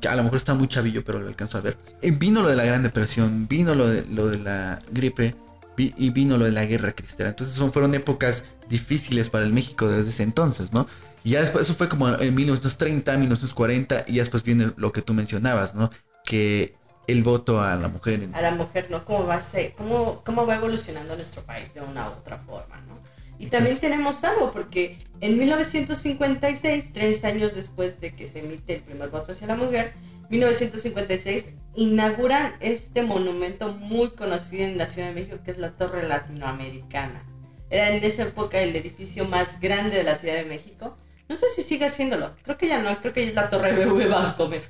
que 0.00 0.08
a 0.08 0.16
lo 0.16 0.24
mejor 0.24 0.38
está 0.38 0.54
muy 0.54 0.66
chavillo, 0.66 1.04
pero 1.04 1.20
lo 1.20 1.28
alcanzó 1.28 1.58
a 1.58 1.60
ver, 1.60 1.76
eh, 2.00 2.10
vino 2.10 2.42
lo 2.42 2.48
de 2.48 2.56
la 2.56 2.64
Gran 2.64 2.82
Depresión, 2.82 3.46
vino 3.46 3.74
lo 3.74 3.88
de, 3.88 4.04
lo 4.06 4.28
de 4.28 4.38
la 4.38 4.80
gripe, 4.90 5.36
y 5.76 6.10
vino 6.10 6.36
lo 6.36 6.44
de 6.44 6.52
la 6.52 6.66
guerra 6.66 6.92
cristera. 6.92 7.30
Entonces 7.30 7.56
son, 7.56 7.72
fueron 7.72 7.94
épocas 7.94 8.44
difíciles 8.68 9.30
para 9.30 9.44
el 9.44 9.52
México 9.52 9.88
desde 9.88 10.10
ese 10.10 10.22
entonces, 10.22 10.72
¿no? 10.72 10.86
Y 11.24 11.30
ya 11.30 11.40
después, 11.40 11.66
eso 11.66 11.74
fue 11.74 11.88
como 11.88 12.08
en 12.08 12.34
1930, 12.34 13.16
1940, 13.16 14.04
y 14.06 14.14
ya 14.14 14.22
después 14.22 14.42
viene 14.42 14.72
lo 14.76 14.92
que 14.92 15.02
tú 15.02 15.14
mencionabas, 15.14 15.74
¿no? 15.74 15.90
Que 16.24 16.74
el 17.06 17.22
voto 17.22 17.60
a 17.60 17.76
la 17.76 17.88
mujer. 17.88 18.28
A 18.32 18.42
la 18.42 18.52
mujer, 18.52 18.88
¿no? 18.90 19.04
¿Cómo 19.04 19.26
va, 19.26 19.36
a 19.36 19.40
ser, 19.40 19.74
cómo, 19.74 20.22
cómo 20.24 20.46
va 20.46 20.56
evolucionando 20.56 21.16
nuestro 21.16 21.42
país 21.42 21.72
de 21.74 21.80
una 21.80 22.08
u 22.08 22.12
otra 22.12 22.38
forma, 22.38 22.80
¿no? 22.82 23.00
Y 23.38 23.46
también 23.46 23.78
tenemos 23.78 24.22
algo, 24.22 24.52
porque 24.52 24.98
en 25.20 25.36
1956, 25.36 26.92
tres 26.92 27.24
años 27.24 27.54
después 27.54 28.00
de 28.00 28.14
que 28.14 28.28
se 28.28 28.38
emite 28.38 28.76
el 28.76 28.82
primer 28.82 29.10
voto 29.10 29.32
hacia 29.32 29.48
la 29.48 29.56
mujer, 29.56 29.94
1956 30.30 31.54
inauguran 31.74 32.54
este 32.60 33.02
monumento 33.02 33.72
muy 33.72 34.10
conocido 34.10 34.64
en 34.64 34.78
la 34.78 34.86
Ciudad 34.86 35.08
de 35.08 35.14
México 35.14 35.38
que 35.44 35.50
es 35.50 35.58
la 35.58 35.72
Torre 35.72 36.08
Latinoamericana. 36.08 37.24
Era 37.68 37.90
en 37.90 38.04
esa 38.04 38.22
época 38.22 38.60
el 38.60 38.76
edificio 38.76 39.26
más 39.26 39.60
grande 39.60 39.96
de 39.96 40.04
la 40.04 40.14
Ciudad 40.14 40.34
de 40.34 40.44
México. 40.44 40.96
No 41.28 41.36
sé 41.36 41.46
si 41.54 41.62
sigue 41.62 41.86
haciéndolo. 41.86 42.34
Creo 42.42 42.58
que 42.58 42.68
ya 42.68 42.82
no, 42.82 42.96
creo 43.00 43.12
que 43.12 43.24
es 43.24 43.34
la 43.34 43.50
Torre 43.50 43.72
BV 43.72 44.36
comer. 44.36 44.62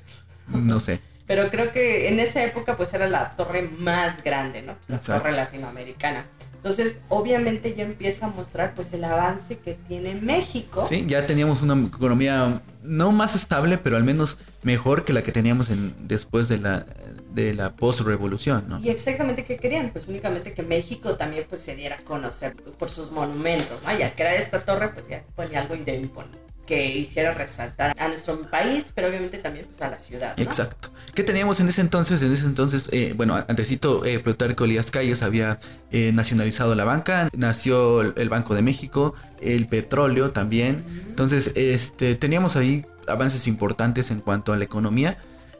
No 0.47 0.79
sé. 0.79 0.99
Pero 1.25 1.49
creo 1.49 1.71
que 1.71 2.09
en 2.09 2.19
esa 2.19 2.43
época 2.43 2.75
pues 2.75 2.93
era 2.93 3.07
la 3.07 3.35
torre 3.35 3.61
más 3.61 4.23
grande, 4.23 4.61
¿no? 4.61 4.75
la 4.87 4.99
torre 4.99 5.31
latinoamericana. 5.31 6.25
Entonces, 6.55 7.01
obviamente 7.09 7.75
ya 7.75 7.83
empieza 7.83 8.27
a 8.27 8.29
mostrar 8.29 8.73
pues 8.73 8.93
el 8.93 9.03
avance 9.03 9.57
que 9.57 9.73
tiene 9.73 10.15
México. 10.15 10.85
Sí, 10.87 11.03
ya 11.05 11.25
teníamos 11.25 11.61
una 11.61 11.87
economía 11.87 12.61
no 12.83 13.11
más 13.11 13.35
estable, 13.35 13.77
pero 13.77 13.97
al 13.97 14.05
menos 14.05 14.37
mejor 14.61 15.03
que 15.03 15.11
la 15.11 15.23
que 15.23 15.33
teníamos 15.33 15.69
en, 15.69 15.93
después 16.07 16.47
de 16.47 16.59
la 16.59 16.85
de 17.33 17.53
la 17.53 17.75
post-revolución, 17.75 18.65
¿no? 18.69 18.79
Y 18.79 18.89
exactamente 18.89 19.43
qué 19.43 19.57
querían, 19.57 19.89
pues 19.89 20.07
únicamente 20.07 20.53
que 20.53 20.61
México 20.61 21.15
también 21.15 21.45
pues 21.49 21.61
se 21.61 21.75
diera 21.75 21.97
a 21.97 22.03
conocer 22.03 22.55
por 22.55 22.89
sus 22.89 23.11
monumentos, 23.11 23.81
¿no? 23.83 23.97
Y 23.97 24.03
al 24.03 24.13
crear 24.13 24.35
esta 24.35 24.63
torre 24.63 24.89
pues 24.89 25.07
ya 25.09 25.23
ponía 25.35 25.59
algo 25.59 25.75
indemnible 25.75 26.43
que 26.65 26.97
hiciera 26.97 27.33
resaltar 27.33 27.93
a 27.99 28.07
nuestro 28.07 28.41
país, 28.49 28.91
pero 28.95 29.09
obviamente 29.09 29.37
también 29.37 29.65
pues, 29.65 29.81
a 29.81 29.89
la 29.89 29.99
ciudad. 29.99 30.33
Exacto. 30.39 30.89
¿Qué 31.13 31.23
teníamos 31.23 31.59
en 31.59 31.67
ese 31.67 31.81
entonces? 31.81 32.21
En 32.21 32.31
ese 32.31 32.45
entonces, 32.45 32.89
eh, 32.91 33.13
bueno, 33.15 33.35
antesito, 33.35 34.05
eh, 34.05 34.19
Plutarco 34.19 34.65
Elías 34.65 34.89
Calles 34.89 35.21
había 35.21 35.59
eh, 35.91 36.11
nacionalizado 36.13 36.73
la 36.75 36.85
banca, 36.85 37.29
nació 37.35 38.01
el, 38.01 38.29
Banco 38.29 38.55
de 38.55 38.61
México, 38.61 39.13
el 39.41 39.67
petróleo 39.67 40.31
también. 40.31 40.83
Entonces, 41.07 41.51
este, 41.55 42.15
teníamos 42.15 42.55
ahí 42.55 42.85
avances 43.07 43.47
importantes 43.47 44.09
en 44.11 44.21
cuanto 44.21 44.53
a 44.53 44.57
la 44.57 44.63
economía 44.63 45.17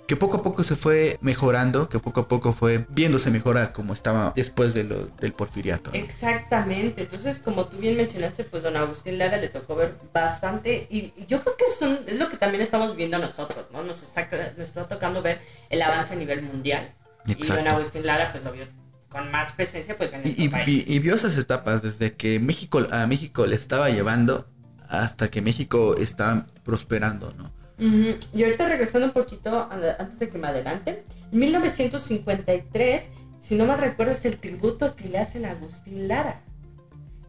que 0.08 0.16
poco 0.16 0.38
a 0.38 0.42
poco 0.44 0.64
se 0.64 0.76
fue 0.76 1.18
mejorando, 1.22 1.88
que 1.88 2.00
poco 2.00 2.22
a 2.22 2.28
poco 2.28 2.54
fue 2.54 2.86
viéndose 2.90 3.32
mejora 3.32 3.72
como 3.72 3.94
estaba 3.94 4.34
después 4.36 4.74
de 4.74 4.84
lo, 4.84 5.08
del 5.20 5.34
porfiriato. 5.34 5.92
Exactamente, 5.94 7.04
entonces 7.04 7.40
como 7.40 7.68
tú 7.68 7.78
bien 7.78 7.96
mencionaste, 7.96 8.44
pues 8.44 8.64
don 8.64 8.76
Agustín 8.76 9.18
Lara 9.18 9.38
le 9.38 9.50
tocó 9.50 9.76
ver 9.76 9.96
bastante 10.14 10.88
y, 10.90 11.14
yo 11.28 11.42
creo 11.42 11.56
que 11.56 11.66
es, 11.66 11.82
es, 12.08 12.20
lo 12.20 12.30
que 12.30 12.38
también 12.38 12.62
estamos 12.62 12.96
viendo 12.96 13.18
nosotros, 13.18 13.68
¿no? 13.72 13.84
Nos 13.84 14.04
está, 14.04 14.28
nos 14.58 14.68
está 14.68 14.88
tocando 14.88 15.22
ver 15.22 15.42
el 15.70 15.82
avance 15.82 16.14
a 16.14 16.18
nivel 16.18 16.42
mundial. 16.42 16.94
Y 17.26 17.46
don 17.46 17.68
Agustín 17.68 18.06
Lara 18.06 18.32
pues 18.32 18.44
lo 18.44 18.52
vio 18.52 18.68
con 19.08 19.32
más 19.32 19.52
presencia 19.54 19.96
pues 19.98 20.12
en 20.12 20.22
y, 20.26 20.50
país. 20.50 20.84
Y, 20.88 21.00
vio 21.00 21.16
esas 21.16 21.38
etapas 21.38 21.82
desde 21.82 22.14
que 22.14 22.40
México 22.40 22.86
a 22.92 23.06
México 23.08 23.46
le 23.46 23.56
estaba 23.56 23.90
llevando 23.90 24.50
hasta 24.90 25.30
que 25.30 25.42
México 25.42 25.96
está 25.96 26.48
prosperando, 26.64 27.34
¿no? 27.34 27.63
Y 27.78 28.44
ahorita 28.44 28.68
regresando 28.68 29.08
un 29.08 29.14
poquito 29.14 29.68
antes 29.72 30.20
de 30.20 30.30
que 30.30 30.38
me 30.38 30.48
adelante, 30.48 31.04
1953, 31.32 33.04
si 33.40 33.56
no 33.56 33.66
me 33.66 33.76
recuerdo, 33.76 34.14
es 34.14 34.26
el 34.26 34.40
tributo 34.40 34.96
que 34.96 35.10
le 35.10 35.20
hacen 35.20 35.46
a 35.46 35.52
Agustín 35.52 36.08
Lara. 36.08 36.42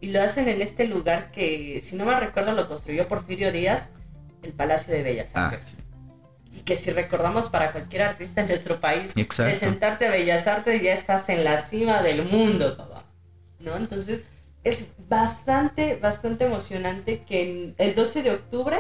Y 0.01 0.09
lo 0.09 0.23
hacen 0.23 0.49
en 0.49 0.61
este 0.61 0.87
lugar 0.87 1.33
que, 1.33 1.81
si 1.81 1.97
no 1.97 2.05
me 2.05 2.19
recuerdo, 2.19 2.53
lo 2.53 2.69
construyó 2.69 3.09
Porfirio 3.09 3.51
Díaz, 3.51 3.89
el 4.43 4.53
Palacio 4.53 4.93
de 4.93 5.03
Bellas 5.03 5.31
ah, 5.35 5.49
Artes. 5.49 5.87
Y 6.53 6.61
que 6.61 6.77
si 6.77 6.91
recordamos 6.91 7.49
para 7.49 7.73
cualquier 7.73 8.03
artista 8.03 8.43
en 8.43 8.49
nuestro 8.49 8.81
país, 8.81 9.15
presentarte 9.15 10.07
a 10.07 10.11
Bellas 10.11 10.47
Artes 10.47 10.83
ya 10.83 10.93
estás 10.93 11.29
en 11.31 11.43
la 11.43 11.59
cima 11.59 12.03
del 12.03 12.27
mundo, 12.27 12.77
papá. 12.77 13.05
¿No? 13.59 13.77
Entonces, 13.77 14.25
es 14.63 14.93
bastante, 15.09 15.97
bastante 15.97 16.45
emocionante 16.45 17.23
que 17.23 17.75
el 17.79 17.95
12 17.95 18.23
de 18.23 18.31
octubre 18.33 18.77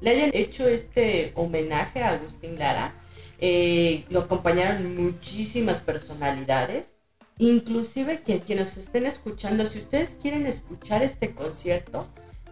le 0.00 0.10
hayan 0.10 0.30
hecho 0.32 0.66
este 0.68 1.32
homenaje 1.34 2.02
a 2.02 2.10
Agustín 2.10 2.58
Lara. 2.58 2.94
Eh, 3.40 4.04
lo 4.10 4.20
acompañaron 4.20 4.96
muchísimas 4.96 5.80
personalidades, 5.80 6.94
inclusive 7.38 8.22
que 8.22 8.40
quienes 8.40 8.76
estén 8.76 9.06
escuchando, 9.06 9.64
si 9.66 9.78
ustedes 9.78 10.18
quieren 10.20 10.46
escuchar 10.46 11.02
este 11.02 11.32
concierto, 11.32 12.06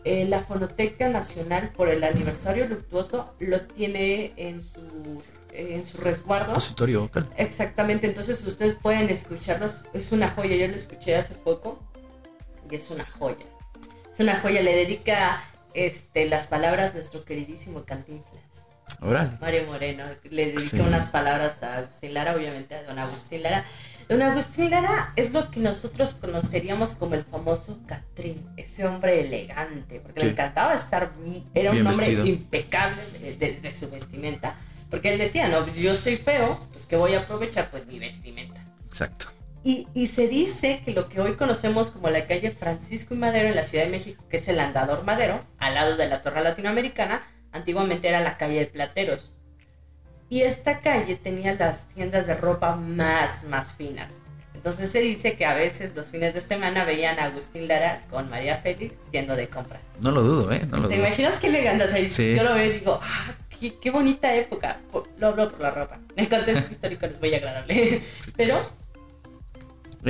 eh, 0.04 0.24
la 0.26 0.40
Fonoteca 0.40 1.08
Nacional 1.08 1.72
por 1.76 1.88
el 1.88 2.04
aniversario 2.04 2.68
luctuoso 2.68 3.34
lo 3.40 3.62
tiene 3.62 4.32
en 4.36 4.62
su 4.62 5.20
eh, 5.56 5.74
en 5.74 5.86
su 5.86 5.96
resguardo. 5.98 6.48
Repositorio 6.48 7.00
vocal. 7.00 7.28
Exactamente, 7.36 8.06
entonces 8.06 8.44
ustedes 8.46 8.74
pueden 8.74 9.08
escucharlos. 9.08 9.86
Es 9.94 10.12
una 10.12 10.30
joya, 10.30 10.54
yo 10.54 10.68
lo 10.68 10.76
escuché 10.76 11.16
hace 11.16 11.34
poco 11.34 11.82
y 12.70 12.74
es 12.74 12.90
una 12.90 13.06
joya. 13.06 13.46
Es 14.12 14.20
una 14.20 14.38
joya, 14.40 14.60
le 14.60 14.76
dedica 14.76 15.42
este, 15.76 16.26
las 16.28 16.46
palabras 16.46 16.94
nuestro 16.94 17.24
queridísimo 17.24 17.84
Cantinflas. 17.84 18.66
Órale. 19.00 19.36
Mario 19.40 19.64
Moreno 19.66 20.04
le 20.24 20.46
dedica 20.46 20.60
Sí. 20.60 20.80
unas 20.80 21.06
palabras 21.08 21.62
a 21.62 21.78
Agustín 21.78 22.14
Lara, 22.14 22.34
obviamente 22.34 22.74
a 22.76 22.82
don 22.84 22.98
Agustín 22.98 23.42
Lara. 23.42 23.64
Don 24.08 24.22
Agustín 24.22 24.70
Lara 24.70 25.12
es 25.16 25.32
lo 25.32 25.50
que 25.50 25.58
nosotros 25.60 26.14
conoceríamos 26.14 26.94
como 26.94 27.14
el 27.16 27.24
famoso 27.24 27.80
Catrín, 27.86 28.48
ese 28.56 28.86
hombre 28.86 29.20
elegante, 29.26 30.00
porque 30.00 30.20
Sí. 30.20 30.26
le 30.26 30.32
encantaba 30.32 30.72
estar, 30.74 31.12
era 31.52 31.72
Bien 31.72 31.82
un 31.84 31.92
hombre 31.92 32.06
vestido. 32.06 32.24
impecable 32.26 33.02
de, 33.20 33.36
de- 33.36 33.60
de 33.60 33.72
su 33.72 33.90
vestimenta, 33.90 34.56
porque 34.88 35.12
él 35.12 35.18
decía, 35.18 35.48
no, 35.48 35.62
pues 35.64 35.74
yo 35.76 35.94
soy 35.96 36.16
feo, 36.16 36.58
pues 36.72 36.86
que 36.86 36.96
voy 36.96 37.14
a 37.14 37.20
aprovechar 37.20 37.70
pues 37.70 37.86
mi 37.86 37.98
vestimenta. 37.98 38.64
Exacto. 38.86 39.26
Y, 39.68 39.88
y 39.94 40.06
se 40.06 40.28
dice 40.28 40.80
que 40.84 40.92
lo 40.92 41.08
que 41.08 41.20
hoy 41.20 41.32
conocemos 41.34 41.90
como 41.90 42.08
la 42.08 42.28
calle 42.28 42.52
Francisco 42.52 43.14
y 43.14 43.16
Madero 43.16 43.48
en 43.48 43.56
la 43.56 43.64
Ciudad 43.64 43.82
de 43.82 43.90
México, 43.90 44.22
que 44.30 44.36
es 44.36 44.46
el 44.46 44.60
Andador 44.60 45.02
Madero, 45.02 45.44
al 45.58 45.74
lado 45.74 45.96
de 45.96 46.06
la 46.06 46.22
Torre 46.22 46.40
Latinoamericana, 46.44 47.26
antiguamente 47.50 48.06
era 48.06 48.20
la 48.20 48.36
calle 48.36 48.60
de 48.60 48.66
Plateros. 48.66 49.32
Y 50.28 50.42
esta 50.42 50.78
calle 50.80 51.16
tenía 51.16 51.54
las 51.54 51.88
tiendas 51.88 52.28
de 52.28 52.34
ropa 52.36 52.76
más, 52.76 53.42
más 53.44 53.72
finas. 53.72 54.12
Entonces 54.54 54.88
se 54.92 55.00
dice 55.00 55.34
que 55.36 55.46
a 55.46 55.54
veces 55.54 55.96
los 55.96 56.12
fines 56.12 56.32
de 56.32 56.40
semana 56.42 56.84
veían 56.84 57.18
a 57.18 57.24
Agustín 57.24 57.66
Lara 57.66 58.04
con 58.08 58.30
María 58.30 58.58
Félix 58.58 58.94
yendo 59.10 59.34
de 59.34 59.48
compras. 59.48 59.80
No 60.00 60.12
lo 60.12 60.22
dudo, 60.22 60.52
¿eh? 60.52 60.60
No 60.70 60.76
lo 60.78 60.88
¿Te 60.88 60.94
dudo. 60.94 61.06
imaginas 61.08 61.40
qué 61.40 61.48
elegante? 61.48 61.84
O 61.84 61.88
sea, 61.88 62.08
Sí. 62.08 62.36
Yo 62.36 62.44
lo 62.44 62.54
veo 62.54 62.66
y 62.66 62.70
digo, 62.78 63.00
ah, 63.02 63.34
qué, 63.60 63.74
qué 63.80 63.90
bonita 63.90 64.32
época. 64.32 64.78
Por- 64.92 65.08
lo 65.18 65.26
hablo 65.26 65.50
por 65.50 65.60
la 65.60 65.72
ropa. 65.72 65.98
El 66.14 66.28
contexto 66.28 66.70
histórico 66.70 67.06
es 67.06 67.20
muy 67.20 67.34
agradable. 67.34 68.00
Pero, 68.36 68.54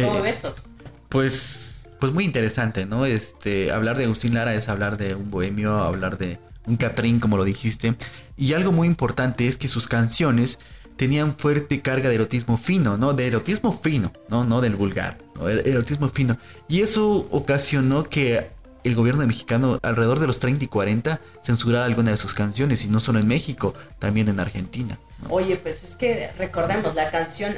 ¿cómo 0.05 0.19
Eh, 0.19 0.23
ves 0.23 0.39
esos? 0.39 0.67
Pues, 1.09 1.89
pues 2.01 2.13
muy 2.13 2.25
interesante, 2.25 2.87
¿no? 2.87 3.07
Este, 3.07 3.73
hablar 3.73 3.97
de 3.97 4.05
Agustín 4.05 4.35
Lara 4.35 4.55
es 4.55 4.69
hablar 4.69 4.97
de 4.99 5.15
un 5.15 5.31
bohemio, 5.31 5.75
hablar 5.79 6.19
de 6.19 6.39
un 6.67 6.77
Catrín, 6.77 7.21
como 7.21 7.37
lo 7.37 7.45
dijiste. 7.45 7.95
Y 8.37 8.53
algo 8.53 8.73
muy 8.73 8.87
importante 8.89 9.49
es 9.49 9.57
que 9.57 9.69
sus 9.69 9.89
canciones 9.89 10.59
tenían 10.97 11.37
fuerte 11.37 11.81
carga 11.83 12.09
de 12.09 12.15
erotismo 12.17 12.57
fino, 12.57 12.97
¿no? 12.97 13.13
De 13.13 13.27
erotismo 13.27 13.73
fino, 13.73 14.13
¿no? 14.29 14.45
No 14.45 14.61
del 14.61 14.77
vulgar, 14.77 15.19
¿no? 15.35 15.49
El 15.49 15.67
erotismo 15.67 16.09
fino. 16.09 16.39
Y 16.69 16.81
eso 16.81 17.29
ocasionó 17.31 18.05
que 18.05 18.51
el 18.87 18.95
gobierno 18.95 19.27
mexicano, 19.27 19.79
alrededor 19.83 20.21
de 20.21 20.27
los 20.27 20.39
30 20.41 20.65
y 20.65 20.69
40, 20.69 21.21
censurara 21.43 21.85
alguna 21.85 22.11
de 22.13 22.17
sus 22.17 22.35
canciones, 22.35 22.85
y 22.85 22.89
no 22.89 23.01
solo 23.01 23.19
en 23.19 23.27
México, 23.29 23.75
también 23.99 24.29
en 24.29 24.39
Argentina. 24.41 24.99
¿no? 25.23 25.29
Oye, 25.31 25.57
pues 25.57 25.83
es 25.85 25.97
que 25.97 26.31
recordemos, 26.39 26.95
la 26.95 27.11
canción 27.11 27.55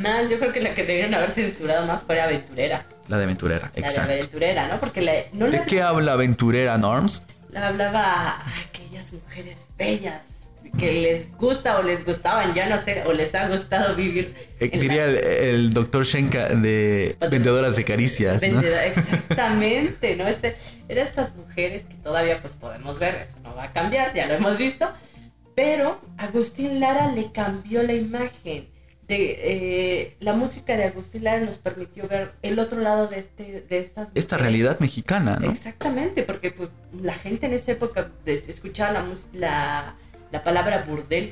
más, 0.00 0.28
yo 0.30 0.38
creo 0.38 0.52
que 0.52 0.60
la 0.60 0.74
que 0.74 0.84
debieron 0.84 1.14
haber 1.14 1.30
censurado 1.30 1.86
más 1.86 2.02
fue 2.02 2.20
Aventurera. 2.20 2.86
La 3.08 3.16
de 3.18 3.24
Aventurera, 3.24 3.70
La 3.74 3.86
exacto. 3.86 4.08
de 4.08 4.18
Aventurera, 4.18 4.68
¿no? 4.68 4.80
Porque 4.80 5.00
la, 5.02 5.12
no 5.32 5.46
¿De 5.46 5.58
la, 5.58 5.64
qué 5.66 5.82
habla 5.82 6.14
Aventurera, 6.14 6.76
Norms? 6.78 7.24
la 7.50 7.68
hablaba 7.68 8.02
a 8.02 8.60
aquellas 8.68 9.12
mujeres 9.12 9.68
bellas 9.76 10.41
que 10.78 10.92
les 10.92 11.36
gusta 11.36 11.78
o 11.78 11.82
les 11.82 12.04
gustaban, 12.04 12.54
ya 12.54 12.68
no 12.68 12.78
sé, 12.78 13.02
o 13.06 13.12
les 13.12 13.34
ha 13.34 13.48
gustado 13.48 13.94
vivir. 13.94 14.34
Eh, 14.58 14.70
diría 14.78 15.06
la- 15.06 15.18
el, 15.18 15.24
el 15.54 15.72
doctor 15.72 16.04
Shenka 16.04 16.46
de. 16.48 17.16
Vendedoras 17.30 17.76
de 17.76 17.84
Caricias, 17.84 18.42
¿no? 18.42 18.60
Exactamente, 18.86 20.16
¿no? 20.16 20.26
Este, 20.26 20.56
eran 20.88 21.06
estas 21.06 21.34
mujeres 21.36 21.84
que 21.84 21.94
todavía 21.96 22.40
pues 22.40 22.54
podemos 22.54 22.98
ver, 22.98 23.16
eso 23.16 23.36
no 23.42 23.54
va 23.54 23.64
a 23.64 23.72
cambiar, 23.72 24.14
ya 24.14 24.26
lo 24.26 24.34
hemos 24.34 24.58
visto, 24.58 24.90
pero 25.54 26.00
Agustín 26.18 26.80
Lara 26.80 27.12
le 27.12 27.32
cambió 27.32 27.82
la 27.82 27.92
imagen. 27.94 28.70
De, 29.08 29.36
eh, 29.42 30.16
la 30.20 30.32
música 30.32 30.76
de 30.76 30.84
Agustín 30.84 31.24
Lara 31.24 31.40
nos 31.40 31.58
permitió 31.58 32.06
ver 32.08 32.32
el 32.40 32.58
otro 32.58 32.80
lado 32.80 33.08
de, 33.08 33.18
este, 33.18 33.66
de 33.68 33.78
estas 33.78 34.08
Esta 34.14 34.36
mujeres. 34.36 34.40
realidad 34.40 34.80
mexicana, 34.80 35.36
¿no? 35.40 35.50
Exactamente, 35.50 36.22
porque 36.22 36.52
pues, 36.52 36.70
la 36.98 37.12
gente 37.14 37.46
en 37.46 37.52
esa 37.52 37.72
época 37.72 38.10
escuchaba 38.24 38.92
la, 38.92 39.06
la, 39.34 39.96
la 40.32 40.42
palabra 40.42 40.84
burdel. 40.88 41.30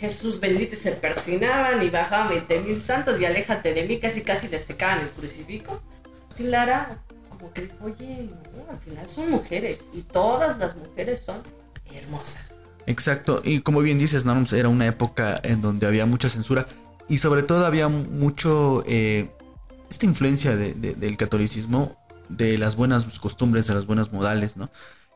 Jesús 0.00 0.40
bendito 0.40 0.74
se 0.76 0.92
persinaban 0.92 1.82
y 1.84 1.90
bajaban 1.90 2.28
20 2.30 2.60
mil 2.62 2.80
santos 2.80 3.20
y 3.20 3.24
aléjate 3.24 3.74
de 3.74 3.84
mí, 3.84 3.98
casi 3.98 4.22
casi 4.22 4.48
les 4.48 4.64
secaban 4.64 5.00
el 5.00 5.08
crucifijo. 5.10 5.80
Y 6.38 6.44
Lara 6.44 6.98
como 7.28 7.52
que 7.52 7.70
oye, 7.82 8.28
al 8.68 8.78
final 8.78 9.08
son 9.08 9.30
mujeres 9.30 9.78
y 9.92 10.02
todas 10.02 10.58
las 10.58 10.74
mujeres 10.76 11.20
son 11.24 11.40
hermosas. 11.94 12.54
Exacto. 12.86 13.40
Y 13.44 13.60
como 13.60 13.80
bien 13.80 13.98
dices, 13.98 14.24
Norms, 14.24 14.52
era 14.52 14.68
una 14.68 14.86
época 14.86 15.38
en 15.44 15.60
donde 15.62 15.86
había 15.86 16.06
mucha 16.06 16.28
censura 16.28 16.66
y 17.08 17.18
sobre 17.18 17.42
todo 17.42 17.64
había 17.64 17.86
mucho 17.88 18.82
eh, 18.86 19.30
esta 19.88 20.06
influencia 20.06 20.56
de- 20.56 20.74
del 20.74 21.16
catolicismo, 21.16 21.96
de 22.28 22.58
las 22.58 22.74
buenas 22.76 23.04
costumbres, 23.20 23.66
de 23.68 23.74
las 23.74 23.86
buenas 23.86 24.12
modales, 24.12 24.56
¿no? 24.56 24.70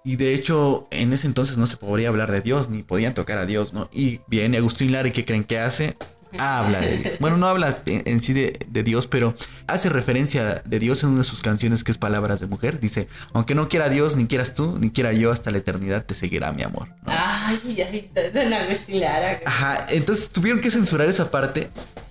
Y 0.04 0.16
de 0.16 0.34
hecho, 0.34 0.88
en 0.90 1.12
ese 1.12 1.26
entonces 1.26 1.56
no 1.56 1.66
se 1.66 1.76
podía 1.76 2.08
hablar 2.08 2.30
de 2.32 2.40
Dios, 2.40 2.68
ni 2.68 2.82
podían 2.82 3.14
tocar 3.14 3.38
a 3.38 3.46
Dios, 3.46 3.72
¿no? 3.72 3.88
Y 3.92 4.20
viene 4.26 4.58
Agustín 4.58 4.90
Lara 4.92 5.08
y 5.08 5.12
¿qué 5.12 5.24
creen 5.24 5.44
que 5.44 5.58
hace? 5.58 5.96
Habla 6.38 6.80
de 6.80 6.96
Dios. 6.96 7.14
Bueno, 7.20 7.36
no 7.36 7.46
habla 7.46 7.82
en, 7.84 8.02
en 8.06 8.20
sí 8.20 8.32
de, 8.32 8.58
de 8.66 8.82
Dios, 8.82 9.06
pero 9.06 9.34
hace 9.66 9.90
referencia 9.90 10.62
de 10.64 10.78
Dios 10.78 11.02
en 11.02 11.10
una 11.10 11.18
de 11.18 11.24
sus 11.24 11.42
canciones 11.42 11.84
que 11.84 11.92
es 11.92 11.98
Palabras 11.98 12.40
de 12.40 12.46
Mujer. 12.46 12.80
Dice, 12.80 13.06
aunque 13.34 13.54
no 13.54 13.68
quiera 13.68 13.90
Dios, 13.90 14.16
ni 14.16 14.26
quieras 14.26 14.54
tú, 14.54 14.78
ni 14.80 14.90
quiera 14.90 15.12
yo, 15.12 15.30
hasta 15.30 15.50
la 15.50 15.58
eternidad 15.58 16.06
te 16.06 16.14
seguirá 16.14 16.50
mi 16.52 16.62
amor. 16.62 16.88
¿no? 17.04 17.12
Ay, 17.12 17.60
ay, 17.82 18.10
don 18.32 18.50
Agustín 18.52 19.00
Lara, 19.00 19.40
Ajá, 19.44 19.86
entonces 19.90 20.30
tuvieron 20.30 20.62
que 20.62 20.70
censurar 20.70 21.06
esa 21.08 21.30
parte 21.30 21.68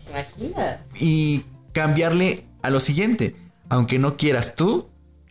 imagina. 0.07 0.81
y 0.99 1.43
cambiarle 1.73 2.45
a 2.61 2.69
lo 2.69 2.79
siguiente. 2.79 3.35
Aunque 3.69 3.97
no 3.97 4.17
quieras 4.17 4.55
tú, 4.55 4.89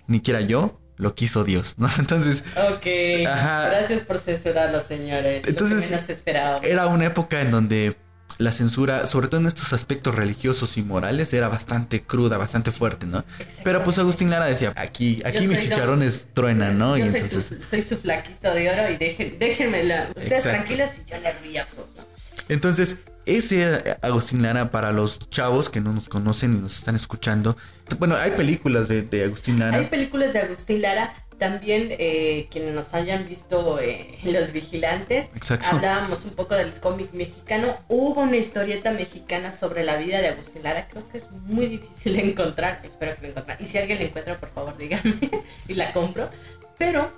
ni 0.09 0.21
quiera 0.21 0.41
yo, 0.41 0.80
lo 1.01 1.15
quiso 1.15 1.45
Dios, 1.45 1.75
¿no? 1.79 1.89
Entonces, 1.99 2.45
Ok, 2.71 2.87
Ajá. 3.27 3.71
gracias 3.71 4.01
por 4.03 4.19
censurarlo, 4.19 4.81
señores. 4.81 5.45
Entonces, 5.47 5.91
Lo 5.91 6.61
que 6.61 6.71
era 6.71 6.87
una 6.87 7.07
época 7.07 7.41
en 7.41 7.51
donde 7.51 7.97
la 8.39 8.53
censura, 8.53 9.07
sobre 9.07 9.29
todo 9.29 9.41
en 9.41 9.47
estos 9.47 9.73
aspectos 9.73 10.15
religiosos 10.15 10.79
y 10.79 10.83
morales, 10.83 11.33
era 11.35 11.49
bastante 11.49 12.03
cruda, 12.03 12.39
bastante 12.39 12.71
fuerte, 12.71 13.07
¿no? 13.07 13.25
Pero 13.65 13.83
pues 13.83 13.99
Agustín 13.99 14.31
Lara 14.31 14.47
decía, 14.47 14.73
aquí, 14.77 15.21
aquí 15.25 15.47
mis 15.47 15.59
chicharrones 15.59 16.29
truenan, 16.33 16.79
¿no? 16.79 16.97
Y 16.97 17.01
Yo 17.01 17.07
soy, 17.09 17.21
entonces, 17.21 17.45
su, 17.47 17.63
soy 17.63 17.83
su 17.83 17.97
flaquito 17.99 18.51
de 18.55 18.71
oro 18.71 18.91
y 18.91 18.97
dejen, 18.97 19.39
déjenmela. 19.39 20.09
Ustedes 20.11 20.33
Exacto. 20.33 20.51
tranquilos 20.51 20.91
y 21.07 21.11
yo 21.11 21.21
nervioso. 21.21 21.91
¿no? 21.97 22.05
Entonces, 22.51 22.99
ese 23.27 23.63
era 23.63 23.99
Agustín 24.03 24.43
Lara 24.43 24.73
para 24.73 24.91
los 24.91 25.31
chavos 25.31 25.69
que 25.69 25.81
no 25.81 25.93
nos 25.93 26.09
conocen 26.09 26.57
y 26.57 26.61
nos 26.61 26.77
están 26.77 26.97
escuchando. 26.97 27.57
Bueno, 27.99 28.17
hay 28.17 28.33
películas 28.33 28.89
de, 28.89 29.03
de 29.03 29.25
Agustín 29.25 29.61
Lara. 29.61 29.77
Hay 29.77 29.87
películas 29.87 30.33
de 30.33 30.41
Agustín 30.41 30.83
Lara. 30.83 31.15
También 31.39 31.89
eh, 31.93 32.49
quienes 32.51 32.75
nos 32.75 32.93
hayan 32.93 33.27
visto 33.27 33.79
eh, 33.81 34.19
Los 34.25 34.53
Vigilantes, 34.53 35.31
Exacto. 35.35 35.69
hablábamos 35.71 36.25
un 36.25 36.33
poco 36.33 36.55
del 36.55 36.75
cómic 36.81 37.13
mexicano. 37.13 37.79
Hubo 37.89 38.23
una 38.23 38.37
historieta 38.37 38.91
mexicana 38.91 39.53
sobre 39.53 39.85
la 39.85 39.97
vida 39.97 40.21
de 40.21 40.29
Agustín 40.29 40.65
Lara. 40.65 40.89
Creo 40.91 41.09
que 41.09 41.19
es 41.19 41.31
muy 41.31 41.67
difícil 41.67 42.17
de 42.17 42.31
encontrar. 42.31 42.83
Espero 42.85 43.15
que 43.15 43.23
la 43.23 43.29
encuentren. 43.29 43.59
Y 43.61 43.67
si 43.67 43.79
alguien 43.79 44.01
la 44.01 44.05
encuentra, 44.07 44.39
por 44.39 44.51
favor, 44.51 44.77
díganme 44.77 45.19
y 45.69 45.75
la 45.75 45.93
compro. 45.93 46.29
Pero 46.77 47.11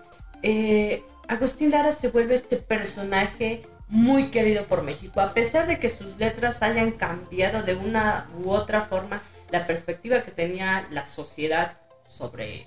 eh, 0.42 1.02
Agustín 1.26 1.70
Lara 1.70 1.92
se 1.92 2.08
vuelve 2.10 2.34
este 2.34 2.58
personaje 2.58 3.62
muy 3.92 4.28
querido 4.28 4.64
por 4.64 4.82
México. 4.82 5.20
A 5.20 5.34
pesar 5.34 5.66
de 5.66 5.78
que 5.78 5.90
sus 5.90 6.16
letras 6.16 6.62
hayan 6.62 6.92
cambiado 6.92 7.62
de 7.62 7.74
una 7.74 8.26
u 8.42 8.50
otra 8.50 8.80
forma, 8.80 9.22
la 9.50 9.66
perspectiva 9.66 10.22
que 10.22 10.30
tenía 10.30 10.88
la 10.90 11.04
sociedad 11.04 11.76
sobre 12.06 12.66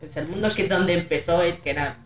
pues, 0.00 0.16
el 0.16 0.26
mundo 0.26 0.48
que 0.54 0.66
donde 0.66 0.94
empezó 0.94 1.40
él, 1.40 1.60
que 1.60 1.70
era 1.70 1.98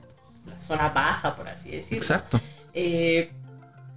la 0.45 0.61
zona 0.61 0.91
baja, 0.91 1.35
por 1.37 1.49
así 1.49 1.71
decirlo 1.71 2.03
Exacto. 2.03 2.39
eh, 2.75 3.33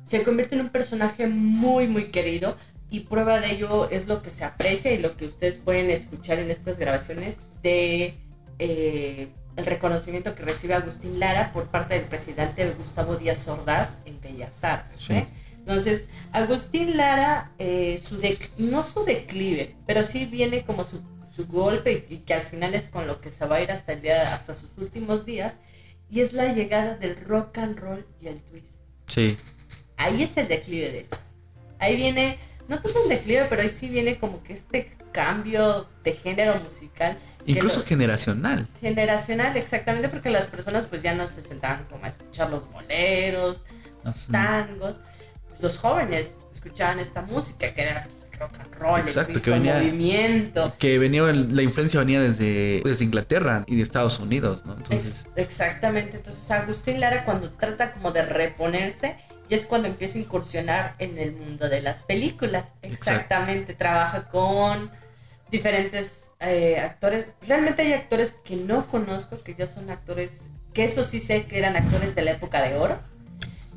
se 0.06 0.24
convierte 0.24 0.56
en 0.56 0.62
un 0.62 0.70
personaje 0.70 1.28
muy 1.28 1.88
muy 1.88 2.10
querido 2.10 2.56
y 2.90 3.02
prueba 3.02 3.42
de 3.42 3.52
ello 3.52 3.90
es 3.90 4.08
lo 4.08 4.22
que 4.22 4.32
se 4.32 4.46
aprecia 4.46 4.94
y 4.94 5.00
lo 5.00 5.18
que 5.18 5.26
ustedes 5.26 5.58
pueden 5.58 5.90
escuchar 5.90 6.40
en 6.40 6.52
estas 6.52 6.80
grabaciones 6.80 7.36
de 7.62 8.14
eh, 8.60 9.28
el 9.58 9.66
reconocimiento 9.66 10.34
que 10.36 10.44
recibe 10.44 10.76
Agustín 10.76 11.20
Lara 11.20 11.52
por 11.52 11.66
parte 11.68 11.96
del 11.96 12.06
presidente 12.06 12.70
Gustavo 12.78 13.18
Díaz 13.18 13.48
Ordaz 13.48 14.00
en 14.06 14.22
Bellas 14.22 14.64
Artes. 14.64 15.04
Sí. 15.04 15.14
¿eh? 15.14 15.28
Entonces, 15.58 16.08
Agustín 16.32 16.96
Lara, 16.96 17.52
eh, 17.60 18.00
su 18.02 18.22
dec- 18.22 18.50
no 18.58 18.84
su 18.84 19.04
declive, 19.04 19.76
pero 19.86 20.06
sí 20.06 20.26
viene 20.26 20.64
como 20.64 20.86
su, 20.86 21.02
su 21.36 21.46
golpe 21.48 22.06
y, 22.10 22.14
y 22.14 22.18
que 22.20 22.36
al 22.36 22.44
final 22.44 22.74
es 22.74 22.88
con 22.88 23.06
lo 23.06 23.20
que 23.20 23.30
se 23.30 23.46
va 23.46 23.58
a 23.58 23.62
ir 23.62 23.72
hasta 23.72 23.94
el 23.94 24.02
día, 24.02 24.34
hasta 24.34 24.54
sus 24.54 24.78
últimos 24.78 25.26
días, 25.26 25.58
y 26.10 26.22
es 26.22 26.32
la 26.32 26.54
llegada 26.54 26.96
del 26.96 27.18
rock 27.18 27.58
and 27.58 27.78
roll 27.80 28.06
y 28.22 28.28
el 28.28 28.42
twist. 28.44 28.80
Sí. 29.08 29.38
Ahí 29.98 30.24
es 30.24 30.38
el 30.38 30.48
declive, 30.48 30.92
de 30.92 31.00
hecho. 31.00 31.18
Ahí 31.80 31.98
viene, 31.98 32.38
no 32.70 32.82
tanto 32.82 33.04
un 33.04 33.10
declive, 33.10 33.46
pero 33.50 33.64
ahí 33.64 33.70
sí 33.70 33.90
viene 33.90 34.20
como 34.20 34.42
que 34.44 34.54
este 34.54 34.96
cambio 35.22 35.88
de 36.04 36.14
género 36.14 36.60
musical. 36.62 37.18
Incluso 37.48 37.80
lo- 37.80 37.86
generacional. 37.86 38.68
generacional, 38.80 39.58
exactamente, 39.58 40.10
porque 40.10 40.30
las 40.30 40.46
personas 40.48 40.86
pues 40.86 41.02
ya 41.02 41.16
no 41.16 41.28
se 41.28 41.42
sentaban 41.42 41.86
como 41.90 42.06
a 42.06 42.08
escuchar 42.10 42.50
los 42.52 42.70
boleros, 42.72 43.64
los 44.04 44.28
tangos. 44.28 45.00
los 45.60 45.80
jóvenes 45.80 46.36
escuchaban 46.52 47.00
esta 47.00 47.24
música 47.24 47.74
que 47.74 47.82
era 47.82 48.08
rock 48.40 48.54
and 48.60 48.76
roll, 48.76 49.00
Exacto, 49.00 49.34
el 49.34 49.42
que 49.42 49.50
venía- 49.50 49.78
movimiento. 49.80 50.74
Que 50.78 51.00
venía, 51.00 51.24
la 51.24 51.64
influencia 51.64 52.00
venía 52.02 52.22
desde, 52.22 52.82
desde 52.86 53.04
Inglaterra 53.06 53.64
y 53.66 53.76
de 53.78 53.82
Estados 53.82 54.20
Unidos, 54.20 54.64
¿no? 54.66 54.74
Entonces, 54.74 55.26
exactamente, 55.36 56.18
entonces 56.18 56.52
Agustín 56.52 57.00
Lara 57.00 57.26
cuando 57.26 57.50
trata 57.54 57.94
como 57.94 58.12
de 58.12 58.22
reponerse, 58.24 59.18
y 59.50 59.56
es 59.56 59.66
cuando 59.66 59.88
empieza 59.88 60.18
a 60.20 60.22
incursionar 60.22 60.96
en 61.00 61.18
el 61.18 61.32
mundo 61.32 61.70
de 61.70 61.82
las 61.82 62.04
películas. 62.04 62.66
Exacto. 62.84 63.12
Exactamente, 63.12 63.74
trabaja 63.74 64.26
con 64.26 64.92
diferentes 65.52 66.32
eh, 66.40 66.80
actores. 66.80 67.28
Realmente 67.42 67.82
hay 67.82 67.94
actores 67.94 68.32
que 68.44 68.56
no 68.56 68.88
conozco, 68.88 69.42
que 69.42 69.56
ya 69.56 69.68
son 69.68 69.90
actores, 69.90 70.48
que 70.74 70.84
eso 70.84 71.04
sí 71.04 71.20
sé 71.20 71.46
que 71.46 71.58
eran 71.58 71.76
actores 71.76 72.16
de 72.16 72.24
la 72.24 72.32
época 72.32 72.62
de 72.62 72.76
oro. 72.76 73.00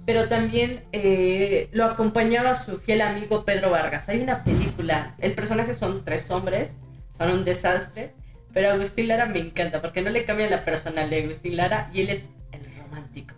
Pero 0.07 0.29
también 0.29 0.85
eh, 0.93 1.69
lo 1.73 1.85
acompañaba 1.85 2.55
su 2.55 2.79
fiel 2.81 3.03
amigo 3.03 3.45
Pedro 3.45 3.71
Vargas. 3.71 4.09
Hay 4.09 4.21
una 4.21 4.45
película, 4.45 5.15
el 5.19 5.33
personaje 5.33 5.75
son 5.75 6.05
tres 6.05 6.31
hombres, 6.31 6.73
son 7.17 7.31
un 7.31 7.45
desastre, 7.45 8.13
pero 8.53 8.71
Agustín 8.73 9.09
Lara 9.09 9.27
me 9.27 9.39
encanta 9.39 9.81
porque 9.81 10.03
no 10.03 10.11
le 10.11 10.25
cambia 10.25 10.51
la 10.51 10.65
personalidad 10.65 11.11
de 11.11 11.25
Agustín 11.25 11.57
Lara 11.57 11.91
y 11.93 12.01
él 12.01 12.11
es 12.11 12.31
el 12.53 12.63
romántico. 12.77 13.35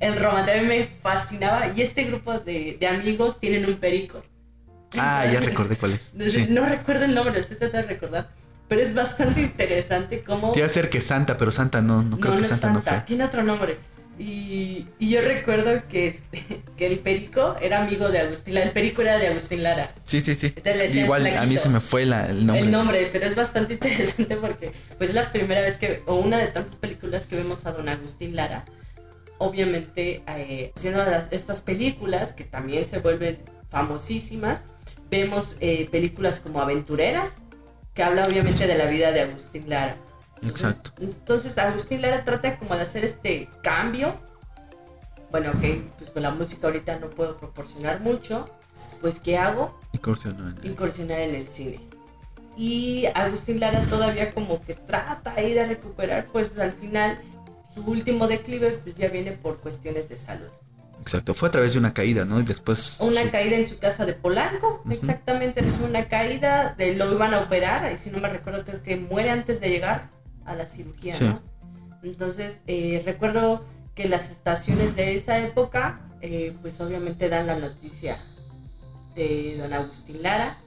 El 0.00 0.16
romántico 0.16 0.58
a 0.58 0.60
mí 0.60 0.66
me 0.66 0.88
fascinaba 1.00 1.68
y 1.74 1.82
este 1.82 2.04
grupo 2.04 2.38
de, 2.38 2.76
de 2.78 2.86
amigos 2.86 3.38
tienen 3.38 3.66
un 3.66 3.76
perico. 3.76 4.22
Ah, 4.98 5.26
ya 5.32 5.40
recordé 5.40 5.76
cuál 5.76 5.92
es. 5.92 6.12
No, 6.14 6.28
Sí. 6.28 6.46
no 6.50 6.64
recuerdo 6.66 7.04
el 7.04 7.14
nombre, 7.14 7.40
estoy 7.40 7.56
tratando 7.56 7.88
de 7.88 7.94
recordar, 7.94 8.30
pero 8.68 8.80
es 8.82 8.94
bastante 8.94 9.40
interesante 9.42 10.22
cómo... 10.22 10.52
Te 10.52 10.68
ser 10.68 10.90
que 10.90 11.00
Santa, 11.00 11.36
pero 11.38 11.50
Santa 11.50 11.80
no, 11.82 12.02
no 12.02 12.18
creo 12.18 12.32
no, 12.32 12.36
que 12.38 12.42
no 12.42 12.42
es 12.42 12.48
Santa, 12.48 12.68
no 12.68 12.74
Santa, 12.74 12.90
fue. 12.90 13.00
tiene 13.06 13.24
otro 13.24 13.42
nombre. 13.42 13.78
Y, 14.16 14.86
y 15.00 15.10
yo 15.10 15.22
recuerdo 15.22 15.82
que, 15.88 16.06
este, 16.06 16.40
que 16.76 16.86
el 16.86 17.00
perico 17.00 17.56
era 17.60 17.82
amigo 17.82 18.10
de 18.10 18.20
Agustín 18.20 18.54
Lara, 18.54 18.66
el 18.66 18.72
perico 18.72 19.02
era 19.02 19.18
de 19.18 19.26
Agustín 19.26 19.64
Lara. 19.64 19.92
Sí, 20.04 20.20
sí, 20.20 20.36
sí. 20.36 20.54
Igual 20.94 21.26
a 21.36 21.44
mí 21.46 21.58
se 21.58 21.68
me 21.68 21.80
fue 21.80 22.06
la- 22.06 22.26
el 22.26 22.46
nombre. 22.46 22.64
El 22.64 22.70
nombre, 22.70 23.08
pero 23.12 23.26
es 23.26 23.34
bastante 23.34 23.72
interesante 23.74 24.36
porque 24.36 24.72
pues 24.98 25.10
es 25.10 25.16
la 25.16 25.32
primera 25.32 25.62
vez 25.62 25.78
que, 25.78 26.04
o 26.06 26.14
una 26.14 26.38
de 26.38 26.46
tantas 26.46 26.76
películas 26.76 27.26
que 27.26 27.34
vemos 27.36 27.66
a 27.66 27.72
don 27.72 27.88
Agustín 27.88 28.36
Lara, 28.36 28.64
obviamente 29.38 30.22
eh, 30.28 30.72
haciendo 30.76 31.04
las- 31.04 31.26
estas 31.32 31.60
películas 31.62 32.32
que 32.32 32.44
también 32.44 32.84
se 32.84 33.00
vuelven 33.00 33.38
famosísimas, 33.68 34.64
vemos 35.18 35.56
eh, 35.60 35.88
películas 35.90 36.40
como 36.40 36.60
Aventurera, 36.60 37.30
que 37.94 38.02
habla 38.02 38.24
obviamente 38.26 38.66
de 38.66 38.76
la 38.76 38.86
vida 38.86 39.12
de 39.12 39.20
Agustín 39.22 39.68
Lara. 39.68 39.96
Entonces- 40.42 40.66
Exacto. 40.70 40.92
Entonces 41.00 41.56
Agustín 41.58 42.02
Lara 42.02 42.24
trata 42.24 42.58
como 42.58 42.74
de 42.74 42.82
hacer 42.82 43.04
este 43.04 43.48
cambio. 43.62 44.14
Bueno, 45.30 45.50
ok, 45.50 45.64
pues 45.98 46.10
con 46.10 46.22
la 46.22 46.30
música 46.30 46.66
ahorita 46.66 46.98
no 46.98 47.10
puedo 47.10 47.36
proporcionar 47.36 48.00
mucho. 48.00 48.48
Pues 49.00 49.20
¿qué 49.20 49.36
hago? 49.38 49.78
Incursionó 49.92 50.48
en 50.48 50.66
incursionar 50.70 51.20
en 51.20 51.34
el 51.34 51.48
cine. 51.48 51.80
Y 52.56 53.06
Agustín 53.14 53.60
Lara 53.60 53.82
todavía 53.88 54.32
como 54.32 54.64
que 54.64 54.74
trata 54.74 55.34
ahí 55.34 55.52
de 55.54 55.66
recuperar, 55.66 56.26
pues 56.32 56.50
al 56.58 56.72
final 56.72 57.20
su 57.74 57.82
último 57.82 58.26
declive 58.28 58.70
pues 58.82 58.96
ya 58.96 59.08
viene 59.08 59.32
por 59.32 59.58
cuestiones 59.58 60.08
de 60.08 60.16
salud. 60.16 60.48
Exacto. 61.04 61.34
Fue 61.34 61.48
a 61.48 61.52
través 61.52 61.74
de 61.74 61.78
una 61.80 61.92
caída, 61.92 62.24
¿no? 62.24 62.40
Y 62.40 62.44
después. 62.44 62.96
Una 63.00 63.22
su- 63.24 63.30
caída 63.30 63.56
en 63.56 63.64
su 63.66 63.78
casa 63.78 64.06
de 64.06 64.14
Polanco, 64.14 64.82
exactamente, 64.90 65.60
es 65.60 65.78
una 65.78 66.06
caída, 66.08 66.74
de 66.78 66.94
lo 66.94 67.12
iban 67.12 67.34
a 67.34 67.40
operar, 67.40 67.92
y 67.92 67.98
si 67.98 68.10
no 68.10 68.18
me 68.20 68.28
recuerdo 68.30 68.64
creo 68.64 68.82
que 68.82 68.96
muere 68.96 69.30
antes 69.30 69.60
de 69.60 69.68
llegar 69.68 70.08
a 70.46 70.54
la 70.54 70.66
cirugía, 70.66 71.12
Sí. 71.14 71.24
¿no? 71.24 71.42
Entonces 72.02 72.62
eh, 72.66 73.02
recuerdo 73.04 73.64
que 73.94 74.08
las 74.08 74.30
estaciones 74.30 74.96
de 74.96 75.14
esa 75.14 75.38
época 75.38 76.00
eh, 76.22 76.54
pues 76.62 76.80
obviamente 76.80 77.28
dan 77.28 77.46
la 77.46 77.56
noticia 77.56 78.18
de 79.14 79.56
don 79.58 79.72
Agustín 79.72 80.22
Lara, 80.22 80.58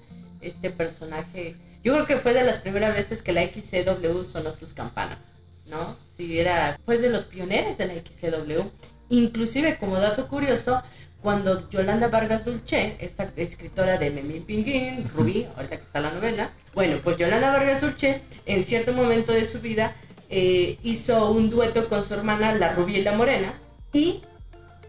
este 0.41 0.69
personaje, 0.69 1.55
yo 1.83 1.93
creo 1.93 2.05
que 2.05 2.17
fue 2.17 2.33
de 2.33 2.43
las 2.43 2.59
primeras 2.59 2.93
veces 2.95 3.21
que 3.23 3.33
la 3.33 3.41
XCW 3.43 4.23
sonó 4.23 4.53
sus 4.53 4.73
campanas, 4.73 5.33
¿no? 5.65 5.95
Sí, 6.15 6.39
era, 6.39 6.79
fue 6.85 6.97
de 6.99 7.09
los 7.09 7.25
pioneros 7.25 7.77
de 7.77 7.87
la 7.87 7.93
XCW, 7.95 8.69
inclusive 9.09 9.77
como 9.77 9.99
dato 9.99 10.27
curioso, 10.27 10.83
cuando 11.21 11.69
Yolanda 11.69 12.07
Vargas 12.07 12.45
Dulce, 12.45 12.95
esta 12.99 13.31
escritora 13.35 13.97
de 13.97 14.11
Memín 14.11 14.43
Pinguín, 14.43 15.07
Rubí, 15.15 15.47
ahorita 15.55 15.77
que 15.77 15.83
está 15.83 15.99
la 15.99 16.11
novela, 16.11 16.51
bueno, 16.73 16.97
pues 17.03 17.17
Yolanda 17.17 17.51
Vargas 17.51 17.81
Dulce 17.81 18.21
en 18.45 18.63
cierto 18.63 18.93
momento 18.93 19.33
de 19.33 19.43
su 19.43 19.59
vida 19.59 19.95
eh, 20.29 20.77
hizo 20.83 21.31
un 21.31 21.49
dueto 21.49 21.89
con 21.89 22.03
su 22.03 22.13
hermana, 22.13 22.53
la 22.53 22.73
Rubí 22.73 22.97
y 22.97 23.03
la 23.03 23.13
Morena, 23.13 23.53
y 23.93 24.21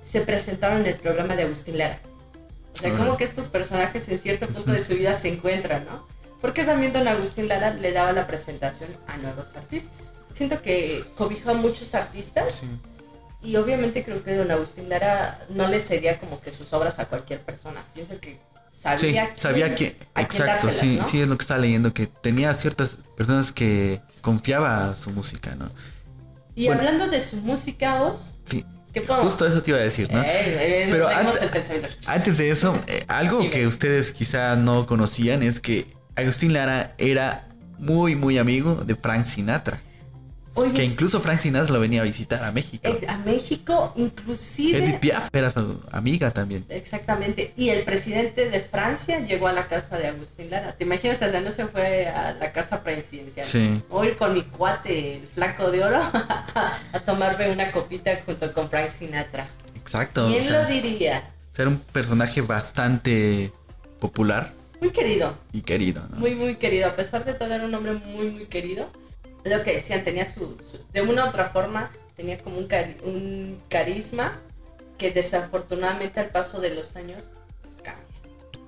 se 0.02 0.20
presentaron 0.20 0.82
en 0.82 0.86
el 0.86 0.96
programa 0.96 1.34
de 1.34 1.44
Agustín 1.44 1.78
Lara. 1.78 2.00
O 2.72 2.76
sea, 2.76 2.96
como 2.96 3.16
que 3.16 3.24
estos 3.24 3.48
personajes 3.48 4.08
en 4.08 4.18
cierto 4.18 4.46
punto 4.48 4.70
de 4.70 4.82
su 4.82 4.94
vida 4.94 5.14
se 5.14 5.28
encuentran, 5.28 5.84
¿no? 5.86 6.06
Porque 6.40 6.64
también 6.64 6.92
don 6.92 7.08
Agustín 7.08 7.48
Lara 7.48 7.74
le 7.74 7.92
daba 7.92 8.12
la 8.12 8.26
presentación 8.26 8.90
a 9.08 9.16
nuevos 9.16 9.56
artistas. 9.56 10.12
Siento 10.30 10.62
que 10.62 11.04
cobijó 11.16 11.50
a 11.50 11.54
muchos 11.54 11.94
artistas 11.94 12.54
Sí. 12.54 12.66
Y 13.42 13.56
obviamente 13.56 14.04
creo 14.04 14.22
que 14.24 14.34
don 14.34 14.50
Agustín 14.50 14.88
Lara 14.88 15.40
no 15.50 15.68
le 15.68 15.80
cedía 15.80 16.18
como 16.18 16.40
que 16.40 16.50
sus 16.52 16.72
obras 16.72 16.98
a 16.98 17.06
cualquier 17.06 17.40
persona. 17.42 17.80
Pienso 17.94 18.18
que 18.20 18.38
Sí, 18.70 18.82
sabía, 18.82 19.30
sabía 19.34 19.74
que. 19.74 19.92
quién 19.92 20.08
Exacto, 20.24 20.70
sí, 20.70 20.96
¿no? 21.00 21.06
sí, 21.08 21.20
es 21.20 21.26
lo 21.28 21.36
que 21.36 21.42
estaba 21.42 21.58
leyendo, 21.60 21.92
que 21.92 22.06
tenía 22.06 22.54
ciertas 22.54 22.96
personas 23.16 23.50
que 23.50 24.00
confiaba 24.20 24.94
su 24.94 25.10
música, 25.10 25.54
¿no? 25.56 25.70
Y 26.54 26.66
Bueno. 26.66 26.80
hablando 26.80 27.08
de 27.08 27.20
su 27.20 27.36
música, 27.38 27.98
vos, 28.00 28.40
Sí, 28.46 28.64
¿qué 28.92 29.00
podemos? 29.00 29.26
justo 29.32 29.46
eso 29.46 29.62
te 29.62 29.70
iba 29.72 29.80
a 29.80 29.82
decir, 29.82 30.12
¿no? 30.12 30.20
Eh, 30.22 30.26
eh, 30.26 30.88
Pero 30.90 31.08
antes-. 31.08 31.40
Antes 32.06 32.38
de 32.38 32.50
eso, 32.50 32.78
eh, 32.86 33.04
algo 33.08 33.48
que 33.50 33.66
ustedes 33.66 34.12
quizá 34.12 34.54
no 34.56 34.86
conocían 34.86 35.42
es 35.42 35.58
que 35.60 35.86
Agustín 36.14 36.52
Lara 36.52 36.94
era 36.98 37.48
muy, 37.78 38.14
muy 38.14 38.38
amigo 38.38 38.74
de 38.76 38.94
Frank 38.94 39.24
Sinatra. 39.24 39.80
Oye, 40.58 40.72
Que 40.74 40.84
incluso 40.84 41.20
Frank 41.20 41.38
Sinatra 41.38 41.72
lo 41.72 41.80
venía 41.80 42.00
a 42.00 42.04
visitar 42.04 42.42
a 42.44 42.52
México. 42.52 42.86
eh, 42.88 43.06
a 43.08 43.16
México, 43.18 43.92
inclusive 43.96 44.78
Edith 44.78 44.98
Piaf 45.00 45.28
era 45.32 45.50
su 45.50 45.80
amiga 45.92 46.30
también. 46.30 46.64
Exactamente. 46.68 47.52
Y 47.56 47.70
el 47.70 47.84
presidente 47.84 48.50
de 48.50 48.60
Francia 48.60 49.20
llegó 49.20 49.48
a 49.48 49.52
la 49.52 49.68
casa 49.68 49.98
de 49.98 50.08
Agustín 50.08 50.50
Lara. 50.50 50.72
¿Te 50.76 50.84
imaginas? 50.84 51.22
O 51.22 51.30
sea, 51.30 51.40
no 51.40 51.50
se 51.52 51.66
fue 51.66 52.06
a 52.08 52.32
la 52.34 52.52
casa 52.52 52.82
presidencial. 52.82 53.46
Sí. 53.46 53.82
A 53.90 54.04
ir 54.06 54.16
con 54.16 54.34
mi 54.34 54.42
cuate, 54.42 55.16
el 55.16 55.26
flaco 55.28 55.70
de 55.70 55.84
oro, 55.84 56.00
a 56.92 57.00
tomarme 57.06 57.50
una 57.50 57.70
copita 57.72 58.10
junto 58.26 58.52
con 58.52 58.68
Frank 58.68 58.90
Sinatra. 58.90 59.46
Exacto. 59.76 60.26
o 60.26 60.30
¿Quién 60.30 60.44
sea, 60.44 60.62
lo 60.62 60.68
diría? 60.68 61.30
ser 61.50 61.66
un 61.68 61.78
personaje 61.78 62.40
bastante 62.40 63.52
popular 63.98 64.52
Muy 64.80 64.90
querido, 64.90 65.36
y 65.52 65.62
querido, 65.62 66.02
¿no? 66.10 66.18
muy, 66.18 66.34
muy 66.34 66.56
querido. 66.56 66.88
A 66.88 66.94
pesar 66.94 67.24
de 67.24 67.32
todo, 67.34 67.52
era 67.52 67.64
un 67.64 67.74
hombre 67.74 67.94
muy, 67.94 68.30
muy 68.30 68.44
querido. 68.46 68.88
Lo 69.44 69.62
que 69.64 69.74
decían, 69.74 70.04
tenía 70.04 70.26
su, 70.26 70.40
su- 70.70 70.80
de 70.92 71.02
una 71.02 71.24
u 71.24 71.28
otra 71.28 71.50
forma, 71.50 71.90
tenía 72.16 72.38
como 72.38 72.58
un, 72.58 72.68
cari- 72.68 73.00
un 73.04 73.58
carisma 73.68 74.38
que 74.98 75.10
desafortunadamente 75.12 76.20
al 76.20 76.30
paso 76.30 76.60
de 76.60 76.74
los 76.74 76.96
años, 76.96 77.30
pues 77.62 77.76
cambia. 77.82 78.04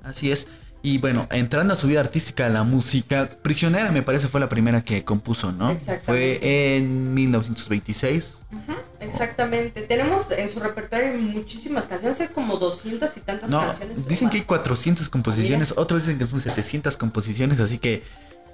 Así 0.03 0.31
es. 0.31 0.47
Y 0.83 0.97
bueno, 0.97 1.27
entrando 1.31 1.75
a 1.75 1.77
su 1.77 1.89
vida 1.89 2.01
artística, 2.01 2.49
la 2.49 2.63
música, 2.63 3.29
Prisionera 3.43 3.91
me 3.93 4.01
parece 4.03 4.29
fue 4.29 4.41
la 4.41 4.49
primera 4.49 4.83
que 4.83 5.05
compuso, 5.05 5.53
¿no? 5.53 5.73
Exactamente. 5.73 6.39
Fue 6.39 6.77
en 6.77 7.13
1926. 7.13 8.39
Ujú, 8.51 8.79
Exactamente. 9.01 9.83
Tenemos 9.83 10.31
en 10.31 10.49
su 10.49 10.59
repertorio 10.61 11.13
muchísimas 11.19 11.87
canciones, 11.87 12.19
hay 12.21 12.29
como 12.29 12.57
200 12.57 13.15
y 13.17 13.21
tantas 13.21 13.51
No, 13.51 13.61
canciones. 13.61 14.09
dicen 14.09 14.31
que 14.31 14.39
hay 14.39 14.45
400 14.45 15.11
composiciones, 15.11 15.75
otros 15.77 16.07
dicen 16.07 16.19
que 16.19 16.27
son 16.27 16.41
700 16.41 16.97
composiciones, 16.97 17.61
así 17.61 17.77
que 17.79 18.03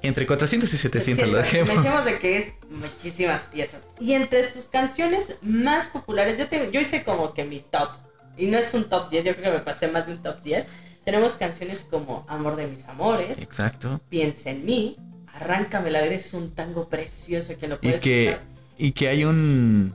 entre 0.02 0.26
400 0.26 0.72
y 0.72 0.76
700 0.76 1.28
lo 1.28 1.38
dejemos. 1.38 1.68
Dejemos 1.82 2.04
de 2.04 2.18
que 2.18 2.38
es 2.38 2.54
muchísimas 2.70 3.44
piezas. 3.46 3.80
Y 4.00 4.12
entre 4.12 4.48
sus 4.48 4.66
canciones 4.66 5.36
más 5.42 5.88
populares, 5.88 6.38
yo, 6.38 6.48
tengo, 6.48 6.70
yo 6.70 6.80
hice 6.80 7.02
como 7.04 7.34
que 7.34 7.44
mi 7.44 7.60
top. 7.60 7.90
Y 8.36 8.46
no 8.46 8.58
es 8.58 8.72
un 8.74 8.84
top 8.84 9.10
10, 9.10 9.24
yo 9.24 9.36
creo 9.36 9.52
que 9.52 9.58
me 9.58 9.64
pasé 9.64 9.88
más 9.88 10.06
de 10.06 10.12
un 10.12 10.22
top 10.22 10.42
10. 10.42 10.68
Tenemos 11.04 11.34
canciones 11.36 11.86
como 11.90 12.26
Amor 12.28 12.56
de 12.56 12.66
mis 12.66 12.86
amores, 12.88 13.38
Exacto. 13.38 14.00
Piensa 14.08 14.50
en 14.50 14.64
mí, 14.64 14.96
Arráncame 15.32 15.90
la 15.90 16.02
vida, 16.02 16.14
es 16.14 16.32
un 16.34 16.54
tango 16.54 16.88
precioso 16.88 17.58
que 17.58 17.68
lo 17.68 17.76
Y 17.76 17.78
puedes 17.78 18.00
que, 18.02 18.28
escuchar. 18.30 18.46
y 18.78 18.92
que 18.92 19.08
hay 19.08 19.24
un 19.24 19.94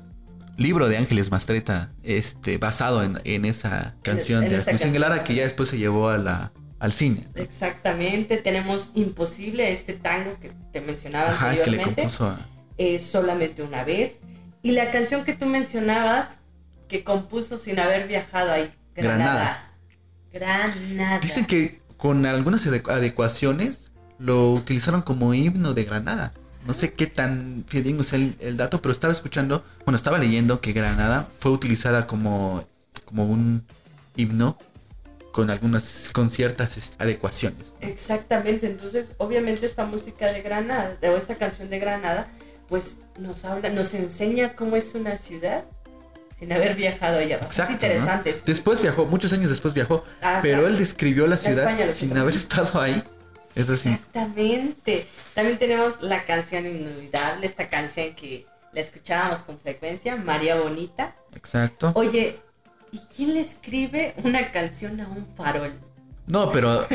libro 0.57 0.87
de 0.87 0.97
Ángeles 0.97 1.31
Mastreta 1.31 1.89
este, 2.03 2.57
basado 2.57 3.03
en, 3.03 3.19
en 3.23 3.45
esa 3.45 3.95
canción 4.03 4.43
En 4.43 4.49
de 4.49 4.57
Agustín 4.57 4.99
Lara 4.99 5.23
que 5.23 5.33
ya 5.33 5.43
después 5.43 5.69
se 5.69 5.77
llevó 5.79 6.09
a 6.09 6.17
la, 6.17 6.53
al 6.81 6.91
cine. 6.91 7.27
¿no? 7.35 7.41
Exactamente, 7.41 8.37
tenemos 8.37 8.91
Imposible, 8.95 9.71
este 9.71 9.93
tango 9.93 10.37
que 10.41 10.51
te 10.73 10.81
mencionaba 10.81 11.29
Ajá, 11.29 11.49
que 11.51 11.53
le 11.55 11.59
anteriormente. 11.61 12.01
compuso 12.01 12.27
a... 12.27 12.39
eh, 12.77 12.97
solamente 12.99 13.61
una 13.61 13.83
vez. 13.83 14.21
Y 14.63 14.71
la 14.71 14.91
canción 14.91 15.23
que 15.23 15.33
tú 15.35 15.45
mencionabas, 15.45 16.39
que 16.87 17.03
compuso 17.03 17.57
sin 17.57 17.79
haber 17.79 18.07
viajado 18.07 18.51
ahí, 18.51 18.71
Granada. 18.95 19.71
Granada. 20.33 21.19
Dicen 21.19 21.45
que 21.45 21.79
con 21.97 22.25
algunas 22.25 22.65
ade- 22.65 22.89
adecuaciones 22.91 23.91
lo 24.17 24.51
utilizaron 24.53 25.01
como 25.03 25.33
himno 25.33 25.73
de 25.73 25.83
Granada. 25.83 26.31
No 26.65 26.73
sé 26.73 26.93
qué 26.93 27.07
tan 27.07 27.63
fidedigno 27.67 28.03
sea 28.03 28.19
el, 28.19 28.35
el 28.39 28.57
dato, 28.57 28.81
pero 28.81 28.91
estaba 28.91 29.13
escuchando, 29.13 29.63
bueno, 29.85 29.95
estaba 29.95 30.17
leyendo 30.19 30.61
que 30.61 30.73
Granada 30.73 31.27
fue 31.37 31.51
utilizada 31.51 32.05
como, 32.07 32.65
como 33.05 33.25
un 33.25 33.65
himno 34.15 34.57
con 35.31 35.49
algunas, 35.49 36.09
con 36.13 36.29
ciertas 36.29 36.77
es- 36.77 36.95
adecuaciones. 36.99 37.73
Exactamente, 37.81 38.67
entonces 38.67 39.15
obviamente 39.17 39.65
esta 39.65 39.85
música 39.85 40.31
de 40.31 40.41
Granada, 40.41 40.97
o 41.03 41.17
esta 41.17 41.35
canción 41.35 41.69
de 41.69 41.79
Granada, 41.79 42.27
pues 42.67 42.99
nos 43.17 43.45
habla, 43.45 43.69
nos 43.69 43.93
enseña 43.93 44.55
cómo 44.55 44.75
es 44.75 44.93
una 44.95 45.17
ciudad 45.17 45.63
sin 46.39 46.51
haber 46.53 46.75
viajado 46.75 47.19
allá. 47.19 47.35
Exacto. 47.37 47.71
¿no? 47.71 47.73
interesante. 47.73 48.35
Después 48.45 48.81
viajó, 48.81 49.05
muchos 49.05 49.31
años 49.33 49.49
después 49.49 49.73
viajó, 49.73 50.03
Ah, 50.21 50.39
pero 50.41 50.67
él 50.67 50.77
describió 50.77 51.27
la 51.27 51.37
ciudad 51.37 51.69
España 51.69 51.91
sin 51.93 52.17
haber 52.17 52.35
estado 52.35 52.79
ahí. 52.81 53.03
Es 53.53 53.69
así. 53.69 53.89
Exactamente. 53.89 55.05
También 55.35 55.59
tenemos 55.59 56.01
la 56.01 56.23
canción 56.23 56.65
inolvidable, 56.65 57.45
esta 57.45 57.69
canción 57.69 58.15
que 58.15 58.45
la 58.73 58.79
escuchábamos 58.79 59.41
con 59.41 59.59
frecuencia, 59.59 60.15
María 60.15 60.55
Bonita. 60.55 61.15
Exacto. 61.35 61.91
Oye, 61.95 62.39
¿y 62.91 62.99
quién 63.15 63.33
le 63.33 63.41
escribe 63.41 64.13
una 64.23 64.51
canción 64.51 64.99
a 64.99 65.07
un 65.07 65.25
farol? 65.35 65.73
No, 66.27 66.51
pero 66.51 66.87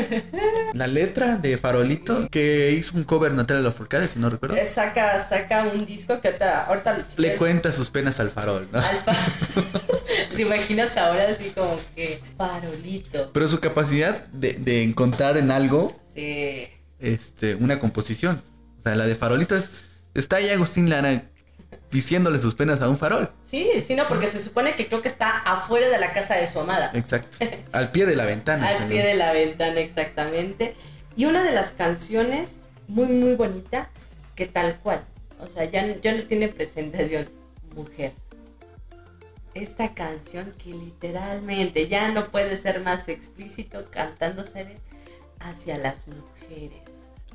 la 0.73 0.87
letra 0.87 1.35
de 1.35 1.57
Farolito, 1.57 2.27
que 2.29 2.71
hizo 2.71 2.97
un 2.97 3.03
cover 3.03 3.33
Natalia 3.33 3.61
Lafourcade, 3.61 4.07
si 4.07 4.17
no 4.17 4.29
recuerdo, 4.31 4.55
Eh, 4.55 4.65
Saca, 4.65 5.19
saca 5.23 5.63
un 5.71 5.85
disco 5.85 6.19
que 6.21 6.29
ahorita, 6.29 6.65
ahorita 6.65 7.05
le 7.17 7.35
cuenta 7.35 7.71
sus 7.71 7.91
penas 7.91 8.19
al 8.19 8.31
farol, 8.31 8.67
¿no? 8.71 8.79
Alfa. 8.79 9.15
¿Te 10.35 10.41
imaginas 10.41 10.97
ahora 10.97 11.27
así 11.29 11.51
como 11.51 11.77
que 11.95 12.19
farolito? 12.37 13.29
Pero 13.33 13.47
su 13.47 13.59
capacidad 13.59 14.25
de, 14.27 14.53
de 14.53 14.81
encontrar 14.83 15.37
en 15.37 15.51
algo 15.51 15.95
Sí. 16.15 16.67
este, 16.99 17.53
una 17.55 17.77
composición. 17.79 18.41
O 18.79 18.81
sea, 18.81 18.95
la 18.95 19.05
de 19.05 19.13
Farolito 19.15 19.55
es. 19.55 19.69
Está 20.15 20.37
ahí 20.37 20.49
Agustín 20.49 20.89
Lara 20.89 21.25
diciéndole 21.91 22.39
sus 22.39 22.55
penas 22.55 22.81
a 22.81 22.89
un 22.89 22.97
farol. 22.97 23.31
Sí, 23.43 23.69
sí, 23.85 23.95
no, 23.95 24.05
porque 24.07 24.27
se 24.27 24.41
supone 24.41 24.73
que 24.75 24.87
creo 24.87 25.01
que 25.01 25.07
está 25.07 25.39
afuera 25.39 25.87
de 25.89 25.99
la 25.99 26.13
casa 26.13 26.35
de 26.35 26.47
su 26.47 26.59
amada. 26.59 26.91
Exacto. 26.93 27.37
Al 27.71 27.91
pie 27.91 28.05
de 28.05 28.15
la 28.15 28.25
ventana. 28.25 28.69
Al 28.69 28.75
señor. 28.75 28.91
pie 28.91 29.05
de 29.05 29.13
la 29.15 29.31
ventana, 29.31 29.79
exactamente. 29.79 30.75
Y 31.15 31.25
una 31.25 31.43
de 31.43 31.51
las 31.51 31.71
canciones 31.71 32.57
muy, 32.87 33.07
muy 33.07 33.35
bonita, 33.35 33.89
que 34.35 34.45
tal 34.45 34.79
cual. 34.79 35.03
O 35.39 35.47
sea, 35.47 35.65
ya, 35.65 35.99
ya 36.01 36.13
no 36.13 36.23
tiene 36.23 36.47
presentación. 36.49 37.29
Mujer. 37.75 38.13
Esta 39.53 39.93
canción 39.93 40.51
que 40.57 40.71
literalmente 40.71 41.87
ya 41.87 42.11
no 42.11 42.31
puede 42.31 42.57
ser 42.57 42.81
más 42.81 43.07
explícito 43.07 43.89
cantándose 43.91 44.77
hacia 45.39 45.77
las 45.77 46.07
mujeres. 46.07 46.81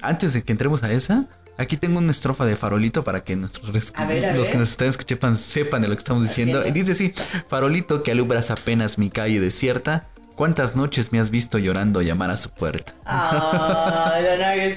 Antes 0.00 0.32
de 0.32 0.42
que 0.42 0.52
entremos 0.52 0.82
a 0.82 0.90
esa, 0.90 1.28
aquí 1.62 1.76
tengo 1.76 1.98
una 1.98 2.10
estrofa 2.10 2.44
de 2.44 2.56
Farolito 2.56 3.04
para 3.04 3.24
que 3.24 3.36
nuestros 3.36 3.72
res- 3.72 3.92
A 3.96 4.04
ver, 4.06 4.26
a 4.26 4.32
los 4.32 4.42
ver. 4.42 4.50
que 4.52 4.58
nos 4.58 4.70
están 4.70 4.88
escuchando 4.88 5.36
sepan 5.36 5.82
de 5.82 5.88
lo 5.88 5.94
que 5.94 5.98
estamos 6.00 6.22
diciendo. 6.24 6.66
Y 6.66 6.70
dice 6.72 6.92
así: 6.92 7.14
Farolito 7.48 8.02
que 8.02 8.10
alumbras 8.12 8.50
apenas 8.50 8.98
mi 8.98 9.10
calle 9.10 9.40
desierta. 9.40 10.06
¿Cuántas 10.34 10.74
noches 10.76 11.12
me 11.12 11.20
has 11.20 11.30
visto 11.30 11.58
llorando 11.58 12.00
llamar 12.00 12.30
a 12.30 12.36
su 12.38 12.50
puerta? 12.50 12.94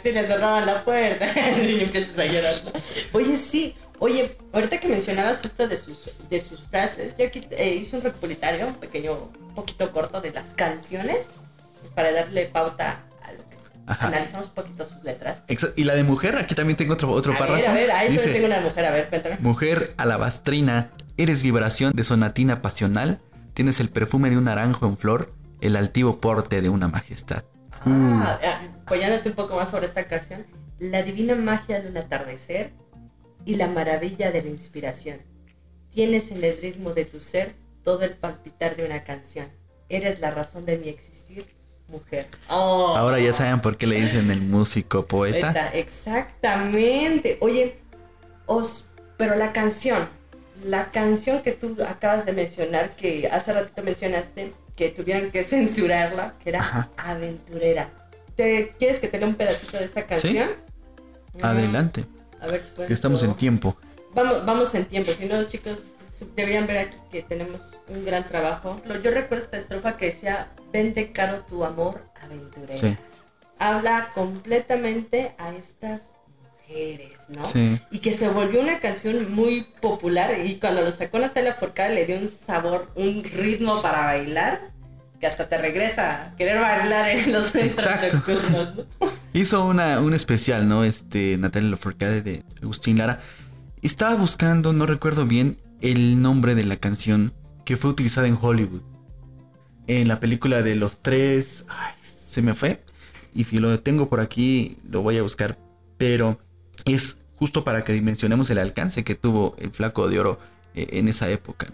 Le 0.03 0.25
cerraban 0.25 0.65
la 0.65 0.83
puerta. 0.83 1.27
y 1.61 1.81
empiezas 1.81 2.17
a 2.19 2.25
llorar. 2.25 2.53
Oye, 3.13 3.37
sí. 3.37 3.75
Oye, 3.99 4.37
ahorita 4.51 4.77
que 4.81 4.89
mencionabas 4.89 5.43
esto 5.45 5.67
de 5.69 5.77
sus, 5.77 6.09
de 6.29 6.39
sus 6.41 6.63
frases, 6.63 7.15
yo 7.17 7.25
aquí 7.27 7.39
eh, 7.51 7.75
hice 7.75 7.95
un 7.95 8.03
recopilatorio, 8.03 8.67
un 8.67 8.75
pequeño, 8.75 9.13
un 9.47 9.55
poquito 9.55 9.89
corto 9.93 10.19
de 10.19 10.31
las 10.31 10.49
canciones 10.49 11.27
para 11.95 12.11
darle 12.11 12.45
pauta 12.47 12.99
Ajá. 13.87 14.07
analizamos 14.07 14.47
un 14.47 14.53
poquito 14.55 14.85
sus 14.85 15.03
letras. 15.03 15.43
Y 15.75 15.83
la 15.83 15.95
de 15.95 16.03
mujer, 16.03 16.35
aquí 16.37 16.55
también 16.55 16.75
tengo 16.77 16.93
otro, 16.93 17.11
otro 17.11 17.33
a 17.33 17.37
párrafo. 17.37 17.61
ver, 17.61 17.69
a 17.69 17.73
ver, 17.73 17.91
ahí 17.91 18.11
dice, 18.11 18.31
tengo 18.31 18.47
una 18.47 18.61
mujer, 18.61 18.85
a 18.85 18.91
ver, 18.91 19.09
cuéntame. 19.09 19.37
Mujer 19.39 19.93
alabastrina, 19.97 20.91
eres 21.17 21.43
vibración 21.43 21.93
de 21.93 22.03
sonatina 22.03 22.61
pasional, 22.61 23.21
tienes 23.53 23.79
el 23.79 23.89
perfume 23.89 24.29
de 24.29 24.37
un 24.37 24.45
naranjo 24.45 24.87
en 24.87 24.97
flor, 24.97 25.33
el 25.61 25.75
altivo 25.75 26.19
porte 26.19 26.61
de 26.61 26.69
una 26.69 26.87
majestad. 26.87 27.43
Ah, 27.85 28.39
ah, 28.43 28.61
apoyándote 28.81 29.29
un 29.29 29.35
poco 29.35 29.55
más 29.55 29.69
sobre 29.69 29.85
esta 29.85 30.07
canción, 30.07 30.45
la 30.79 31.03
divina 31.03 31.35
magia 31.35 31.81
de 31.81 31.89
un 31.89 31.97
atardecer 31.97 32.71
y 33.45 33.55
la 33.55 33.67
maravilla 33.67 34.31
de 34.31 34.41
la 34.41 34.49
inspiración. 34.49 35.19
Tienes 35.91 36.31
en 36.31 36.43
el 36.43 36.57
ritmo 36.61 36.93
de 36.93 37.05
tu 37.05 37.19
ser 37.19 37.53
todo 37.83 38.01
el 38.01 38.11
palpitar 38.11 38.75
de 38.75 38.85
una 38.85 39.03
canción. 39.03 39.47
Eres 39.87 40.19
la 40.19 40.31
razón 40.31 40.65
de 40.65 40.77
mi 40.77 40.89
existir, 40.89 41.45
mujer. 41.87 42.27
Oh. 42.49 42.95
Ahora 42.97 43.19
ya 43.19 43.33
saben 43.33 43.61
por 43.61 43.77
qué 43.77 43.87
le 43.87 44.01
dicen 44.01 44.29
el 44.31 44.41
músico 44.41 45.05
poeta. 45.05 45.69
Exactamente. 45.73 47.37
Oye, 47.41 47.79
os, 48.45 48.89
pero 49.17 49.35
la 49.35 49.53
canción, 49.53 50.07
la 50.63 50.91
canción 50.91 51.41
que 51.41 51.51
tú 51.51 51.77
acabas 51.87 52.25
de 52.25 52.33
mencionar, 52.33 52.95
que 52.95 53.27
hace 53.27 53.53
ratito 53.53 53.81
mencionaste, 53.83 54.53
que 54.75 54.89
tuvieron 54.89 55.31
que 55.31 55.43
censurarla, 55.43 56.33
que 56.43 56.49
era 56.49 56.59
Ajá. 56.59 56.89
aventurera. 56.97 57.89
¿Te, 58.35 58.73
¿Quieres 58.77 58.99
que 58.99 59.07
te 59.07 59.17
lea 59.17 59.27
un 59.27 59.35
pedacito 59.35 59.77
de 59.77 59.85
esta 59.85 60.05
canción? 60.05 60.49
Adelante, 61.41 62.05
A 62.41 62.47
ver 62.47 62.61
si 62.61 62.71
puedo. 62.71 62.87
que 62.87 62.93
estamos 62.93 63.23
en 63.23 63.33
tiempo. 63.35 63.75
Vamos, 64.13 64.45
vamos 64.45 64.75
en 64.75 64.85
tiempo, 64.85 65.11
si 65.11 65.25
no 65.25 65.35
los 65.35 65.49
chicos 65.49 65.83
deberían 66.35 66.67
ver 66.67 66.77
aquí 66.77 66.97
que 67.11 67.21
tenemos 67.23 67.77
un 67.87 68.05
gran 68.05 68.27
trabajo. 68.27 68.81
Yo 68.85 69.11
recuerdo 69.11 69.43
esta 69.43 69.57
estrofa 69.57 69.97
que 69.97 70.07
decía, 70.07 70.49
vende 70.71 71.11
caro 71.11 71.41
tu 71.41 71.63
amor 71.63 72.01
aventurera. 72.21 72.79
Sí. 72.79 72.97
Habla 73.59 74.09
completamente 74.13 75.35
a 75.37 75.53
estas 75.53 76.11
mujeres, 76.67 77.11
¿no? 77.29 77.45
Sí. 77.45 77.79
Y 77.91 77.99
que 77.99 78.13
se 78.13 78.29
volvió 78.29 78.61
una 78.61 78.79
canción 78.79 79.33
muy 79.33 79.67
popular 79.81 80.31
y 80.43 80.55
cuando 80.55 80.81
lo 80.81 80.91
sacó 80.91 81.19
Natalia 81.19 81.53
Forcada 81.53 81.89
le 81.89 82.05
dio 82.05 82.17
un 82.17 82.27
sabor, 82.27 82.91
un 82.95 83.23
ritmo 83.23 83.81
para 83.81 84.05
bailar 84.05 84.61
que 85.19 85.27
hasta 85.27 85.47
te 85.47 85.57
regresa 85.57 86.11
a 86.11 86.35
querer 86.35 86.59
bailar 86.59 87.09
en 87.09 87.31
los 87.31 87.47
centros 87.47 87.85
Exacto. 87.85 88.17
nocturnos, 88.17 88.75
¿no? 88.75 88.85
Hizo 89.33 89.65
una, 89.65 89.99
un 89.99 90.13
especial, 90.13 90.67
¿no? 90.67 90.83
Este, 90.83 91.37
Natalia 91.37 91.71
Lafourcade 91.71 92.21
de 92.21 92.43
Agustín 92.61 92.97
Lara. 92.97 93.19
Estaba 93.81 94.15
buscando, 94.15 94.73
no 94.73 94.85
recuerdo 94.85 95.25
bien, 95.25 95.57
el 95.81 96.21
nombre 96.21 96.55
de 96.55 96.63
la 96.63 96.77
canción 96.77 97.33
que 97.65 97.77
fue 97.77 97.89
utilizada 97.89 98.27
en 98.27 98.37
Hollywood. 98.39 98.81
En 99.87 100.07
la 100.07 100.19
película 100.19 100.61
de 100.61 100.75
los 100.75 101.01
tres... 101.01 101.65
Se 102.01 102.41
me 102.41 102.53
fue. 102.53 102.83
Y 103.33 103.45
si 103.45 103.59
lo 103.59 103.79
tengo 103.79 104.09
por 104.09 104.19
aquí, 104.19 104.77
lo 104.89 105.01
voy 105.01 105.17
a 105.17 105.21
buscar. 105.21 105.57
Pero 105.97 106.39
es 106.85 107.19
justo 107.35 107.63
para 107.63 107.83
que 107.83 107.93
dimensionemos 107.93 108.49
el 108.49 108.57
alcance 108.57 109.03
que 109.03 109.15
tuvo 109.15 109.55
el 109.57 109.71
Flaco 109.71 110.09
de 110.09 110.19
Oro 110.19 110.39
eh, 110.73 110.87
en 110.91 111.07
esa 111.07 111.29
época. 111.29 111.67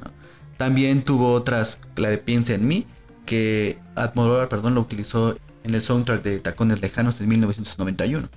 También 0.58 1.04
tuvo 1.04 1.34
otras, 1.34 1.80
la 1.96 2.10
de 2.10 2.18
Piensa 2.18 2.54
en 2.54 2.68
mí, 2.68 2.86
que 3.26 3.78
Atmodóvar, 3.96 4.50
perdón, 4.50 4.76
lo 4.76 4.82
utilizó 4.82 5.38
en 5.64 5.76
el 5.76 5.82
soundtrack 5.82 6.24
de 6.24 6.40
Tacones 6.40 6.82
Lejanos 6.82 7.20
en 7.22 7.30
1991. 7.30 8.30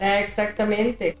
Ah, 0.00 0.20
exactamente. 0.20 1.18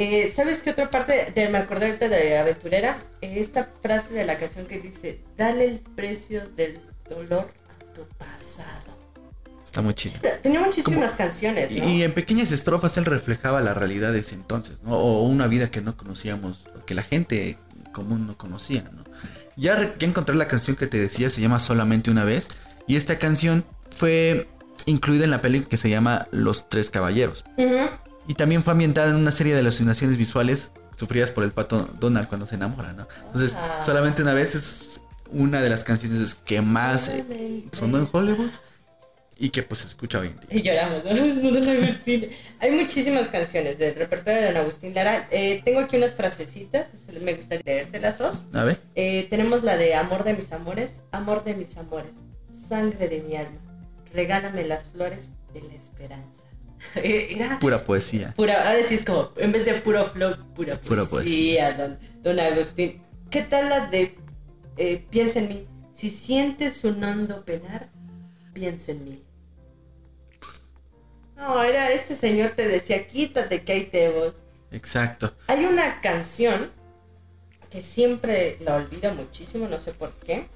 Eh, 0.00 0.32
¿Sabes 0.32 0.62
qué 0.62 0.70
otra 0.70 0.88
parte 0.88 1.32
de 1.34 1.48
me 1.48 1.58
acordé 1.58 1.96
de 1.96 2.38
Aventurera? 2.38 2.98
Eh, 3.20 3.40
esta 3.40 3.68
frase 3.82 4.14
de 4.14 4.24
la 4.24 4.38
canción 4.38 4.66
que 4.66 4.78
dice, 4.78 5.18
dale 5.36 5.64
el 5.64 5.80
precio 5.80 6.48
del 6.50 6.78
dolor 7.10 7.50
a 7.68 7.94
tu 7.94 8.02
pasado. 8.16 8.94
Está 9.64 9.82
muy 9.82 9.94
chido. 9.94 10.14
Tenía 10.40 10.60
muchísimas 10.60 11.14
canciones, 11.14 11.72
¿no? 11.72 11.88
Y 11.88 12.04
en 12.04 12.14
pequeñas 12.14 12.52
estrofas 12.52 12.96
él 12.96 13.06
reflejaba 13.06 13.60
la 13.60 13.74
realidad 13.74 14.12
de 14.12 14.20
ese 14.20 14.36
entonces, 14.36 14.76
¿no? 14.84 14.96
O 14.96 15.24
una 15.24 15.48
vida 15.48 15.68
que 15.68 15.80
no 15.80 15.96
conocíamos, 15.96 16.64
que 16.86 16.94
la 16.94 17.02
gente 17.02 17.58
común 17.92 18.28
no 18.28 18.38
conocía, 18.38 18.84
¿no? 18.92 19.02
Ya, 19.56 19.96
ya 19.98 20.06
encontré 20.06 20.36
la 20.36 20.46
canción 20.46 20.76
que 20.76 20.86
te 20.86 20.96
decía, 20.96 21.28
se 21.28 21.40
llama 21.40 21.58
Solamente 21.58 22.08
una 22.08 22.22
vez, 22.22 22.46
y 22.86 22.94
esta 22.94 23.18
canción 23.18 23.64
fue 23.90 24.46
incluida 24.86 25.24
en 25.24 25.32
la 25.32 25.40
película 25.40 25.68
que 25.68 25.76
se 25.76 25.90
llama 25.90 26.28
Los 26.30 26.68
Tres 26.68 26.88
Caballeros. 26.88 27.44
Ujú. 27.56 27.88
Y 28.28 28.34
también 28.34 28.62
fue 28.62 28.72
ambientada 28.72 29.10
en 29.10 29.16
una 29.16 29.32
serie 29.32 29.54
de 29.54 29.60
alucinaciones 29.60 30.16
visuales 30.16 30.70
sufridas 30.96 31.30
por 31.30 31.42
el 31.44 31.50
pato 31.52 31.88
Donald 31.98 32.28
cuando 32.28 32.46
se 32.46 32.54
enamora, 32.56 32.92
¿no? 32.92 33.08
Entonces, 33.26 33.56
Ah. 33.58 33.80
solamente 33.82 34.22
una 34.22 34.34
vez 34.34 34.54
es 34.54 35.00
una 35.32 35.60
de 35.60 35.68
las 35.70 35.82
canciones 35.84 36.34
que 36.44 36.60
más 36.60 37.08
eh, 37.08 37.64
sonó 37.72 37.98
en. 37.98 38.08
Hollywood 38.10 38.50
y 39.40 39.50
que 39.50 39.62
pues 39.62 39.82
se 39.82 39.86
escucha 39.86 40.18
hoy 40.18 40.28
en 40.28 40.40
día. 40.40 40.48
Y 40.50 40.62
lloramos, 40.62 41.04
¿no? 41.04 41.10
Don 41.52 41.68
Agustín. 41.68 42.28
Hay 42.58 42.72
muchísimas 42.72 43.28
canciones 43.28 43.78
del 43.78 43.94
repertorio 43.94 44.40
de 44.40 44.46
Don 44.48 44.56
Agustín 44.58 44.94
Lara. 44.94 45.28
Eh, 45.30 45.62
tengo 45.64 45.80
aquí 45.80 45.96
unas 45.96 46.12
frasecitas, 46.14 46.88
me 47.22 47.34
gustaría 47.34 47.62
leértelas, 47.64 48.20
Os. 48.20 48.46
A 48.52 48.64
ver. 48.64 48.80
Eh, 48.96 49.28
tenemos 49.30 49.62
la 49.62 49.76
de 49.76 49.94
Amor 49.94 50.24
de 50.24 50.34
mis 50.34 50.52
amores, 50.52 51.02
Amor 51.12 51.44
de 51.44 51.54
mis 51.54 51.76
amores, 51.78 52.16
Sangre 52.50 53.08
de 53.08 53.20
mi 53.22 53.36
alma, 53.36 53.58
Regálame 54.12 54.64
las 54.64 54.86
flores 54.86 55.28
de 55.54 55.60
la 55.62 55.74
esperanza. 55.74 56.42
Eh, 56.96 57.28
Era 57.36 57.58
Pura 57.58 57.84
poesía. 57.84 58.32
pura, 58.36 58.68
ahora 58.68 58.82
sí 58.82 58.94
es 58.94 59.04
como, 59.04 59.32
en 59.36 59.52
vez 59.52 59.64
de 59.64 59.74
puro 59.74 60.04
flow, 60.04 60.36
pura 60.54 60.80
Pura 60.80 61.04
poesía, 61.04 61.72
don, 61.74 61.98
don 62.22 62.38
Agustín. 62.40 63.02
¿Qué 63.30 63.42
tal 63.42 63.68
la 63.68 63.86
de 63.88 64.16
eh, 64.76 65.04
Piensa 65.10 65.40
en 65.40 65.48
mí? 65.48 65.66
Si 65.92 66.10
sientes 66.10 66.84
un 66.84 67.02
hondo 67.02 67.44
penar, 67.44 67.90
piensa 68.54 68.92
en 68.92 69.04
mí. 69.04 69.24
No, 71.36 71.62
era 71.62 71.90
este 71.92 72.14
señor 72.16 72.50
te 72.50 72.66
decía, 72.66 73.06
quítate 73.06 73.62
que 73.62 73.72
ahí 73.72 73.84
te 73.84 74.08
voy. 74.10 74.32
Exacto. 74.70 75.34
Hay 75.46 75.64
una 75.64 76.00
canción 76.00 76.70
que 77.70 77.80
siempre 77.82 78.56
la 78.60 78.76
olvido 78.76 79.14
muchísimo, 79.14 79.68
no 79.68 79.78
sé 79.78 79.92
por 79.92 80.12
qué, 80.14 80.46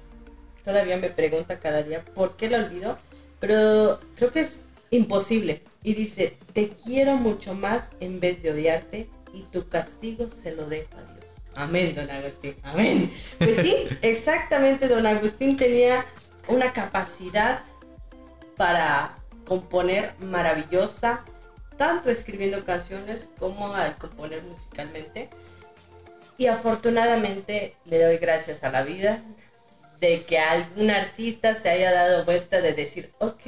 todavía 0.65 0.97
me 0.97 1.09
pregunta 1.09 1.59
cada 1.59 1.83
día 1.83 2.03
por 2.03 2.35
qué 2.35 2.49
lo 2.49 2.57
olvido, 2.57 2.97
pero 3.39 3.99
creo 4.15 4.31
que 4.31 4.41
es 4.41 4.65
imposible. 4.89 5.61
Y 5.83 5.93
dice, 5.93 6.37
te 6.53 6.69
quiero 6.69 7.17
mucho 7.17 7.53
más 7.53 7.91
en 7.99 8.19
vez 8.19 8.41
de 8.41 8.51
odiarte 8.51 9.09
y 9.33 9.41
tu 9.43 9.67
castigo 9.67 10.29
se 10.29 10.55
lo 10.55 10.67
dejo 10.67 10.95
a 10.97 11.13
Dios. 11.13 11.31
Amén, 11.55 11.93
don 11.95 12.09
Agustín, 12.09 12.55
amén. 12.63 13.13
Pues 13.37 13.57
sí, 13.57 13.87
exactamente, 14.01 14.87
don 14.87 15.05
Agustín 15.05 15.57
tenía 15.57 16.05
una 16.47 16.73
capacidad 16.73 17.61
para 18.55 19.17
componer 19.45 20.13
maravillosa, 20.19 21.25
tanto 21.77 22.09
escribiendo 22.09 22.63
canciones 22.63 23.31
como 23.37 23.73
al 23.73 23.97
componer 23.97 24.43
musicalmente. 24.43 25.29
Y 26.37 26.47
afortunadamente 26.47 27.75
le 27.85 28.03
doy 28.03 28.17
gracias 28.17 28.63
a 28.63 28.71
la 28.71 28.83
vida 28.83 29.21
de 29.99 30.23
que 30.23 30.39
algún 30.39 30.91
artista 30.91 31.55
se 31.55 31.69
haya 31.69 31.91
dado 31.91 32.25
vuelta 32.25 32.61
de 32.61 32.73
decir, 32.73 33.11
ok, 33.19 33.41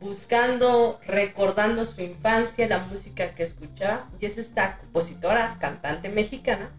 buscando, 0.00 1.00
recordando 1.06 1.84
su 1.86 2.02
infancia, 2.02 2.68
la 2.68 2.80
música 2.80 3.34
que 3.34 3.42
escuchaba, 3.42 4.10
y 4.20 4.26
es 4.26 4.38
esta 4.38 4.78
compositora, 4.78 5.56
cantante 5.60 6.08
mexicana, 6.08 6.70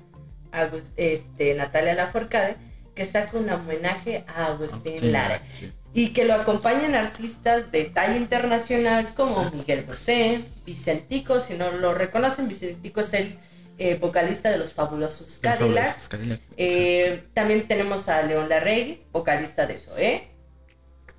este, 0.95 1.53
Natalia 1.55 1.95
Laforcade, 1.95 2.55
que 2.93 3.05
saca 3.05 3.37
un 3.37 3.49
homenaje 3.49 4.23
a 4.27 4.47
Agustín 4.47 5.11
Lara 5.11 5.41
sí. 5.49 5.71
y 5.93 6.09
que 6.09 6.23
lo 6.23 6.33
acompañan 6.33 6.95
artistas 6.95 7.71
de 7.71 7.85
talla 7.85 8.15
internacional 8.15 9.13
como 9.15 9.49
Miguel 9.51 9.83
Bosé, 9.83 10.41
Vicentico, 10.65 11.41
si 11.41 11.55
no 11.55 11.71
lo 11.71 11.93
reconocen, 11.93 12.47
Vicentico 12.47 13.01
es 13.01 13.13
el 13.13 13.37
eh, 13.77 13.95
vocalista 13.95 14.49
de 14.49 14.57
los 14.57 14.73
fabulosos 14.73 15.39
Cadillacs. 15.39 16.07
Cadillacs, 16.07 16.41
Eh, 16.55 17.25
también 17.33 17.67
tenemos 17.67 18.07
a 18.07 18.21
León 18.21 18.47
Larregui, 18.47 19.03
vocalista 19.11 19.65
de 19.65 19.77
Zoé, 19.77 20.29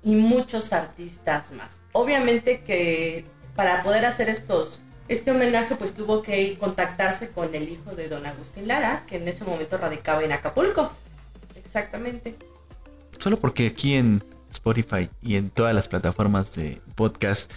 y 0.01 0.15
muchos 0.15 0.73
artistas 0.73 1.51
más. 1.51 1.81
Obviamente 1.97 2.61
que 2.61 3.25
para 3.55 3.81
poder 3.81 4.05
hacer 4.05 4.29
estos, 4.29 4.83
este 5.07 5.31
homenaje, 5.31 5.75
pues 5.77 5.95
tuvo 5.95 6.21
que 6.21 6.55
contactarse 6.59 7.31
con 7.31 7.55
el 7.55 7.69
hijo 7.69 7.95
de 7.95 8.07
don 8.07 8.23
Agustín 8.27 8.67
Lara, 8.67 9.03
que 9.07 9.17
en 9.17 9.27
ese 9.27 9.45
momento 9.45 9.79
radicaba 9.79 10.23
en 10.23 10.31
Acapulco. 10.31 10.91
Exactamente. 11.55 12.35
Solo 13.17 13.39
porque 13.39 13.65
aquí 13.65 13.95
en 13.95 14.23
Spotify 14.51 15.09
y 15.23 15.37
en 15.37 15.49
todas 15.49 15.73
las 15.73 15.87
plataformas 15.87 16.53
de 16.53 16.79
podcast 16.93 17.51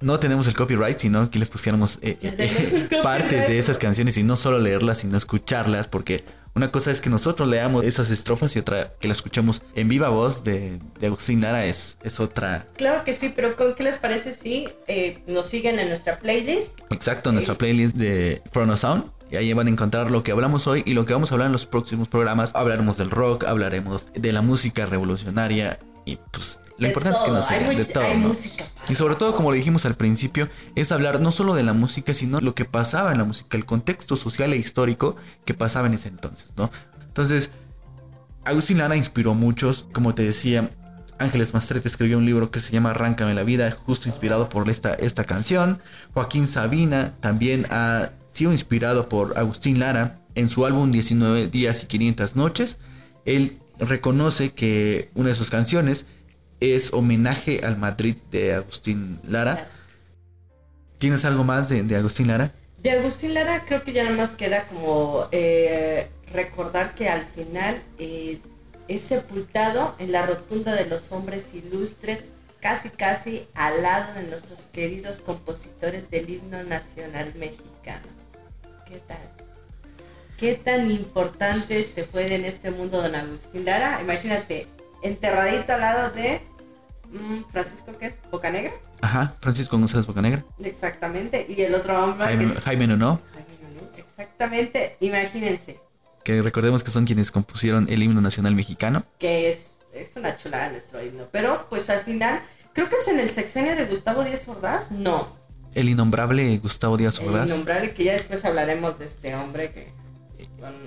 no 0.00 0.20
tenemos 0.20 0.46
el 0.48 0.54
copyright, 0.54 0.98
sino 0.98 1.30
que 1.30 1.38
les 1.38 1.48
pusiéramos 1.48 1.98
eh, 2.02 2.18
eh, 2.20 2.88
partes 3.02 3.48
de 3.48 3.58
esas 3.58 3.78
canciones 3.78 4.18
y 4.18 4.22
no 4.22 4.36
solo 4.36 4.58
leerlas, 4.58 4.98
sino 4.98 5.16
escucharlas, 5.16 5.88
porque 5.88 6.26
una 6.54 6.70
cosa 6.70 6.90
es 6.90 7.00
que 7.00 7.08
nosotros 7.10 7.48
leamos 7.48 7.84
esas 7.84 8.10
estrofas 8.10 8.54
y 8.56 8.58
otra 8.58 8.94
que 9.00 9.08
la 9.08 9.12
escuchemos 9.12 9.62
en 9.74 9.88
viva 9.88 10.08
voz 10.10 10.44
de, 10.44 10.78
de 11.00 11.06
Agustín 11.06 11.40
Lara 11.40 11.64
es, 11.64 11.98
es 12.02 12.20
otra. 12.20 12.68
Claro 12.76 13.04
que 13.04 13.14
sí, 13.14 13.32
pero 13.34 13.56
¿con 13.56 13.74
qué 13.74 13.82
les 13.84 13.96
parece 13.96 14.34
si 14.34 14.68
eh, 14.88 15.22
nos 15.26 15.46
siguen 15.46 15.78
en 15.78 15.88
nuestra 15.88 16.18
playlist? 16.18 16.80
Exacto, 16.90 17.30
en 17.30 17.34
nuestra 17.36 17.54
Sí. 17.54 17.58
playlist 17.58 17.96
de 17.96 18.42
Chronosound. 18.52 19.04
Y 19.30 19.36
ahí 19.36 19.50
van 19.54 19.66
a 19.66 19.70
encontrar 19.70 20.10
lo 20.10 20.22
que 20.22 20.30
hablamos 20.32 20.66
hoy 20.66 20.82
y 20.84 20.92
lo 20.92 21.06
que 21.06 21.14
vamos 21.14 21.30
a 21.32 21.34
hablar 21.36 21.46
en 21.46 21.52
los 21.52 21.64
próximos 21.64 22.06
programas. 22.08 22.50
Hablaremos 22.54 22.98
del 22.98 23.10
rock, 23.10 23.44
hablaremos 23.44 24.08
de 24.12 24.30
la 24.32 24.42
música 24.42 24.84
revolucionaria 24.84 25.78
y 26.04 26.16
pues 26.30 26.60
lo 26.82 26.88
De 26.88 26.90
importante 26.90 27.18
es 27.18 27.24
que 27.24 27.30
nos 27.30 27.46
sigan 27.46 27.76
de 27.76 27.84
todo, 27.84 28.14
¿no? 28.14 28.28
música 28.28 28.64
Y 28.88 28.94
sobre 28.96 29.14
todo, 29.14 29.34
como 29.34 29.50
lo 29.50 29.56
dijimos 29.56 29.86
al 29.86 29.94
principio, 29.94 30.48
es 30.74 30.92
hablar 30.92 31.20
no 31.20 31.32
solo 31.32 31.54
de 31.54 31.62
la 31.62 31.72
música, 31.72 32.12
sino 32.14 32.40
lo 32.40 32.54
que 32.54 32.64
pasaba 32.64 33.12
en 33.12 33.18
la 33.18 33.24
música, 33.24 33.56
el 33.56 33.64
contexto 33.64 34.16
social 34.16 34.52
e 34.52 34.56
histórico 34.56 35.16
que 35.44 35.54
pasaba 35.54 35.86
en 35.86 35.94
ese 35.94 36.08
entonces, 36.08 36.52
¿no? 36.56 36.70
Entonces, 37.06 37.50
Agustín 38.44 38.78
Lara 38.78 38.96
inspiró 38.96 39.30
a 39.30 39.34
muchos, 39.34 39.86
como 39.92 40.14
te 40.14 40.24
decía, 40.24 40.70
Ángeles 41.18 41.54
Mastrete 41.54 41.86
escribió 41.86 42.18
un 42.18 42.26
libro 42.26 42.50
que 42.50 42.58
se 42.58 42.72
llama 42.72 42.90
Arráncame 42.90 43.34
la 43.34 43.44
vida, 43.44 43.70
justo 43.70 44.08
inspirado 44.08 44.48
por 44.48 44.68
esta, 44.68 44.94
esta 44.94 45.24
canción. 45.24 45.80
Joaquín 46.14 46.46
Sabina 46.46 47.14
también 47.20 47.66
ha 47.70 48.10
sido 48.32 48.50
inspirado 48.50 49.08
por 49.08 49.38
Agustín 49.38 49.78
Lara 49.78 50.18
en 50.34 50.48
su 50.48 50.66
álbum 50.66 50.90
19 50.90 51.46
días 51.46 51.84
y 51.84 51.86
500 51.86 52.34
noches. 52.34 52.78
Él 53.24 53.60
reconoce 53.78 54.52
que 54.52 55.10
una 55.14 55.28
de 55.28 55.34
sus 55.34 55.50
canciones 55.50 56.06
es 56.62 56.92
homenaje 56.92 57.60
al 57.64 57.76
Madrid 57.76 58.16
de 58.30 58.54
Agustín 58.54 59.20
Lara. 59.24 59.54
Claro. 59.54 59.70
¿Tienes 60.98 61.24
algo 61.24 61.42
más 61.42 61.68
de, 61.68 61.82
de 61.82 61.96
Agustín 61.96 62.28
Lara? 62.28 62.52
De 62.78 62.92
Agustín 62.92 63.34
Lara 63.34 63.64
creo 63.66 63.82
que 63.82 63.92
ya 63.92 64.04
nada 64.04 64.16
más 64.16 64.30
queda 64.36 64.66
como 64.68 65.26
eh, 65.32 66.08
recordar 66.32 66.94
que 66.94 67.08
al 67.08 67.24
final 67.26 67.82
eh, 67.98 68.38
es 68.88 69.02
sepultado 69.02 69.94
en 69.98 70.12
la 70.12 70.26
rotunda 70.26 70.74
de 70.74 70.86
los 70.86 71.12
hombres 71.12 71.54
ilustres, 71.54 72.24
casi 72.60 72.90
casi 72.90 73.46
al 73.54 73.82
lado 73.82 74.14
de 74.14 74.28
nuestros 74.28 74.60
queridos 74.72 75.20
compositores 75.20 76.10
del 76.10 76.30
himno 76.30 76.62
nacional 76.64 77.32
mexicano. 77.36 78.06
¿Qué 78.88 79.00
tal? 79.06 79.18
¿Qué 80.38 80.54
tan 80.54 80.90
importante 80.90 81.82
se 81.84 82.04
fue 82.04 82.34
en 82.34 82.44
este 82.44 82.70
mundo 82.70 83.00
don 83.00 83.14
Agustín 83.14 83.64
Lara? 83.64 84.00
Imagínate, 84.02 84.66
enterradito 85.02 85.72
al 85.72 85.80
lado 85.80 86.10
de 86.10 86.40
Francisco, 87.50 87.92
¿qué 87.98 88.06
es? 88.06 88.18
¿Bocanegra? 88.30 88.72
Ajá, 89.00 89.34
Francisco 89.40 89.78
González 89.78 90.06
Bocanegra. 90.06 90.44
Exactamente. 90.62 91.46
Y 91.48 91.60
el 91.62 91.74
otro 91.74 92.02
hombre 92.04 92.26
Jaime, 92.26 92.44
es... 92.44 92.60
Jaime 92.60 92.86
Nuno, 92.86 93.20
Jaime 93.34 93.74
Nuno, 93.74 93.88
Exactamente, 93.96 94.96
imagínense 95.00 95.80
que 96.24 96.40
recordemos 96.40 96.84
que 96.84 96.92
son 96.92 97.04
quienes 97.04 97.32
compusieron 97.32 97.86
el 97.90 98.00
himno 98.02 98.20
nacional 98.20 98.54
mexicano. 98.54 99.02
que 99.18 99.50
es, 99.50 99.76
es 99.92 100.14
una 100.16 100.36
chulada 100.36 100.70
nuestro 100.70 101.02
himno. 101.04 101.24
Pero 101.32 101.66
pues 101.68 101.90
al 101.90 102.04
final, 102.04 102.40
creo 102.72 102.88
que 102.88 102.94
es 102.94 103.08
en 103.08 103.18
el 103.18 103.30
sexenio 103.30 103.74
de 103.74 103.86
Gustavo 103.86 104.22
Díaz 104.22 104.46
Ordaz. 104.46 104.92
No, 104.92 105.36
El 105.74 105.88
innombrable 105.88 106.58
Gustavo 106.58 106.96
Díaz 106.96 107.18
el 107.18 107.28
Ordaz. 107.28 107.48
innombrable, 107.48 107.92
que 107.92 108.04
ya 108.04 108.12
después 108.12 108.44
hablaremos 108.44 108.98
de 109.00 109.06
este 109.06 109.34
hombre 109.34 109.72
que... 109.72 109.92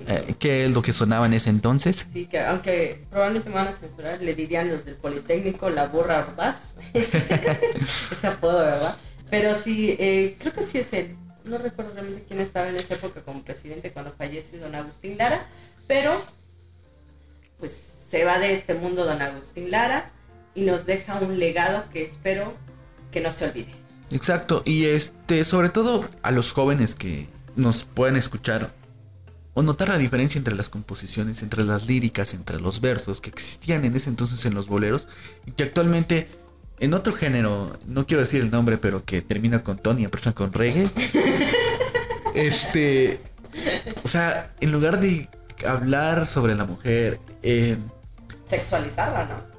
Eh, 0.06 0.34
que 0.38 0.64
es 0.64 0.70
lo 0.72 0.82
que 0.82 0.92
sonaba 0.92 1.26
en 1.26 1.34
ese 1.34 1.50
entonces. 1.50 2.06
Sí, 2.12 2.26
que 2.26 2.40
aunque 2.40 3.02
probablemente 3.10 3.48
me 3.48 3.56
van 3.56 3.68
a 3.68 3.72
censurar, 3.72 4.20
le 4.20 4.34
dirían 4.34 4.68
los 4.70 4.84
del 4.84 4.96
Politécnico 4.96 5.70
la 5.70 5.88
burra 5.88 6.20
Ordaz. 6.20 6.74
Ese 6.94 8.26
apodo, 8.26 8.58
¿verdad? 8.58 8.96
Pero 9.30 9.54
sí, 9.54 9.96
eh, 9.98 10.36
creo 10.38 10.52
que 10.52 10.62
sí 10.62 10.78
es 10.78 10.92
él. 10.92 11.16
No 11.44 11.58
recuerdo 11.58 11.92
realmente 11.92 12.24
quién 12.26 12.40
estaba 12.40 12.68
en 12.68 12.76
esa 12.76 12.94
época 12.94 13.22
como 13.22 13.42
presidente 13.42 13.92
cuando 13.92 14.12
fallece 14.12 14.58
don 14.58 14.74
Agustín 14.74 15.16
Lara, 15.16 15.46
pero 15.86 16.20
pues 17.58 17.72
se 17.72 18.24
va 18.24 18.38
de 18.38 18.52
este 18.52 18.74
mundo 18.74 19.04
don 19.04 19.22
Agustín 19.22 19.70
Lara 19.70 20.10
y 20.54 20.62
nos 20.62 20.86
deja 20.86 21.20
un 21.20 21.38
legado 21.38 21.84
que 21.92 22.02
espero 22.02 22.52
que 23.12 23.20
no 23.20 23.32
se 23.32 23.48
olvide. 23.48 23.72
Exacto, 24.10 24.62
y 24.64 24.86
este, 24.86 25.44
sobre 25.44 25.68
todo 25.68 26.08
a 26.22 26.30
los 26.30 26.52
jóvenes 26.52 26.94
que 26.94 27.28
nos 27.56 27.84
pueden 27.84 28.16
escuchar 28.16 28.72
o 29.58 29.62
notar 29.62 29.88
la 29.88 29.96
diferencia 29.96 30.38
entre 30.38 30.54
las 30.54 30.68
composiciones, 30.68 31.42
entre 31.42 31.64
las 31.64 31.86
líricas, 31.86 32.34
entre 32.34 32.60
los 32.60 32.82
versos 32.82 33.22
que 33.22 33.30
existían 33.30 33.86
en 33.86 33.96
ese 33.96 34.10
entonces 34.10 34.44
en 34.44 34.52
los 34.52 34.68
boleros 34.68 35.08
y 35.46 35.52
que 35.52 35.62
actualmente 35.62 36.28
en 36.78 36.92
otro 36.92 37.14
género, 37.14 37.78
no 37.86 38.06
quiero 38.06 38.20
decir 38.20 38.42
el 38.42 38.50
nombre, 38.50 38.76
pero 38.76 39.06
que 39.06 39.22
termina 39.22 39.64
con 39.64 39.78
Tony, 39.78 40.04
empieza 40.04 40.34
con 40.34 40.52
reggae. 40.52 40.90
este, 42.34 43.18
o 44.04 44.08
sea, 44.08 44.54
en 44.60 44.72
lugar 44.72 45.00
de 45.00 45.30
hablar 45.66 46.26
sobre 46.26 46.54
la 46.54 46.66
mujer, 46.66 47.18
eh, 47.42 47.78
Sexualizarla, 48.44 49.24
¿no? 49.24 49.56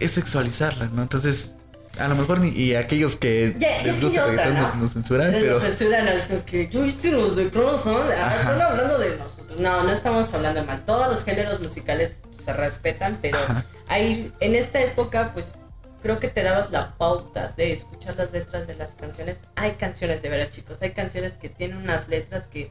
es 0.00 0.10
sexualizarla, 0.10 0.86
¿no? 0.86 1.00
Entonces, 1.02 1.54
a 1.98 2.08
lo 2.08 2.14
mejor 2.14 2.40
ni, 2.40 2.48
y 2.50 2.74
aquellos 2.74 3.16
que 3.16 3.54
Ya, 3.58 3.76
es 3.78 3.84
les 3.84 3.96
que 3.96 4.04
gusta 4.06 4.22
otra, 4.22 4.30
reggaetón 4.32 4.54
¿no? 4.54 4.60
nos, 4.62 4.74
nos 4.76 4.92
censuran, 4.94 5.32
Nos 5.32 5.40
pero 5.40 5.60
censuran, 5.60 6.08
es 6.08 6.24
como 6.26 6.44
que, 6.44 6.66
¿tú 6.66 6.82
viste 6.82 7.10
los 7.10 7.36
de 7.36 7.50
Crozon? 7.50 8.00
Ah, 8.18 8.34
están 8.40 8.60
hablando 8.60 8.98
de 8.98 9.16
nosotros. 9.18 9.60
No, 9.60 9.82
no 9.84 9.92
estamos 9.92 10.32
hablando 10.32 10.64
mal. 10.64 10.82
Todos 10.86 11.08
los 11.10 11.24
géneros 11.24 11.60
musicales 11.60 12.18
se 12.38 12.52
respetan, 12.54 13.18
pero 13.20 13.38
Ajá. 13.38 13.64
ahí, 13.88 14.32
en 14.40 14.54
esta 14.54 14.80
época, 14.82 15.30
pues 15.34 15.58
creo 16.02 16.18
que 16.18 16.28
te 16.28 16.42
dabas 16.42 16.70
la 16.70 16.96
pauta 16.96 17.52
de 17.56 17.72
escuchar 17.72 18.16
las 18.16 18.32
letras 18.32 18.66
de 18.66 18.74
las 18.74 18.92
canciones. 18.92 19.40
Hay 19.56 19.72
canciones 19.72 20.22
de 20.22 20.28
veras, 20.30 20.50
chicos. 20.50 20.78
Hay 20.80 20.90
canciones 20.92 21.34
que 21.34 21.48
tienen 21.48 21.76
unas 21.76 22.08
letras 22.08 22.48
que 22.48 22.70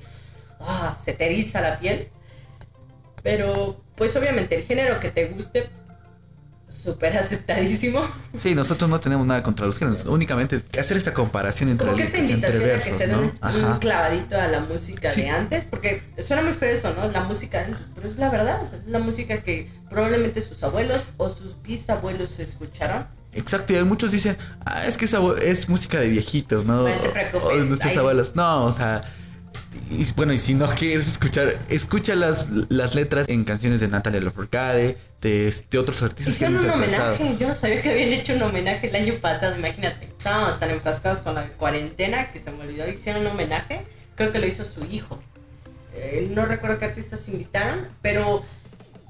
ah, 0.60 0.98
se 1.02 1.14
te 1.14 1.28
eriza 1.28 1.62
la 1.62 1.80
piel. 1.80 2.10
Pero, 3.24 3.80
pues 3.96 4.16
obviamente, 4.16 4.56
el 4.56 4.64
género 4.64 5.00
que 5.00 5.12
te 5.12 5.28
guste, 5.28 5.70
súper 6.72 7.18
aceptadísimo. 7.18 8.02
sí, 8.36 8.56
nosotros 8.56 8.90
no 8.90 9.00
tenemos 9.00 9.26
nada 9.28 9.44
contra 9.44 9.66
los 9.66 9.78
géneros, 9.78 10.06
únicamente 10.06 10.64
hacer 10.80 10.98
esta 10.98 11.14
comparación 11.14 11.70
entre, 11.70 11.86
Como 11.88 11.98
que 11.98 12.04
esta 12.04 12.18
invitación 12.20 12.56
a 12.58 12.64
que 12.64 12.68
versos, 12.68 12.98
se 12.98 13.08
¿no? 13.08 13.18
un, 13.20 13.24
un 13.26 13.66
Ajá. 13.66 13.80
clavadito 13.80 14.38
a 14.40 14.48
la 14.48 14.60
música 14.62 15.12
Sí. 15.12 15.22
de 15.22 15.30
antes, 15.30 15.66
porque 15.66 16.04
suena 16.20 16.42
muy 16.42 16.54
feo 16.54 16.76
eso, 16.76 16.94
¿no? 16.96 17.10
La 17.12 17.22
música 17.24 17.60
de 17.60 17.66
antes, 17.66 17.82
pero 17.96 18.08
es 18.08 18.18
la 18.18 18.30
verdad, 18.30 18.62
es 18.74 18.88
la 18.88 19.00
música 19.00 19.42
que 19.44 19.70
probablemente 19.90 20.42
sus 20.42 20.64
abuelos 20.64 21.02
o 21.18 21.30
sus 21.30 21.62
bisabuelos 21.62 22.40
escucharon. 22.40 23.06
Exacto, 23.34 23.74
y 23.74 23.84
muchos 23.86 24.12
dicen, 24.12 24.36
ah, 24.66 24.86
es 24.86 24.98
que 24.98 25.06
esa 25.06 25.20
es 25.42 25.70
música 25.70 26.00
de 26.00 26.10
viejitos, 26.10 26.66
¿no? 26.66 26.84
Te 26.84 26.98
preocupes, 27.10 27.42
O 27.44 27.50
de 27.58 27.66
nuestros 27.66 27.92
hay- 27.94 27.98
abuelos. 28.00 28.36
No, 28.36 28.66
o 28.66 28.74
sea, 28.74 29.04
Y 29.90 30.06
bueno, 30.14 30.34
y 30.34 30.38
si 30.38 30.54
no 30.54 30.68
quieres 30.68 31.08
escuchar, 31.08 31.58
escucha 31.70 32.16
las, 32.16 32.50
las 32.70 32.96
letras 32.96 33.28
en 33.30 33.44
canciones 33.44 33.80
de 33.80 33.88
Natalia 33.88 34.22
Lafourcade, 34.22 34.98
de, 35.22 35.54
de 35.70 35.78
otros 35.78 36.02
artistas 36.04 36.38
que 36.38 36.46
han 36.46 36.56
Hicieron 36.56 36.78
un 36.78 36.84
homenaje. 36.84 37.36
Yo 37.40 37.48
no 37.48 37.56
sabía 37.56 37.82
que 37.82 37.92
habían 37.92 38.10
hecho 38.10 38.34
un 38.34 38.42
homenaje 38.44 38.90
el 38.90 38.96
año 38.96 39.14
pasado. 39.22 39.58
Imagínate. 39.58 40.06
Estábamos 40.06 40.60
tan 40.60 40.72
enfrascados 40.72 41.20
con 41.20 41.36
la 41.36 41.48
cuarentena 41.54 42.32
que 42.32 42.40
se 42.40 42.52
me 42.52 42.64
olvidó. 42.64 42.88
Hicieron 42.90 43.22
un 43.22 43.28
homenaje. 43.28 43.86
Creo 44.16 44.32
que 44.32 44.40
lo 44.40 44.48
hizo 44.48 44.66
su 44.66 44.84
hijo. 44.86 45.20
Eh, 45.94 46.30
no 46.34 46.46
recuerdo 46.46 46.80
qué 46.80 46.86
artistas 46.86 47.28
invitaron, 47.30 47.88
pero 48.02 48.44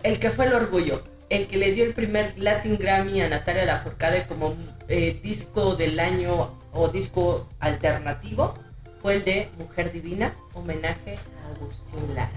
el 0.03 0.19
que 0.19 0.29
fue 0.29 0.45
el 0.45 0.53
orgullo, 0.53 1.03
el 1.29 1.47
que 1.47 1.57
le 1.57 1.71
dio 1.71 1.85
el 1.85 1.93
primer 1.93 2.33
Latin 2.37 2.77
Grammy 2.77 3.21
a 3.21 3.29
Natalia 3.29 3.65
Lafourcade 3.65 4.25
como 4.27 4.55
eh, 4.87 5.19
disco 5.23 5.75
del 5.75 5.99
año 5.99 6.59
o 6.71 6.87
disco 6.89 7.47
alternativo, 7.59 8.55
fue 9.01 9.15
el 9.15 9.23
de 9.23 9.49
Mujer 9.57 9.91
Divina, 9.91 10.33
homenaje 10.53 11.17
a 11.43 11.55
Agustín 11.55 12.15
Lara. 12.15 12.29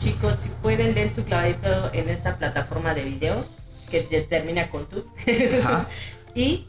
Chicos, 0.00 0.36
si 0.40 0.48
pueden, 0.62 0.94
den 0.94 1.12
su 1.12 1.24
clavadito 1.24 1.92
en 1.92 2.08
esta 2.08 2.36
plataforma 2.36 2.94
de 2.94 3.04
videos 3.04 3.46
que 3.90 4.00
te- 4.02 4.22
termina 4.22 4.70
con 4.70 4.86
tú. 4.88 5.04
Y 6.34 6.68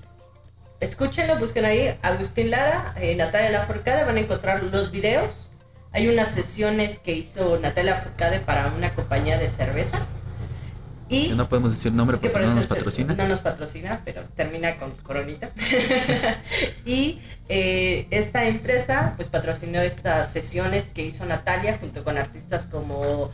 escúchenlo, 0.79 1.37
busquen 1.37 1.65
ahí 1.65 1.95
Agustín 2.01 2.49
Lara, 2.49 2.93
eh, 2.97 3.15
Natalia 3.15 3.51
Lafourcade, 3.51 4.03
van 4.05 4.17
a 4.17 4.21
encontrar 4.21 4.63
los 4.63 4.89
videos. 4.91 5.49
Hay 5.91 6.07
unas 6.07 6.31
sesiones 6.31 6.99
que 6.99 7.13
hizo 7.13 7.59
Natalia 7.59 7.95
Lafourcade 7.95 8.39
para 8.39 8.67
una 8.67 8.93
compañía 8.95 9.37
de 9.37 9.49
cerveza. 9.49 10.05
Y 11.09 11.29
Que 11.29 11.35
no 11.35 11.49
podemos 11.49 11.71
decir 11.71 11.91
nombre 11.91 12.19
que 12.19 12.29
porque 12.29 12.45
por 12.45 12.47
no 12.47 12.55
nos 12.55 12.67
patrocina. 12.67 13.15
No 13.15 13.27
nos 13.27 13.41
patrocina, 13.41 14.01
pero 14.05 14.23
termina 14.35 14.77
con 14.77 14.91
coronita. 14.91 15.51
y 16.85 17.19
eh, 17.49 18.07
esta 18.11 18.47
empresa 18.47 19.13
pues 19.15 19.27
patrocinó 19.27 19.81
estas 19.81 20.31
sesiones 20.31 20.91
que 20.93 21.03
hizo 21.03 21.25
Natalia 21.25 21.77
junto 21.79 22.03
con 22.03 22.17
artistas 22.17 22.67
como 22.67 23.31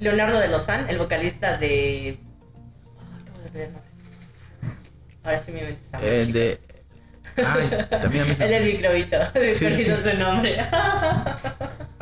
Leonardo 0.00 0.40
de 0.40 0.48
Lozán, 0.48 0.88
el 0.88 0.98
vocalista 0.98 1.58
de... 1.58 2.18
Ah, 2.98 3.18
acabo 3.22 3.38
de 3.52 3.64
el 3.64 3.72
nombre. 3.72 3.90
Ahora 5.22 5.38
sí 5.38 5.52
mi 5.52 5.60
mente 5.60 5.82
está 5.82 5.98
mal, 5.98 6.32
de. 6.32 6.69
Ay, 7.36 7.70
también 8.00 8.24
a 8.24 8.26
mí 8.26 8.34
se- 8.34 8.44
El 8.44 8.50
del 8.50 8.64
microbito, 8.64 9.16
se 9.32 9.54
Sí, 9.56 9.64
me 9.64 10.12
su 10.12 10.18
nombre. 10.18 10.56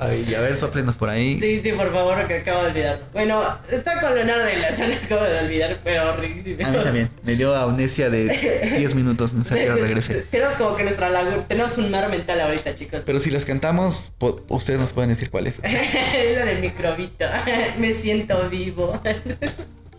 Ay, 0.01 0.33
a 0.37 0.41
ver, 0.41 0.57
soplenos 0.57 0.97
por 0.97 1.09
ahí. 1.09 1.41
Sí, 1.41 1.61
sí, 1.61 1.73
por 1.73 1.93
favor, 1.93 2.25
que 2.29 2.37
acabo 2.37 2.63
de 2.63 2.69
olvidar. 2.69 3.01
Bueno, 3.13 3.43
está 3.69 4.01
con 4.01 4.15
Leonardo 4.15 4.45
de 4.45 4.57
Lozán, 4.59 4.93
acabo 4.93 5.25
de 5.25 5.39
olvidar, 5.41 5.77
pero 5.83 6.11
horrible. 6.11 6.65
A 6.65 6.69
mí 6.71 6.79
también. 6.85 7.11
Me 7.25 7.35
dio 7.35 7.53
amnesia 7.57 8.09
de 8.09 8.75
10 8.79 8.95
minutos, 8.95 9.35
no 9.35 9.45
sé 9.45 9.55
a 9.55 9.57
qué 9.57 9.71
hora 9.71 9.83
regrese. 9.83 10.23
Tenemos 10.31 10.55
como 10.55 10.77
que 10.77 10.85
nuestra 10.85 11.11
laguna, 11.11 11.43
tenemos 11.49 11.77
un 11.79 11.91
mar 11.91 12.09
mental 12.11 12.41
ahorita, 12.41 12.77
chicos. 12.77 13.03
Pero 13.05 13.19
si 13.19 13.33
las 13.33 13.45
cantamos, 13.45 14.13
ustedes 14.49 14.79
nos 14.79 14.93
pueden 14.93 15.11
decir 15.11 15.31
cuál 15.33 15.49
es. 15.49 15.59
Es 15.65 16.37
la 16.39 16.45
del 16.45 16.61
microbito. 16.61 17.25
Me 17.79 17.93
siento 17.93 18.49
vivo. 18.49 19.03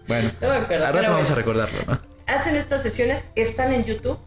Bueno, 0.07 0.32
No 0.39 0.47
me 0.49 0.55
acuerdo. 0.55 0.86
rato 0.93 1.11
vamos 1.11 1.30
a 1.30 1.36
recordarlo, 1.36 1.77
¿no? 1.86 1.99
Hacen 2.25 2.55
estas 2.55 2.84
sesiones, 2.84 3.25
están 3.36 3.73
en 3.73 3.84
YouTube. 3.84 4.17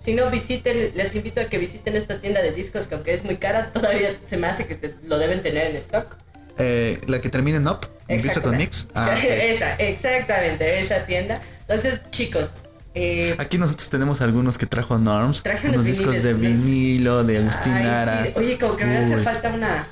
Si 0.00 0.14
no 0.14 0.30
visiten, 0.30 0.92
les 0.94 1.14
invito 1.14 1.40
a 1.40 1.44
que 1.44 1.58
visiten 1.58 1.94
esta 1.94 2.18
tienda 2.20 2.40
de 2.42 2.52
discos 2.52 2.86
que 2.86 2.94
aunque 2.96 3.12
es 3.14 3.22
muy 3.24 3.36
cara, 3.36 3.70
todavía 3.72 4.08
se 4.26 4.36
me 4.38 4.46
hace 4.48 4.66
que 4.66 4.74
te- 4.74 4.94
lo 5.04 5.18
deben 5.18 5.42
tener 5.42 5.66
en 5.70 5.76
stock. 5.76 6.16
Eh, 6.58 6.98
la 7.06 7.20
que 7.20 7.28
termina 7.28 7.58
en 7.58 7.68
up, 7.68 7.86
empieza 8.08 8.40
con 8.42 8.56
mix. 8.56 8.88
Ah. 8.94 9.14
Esa, 9.22 9.74
exactamente, 9.76 10.80
esa 10.80 11.04
tienda. 11.06 11.40
Entonces, 11.60 12.00
chicos, 12.10 12.48
eh, 12.94 13.34
Aquí 13.38 13.56
nosotros 13.58 13.88
tenemos 13.88 14.20
algunos 14.20 14.58
que 14.58 14.66
trajo 14.66 14.98
Norms. 14.98 15.42
Traje 15.42 15.68
unos 15.68 15.84
discos 15.84 16.22
de 16.22 16.32
vinilo, 16.34 17.22
de 17.22 17.38
Agustín 17.38 17.72
ay, 17.72 17.84
Lara. 17.84 18.24
sí, 18.24 18.32
Oye, 18.36 18.58
como 18.58 18.76
que 18.76 18.84
me 18.86 18.96
hace 18.98 19.16
Uy. 19.16 19.22
falta 19.22 19.50
una. 19.50 19.86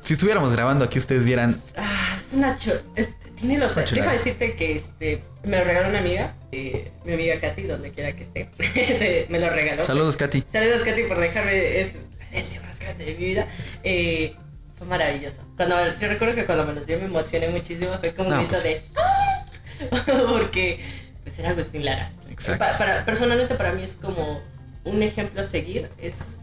Si 0.00 0.14
estuviéramos 0.14 0.52
grabando 0.52 0.84
aquí, 0.84 0.98
ustedes 0.98 1.24
vieran. 1.24 1.60
Ah, 1.76 2.16
es 2.16 2.32
una 2.34 2.56
cho- 2.56 2.80
es- 2.94 3.10
Es 3.40 3.44
una 3.46 3.66
Deja 3.66 3.84
chulada. 3.84 4.12
decirte 4.12 4.54
que 4.54 4.76
este. 4.76 5.22
Me 5.44 5.58
lo 5.58 5.64
regaló 5.64 5.88
una 5.88 5.98
amiga. 6.00 6.34
eh, 6.52 6.90
mi 7.04 7.14
amiga 7.14 7.40
Katy, 7.40 7.62
donde 7.62 7.90
quiera 7.90 8.14
que 8.14 8.22
esté. 8.24 8.50
de- 8.58 9.26
me 9.30 9.38
lo 9.38 9.48
regaló. 9.50 9.82
Saludos, 9.84 10.16
Katy. 10.16 10.44
Saludos, 10.50 10.82
Katy, 10.82 11.04
por 11.04 11.18
dejarme. 11.18 11.80
Es 11.80 11.94
la 12.18 12.26
herencia 12.38 12.60
más 12.62 12.78
grande 12.80 13.04
de 13.06 13.14
mi 13.14 13.24
vida. 13.24 13.46
Eh, 13.82 14.34
fue 14.76 14.86
maravilloso. 14.86 15.42
Cuando, 15.56 15.76
yo 15.98 16.08
recuerdo 16.08 16.34
que 16.34 16.44
cuando 16.44 16.64
me 16.66 16.72
los 16.74 16.86
dio 16.86 16.98
me 16.98 17.06
emocioné 17.06 17.48
muchísimo. 17.48 17.92
Fue 18.00 18.12
como 18.14 18.28
un 18.30 18.36
grito 18.36 18.50
pues. 18.50 18.62
de. 18.62 18.82
¡Ah! 18.96 19.44
Porque. 20.30 20.80
Pues 21.24 21.38
era 21.38 21.50
Agustín 21.50 21.84
Lara. 21.84 22.12
Exacto. 22.30 22.58
Para- 22.78 23.04
personalmente, 23.04 23.54
para 23.54 23.72
mí 23.72 23.82
es 23.84 23.94
como 23.96 24.42
un 24.84 25.02
ejemplo 25.02 25.40
a 25.40 25.44
seguir. 25.44 25.88
Es. 25.98 26.40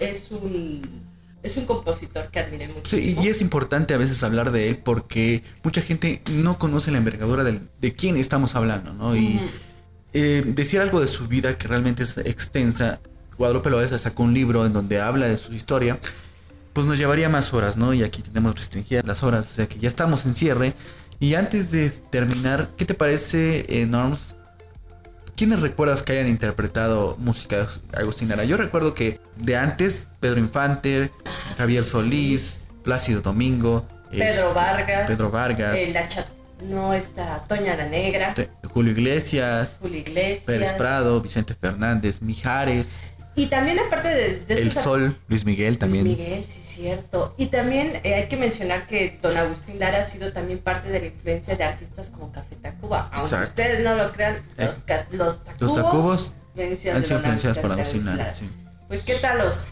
Es 0.00 0.30
un. 0.32 1.06
Es 1.42 1.56
un 1.56 1.64
compositor 1.66 2.28
que 2.30 2.38
admiré 2.40 2.66
Sí, 2.66 2.72
muchísimo. 2.74 3.22
y 3.24 3.28
es 3.28 3.40
importante 3.40 3.94
a 3.94 3.96
veces 3.96 4.22
hablar 4.22 4.52
de 4.52 4.68
él 4.68 4.76
porque 4.78 5.42
mucha 5.64 5.82
gente 5.82 6.22
no 6.30 6.58
conoce 6.58 6.90
la 6.92 6.98
envergadura 6.98 7.42
del- 7.42 7.68
de 7.80 7.92
quién 7.94 8.16
estamos 8.16 8.54
hablando, 8.54 8.92
¿no? 8.94 9.16
Y 9.16 9.40
eh, 10.14 10.42
decir 10.46 10.80
algo 10.80 11.00
de 11.00 11.08
su 11.08 11.26
vida 11.26 11.56
que 11.58 11.66
realmente 11.68 12.02
es 12.04 12.16
extensa. 12.18 13.00
Guadalupe 13.38 13.70
Loaiza 13.70 13.98
sacó 13.98 14.22
un 14.22 14.34
libro 14.34 14.64
en 14.66 14.72
donde 14.72 15.00
habla 15.00 15.26
de 15.26 15.38
su 15.38 15.52
historia. 15.52 15.98
Pues 16.74 16.86
nos 16.86 16.96
llevaría 16.98 17.28
más 17.28 17.52
horas, 17.52 17.76
¿no? 17.76 17.92
Y 17.92 18.02
aquí 18.04 18.22
tenemos 18.22 18.54
restringidas 18.54 19.04
las 19.04 19.22
horas, 19.22 19.46
o 19.50 19.52
sea 19.54 19.66
que 19.68 19.78
ya 19.78 19.88
estamos 19.88 20.24
en 20.26 20.34
cierre. 20.34 20.74
Y 21.18 21.34
antes 21.34 21.70
de 21.70 21.90
terminar, 22.10 22.70
¿qué 22.76 22.84
te 22.84 22.94
parece, 22.94 23.64
eh, 23.68 23.86
Norms? 23.86 24.34
¿Quiénes 25.36 25.60
recuerdas 25.60 26.02
que 26.02 26.12
hayan 26.12 26.28
interpretado 26.28 27.16
música 27.18 27.56
de 27.90 27.98
Agustín 27.98 28.28
Lara? 28.28 28.44
Yo 28.44 28.56
recuerdo 28.56 28.94
que 28.94 29.20
de 29.36 29.56
antes, 29.56 30.08
Pedro 30.20 30.38
Infante, 30.38 31.10
Javier 31.56 31.82
Solís, 31.84 32.70
Plácido 32.84 33.22
Domingo, 33.22 33.86
Pedro 34.10 34.26
este, 34.26 34.52
Vargas. 34.54 35.10
Pedro 35.10 35.30
Vargas, 35.30 35.78
eh, 35.78 35.90
la 35.92 36.06
no 36.68 36.94
está 36.94 37.44
Toña 37.48 37.76
la 37.76 37.86
Negra. 37.86 38.34
Julio 38.72 38.92
Iglesias, 38.92 39.78
Julio 39.80 39.98
Iglesias. 39.98 40.44
Pérez 40.44 40.72
Prado, 40.72 41.20
Vicente 41.20 41.54
Fernández, 41.54 42.20
Mijares, 42.22 42.90
Y 43.34 43.46
también 43.46 43.78
aparte 43.78 44.08
de, 44.08 44.38
de 44.40 44.54
El 44.54 44.68
estos 44.68 44.82
Sol, 44.82 45.18
Luis 45.28 45.44
Miguel 45.44 45.78
también. 45.78 46.04
Luis 46.04 46.18
Miguel, 46.18 46.44
sí, 46.44 46.60
cierto. 46.82 47.34
Y 47.38 47.46
también 47.46 48.00
eh, 48.04 48.14
hay 48.14 48.28
que 48.28 48.36
mencionar 48.36 48.86
que 48.86 49.18
don 49.22 49.36
Agustín 49.36 49.78
Lara 49.78 50.00
ha 50.00 50.02
sido 50.04 50.32
también 50.32 50.58
parte 50.58 50.88
de 50.90 51.00
la 51.00 51.06
influencia 51.06 51.56
de 51.56 51.64
artistas 51.64 52.10
como 52.10 52.32
Café 52.32 52.56
Tacuba. 52.56 53.08
Aunque 53.12 53.34
Exacto. 53.34 53.48
ustedes 53.48 53.84
no 53.84 53.94
lo 53.94 54.12
crean, 54.12 54.36
Eh, 54.58 54.66
los, 54.66 54.74
ca- 54.84 55.06
los 55.12 55.44
Tacubos, 55.44 55.60
Los 55.60 55.74
Tacubos 55.74 56.36
influencias 56.54 56.96
han 56.96 57.04
sido 57.04 57.16
influenciados 57.18 57.58
por 57.58 57.72
Agustín 57.72 58.04
Lara. 58.04 58.16
Lara. 58.18 58.34
sí. 58.34 58.50
Pues, 58.88 59.02
¿qué 59.04 59.14
tal 59.14 59.38
los? 59.38 59.68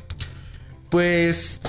Pues 0.88 1.61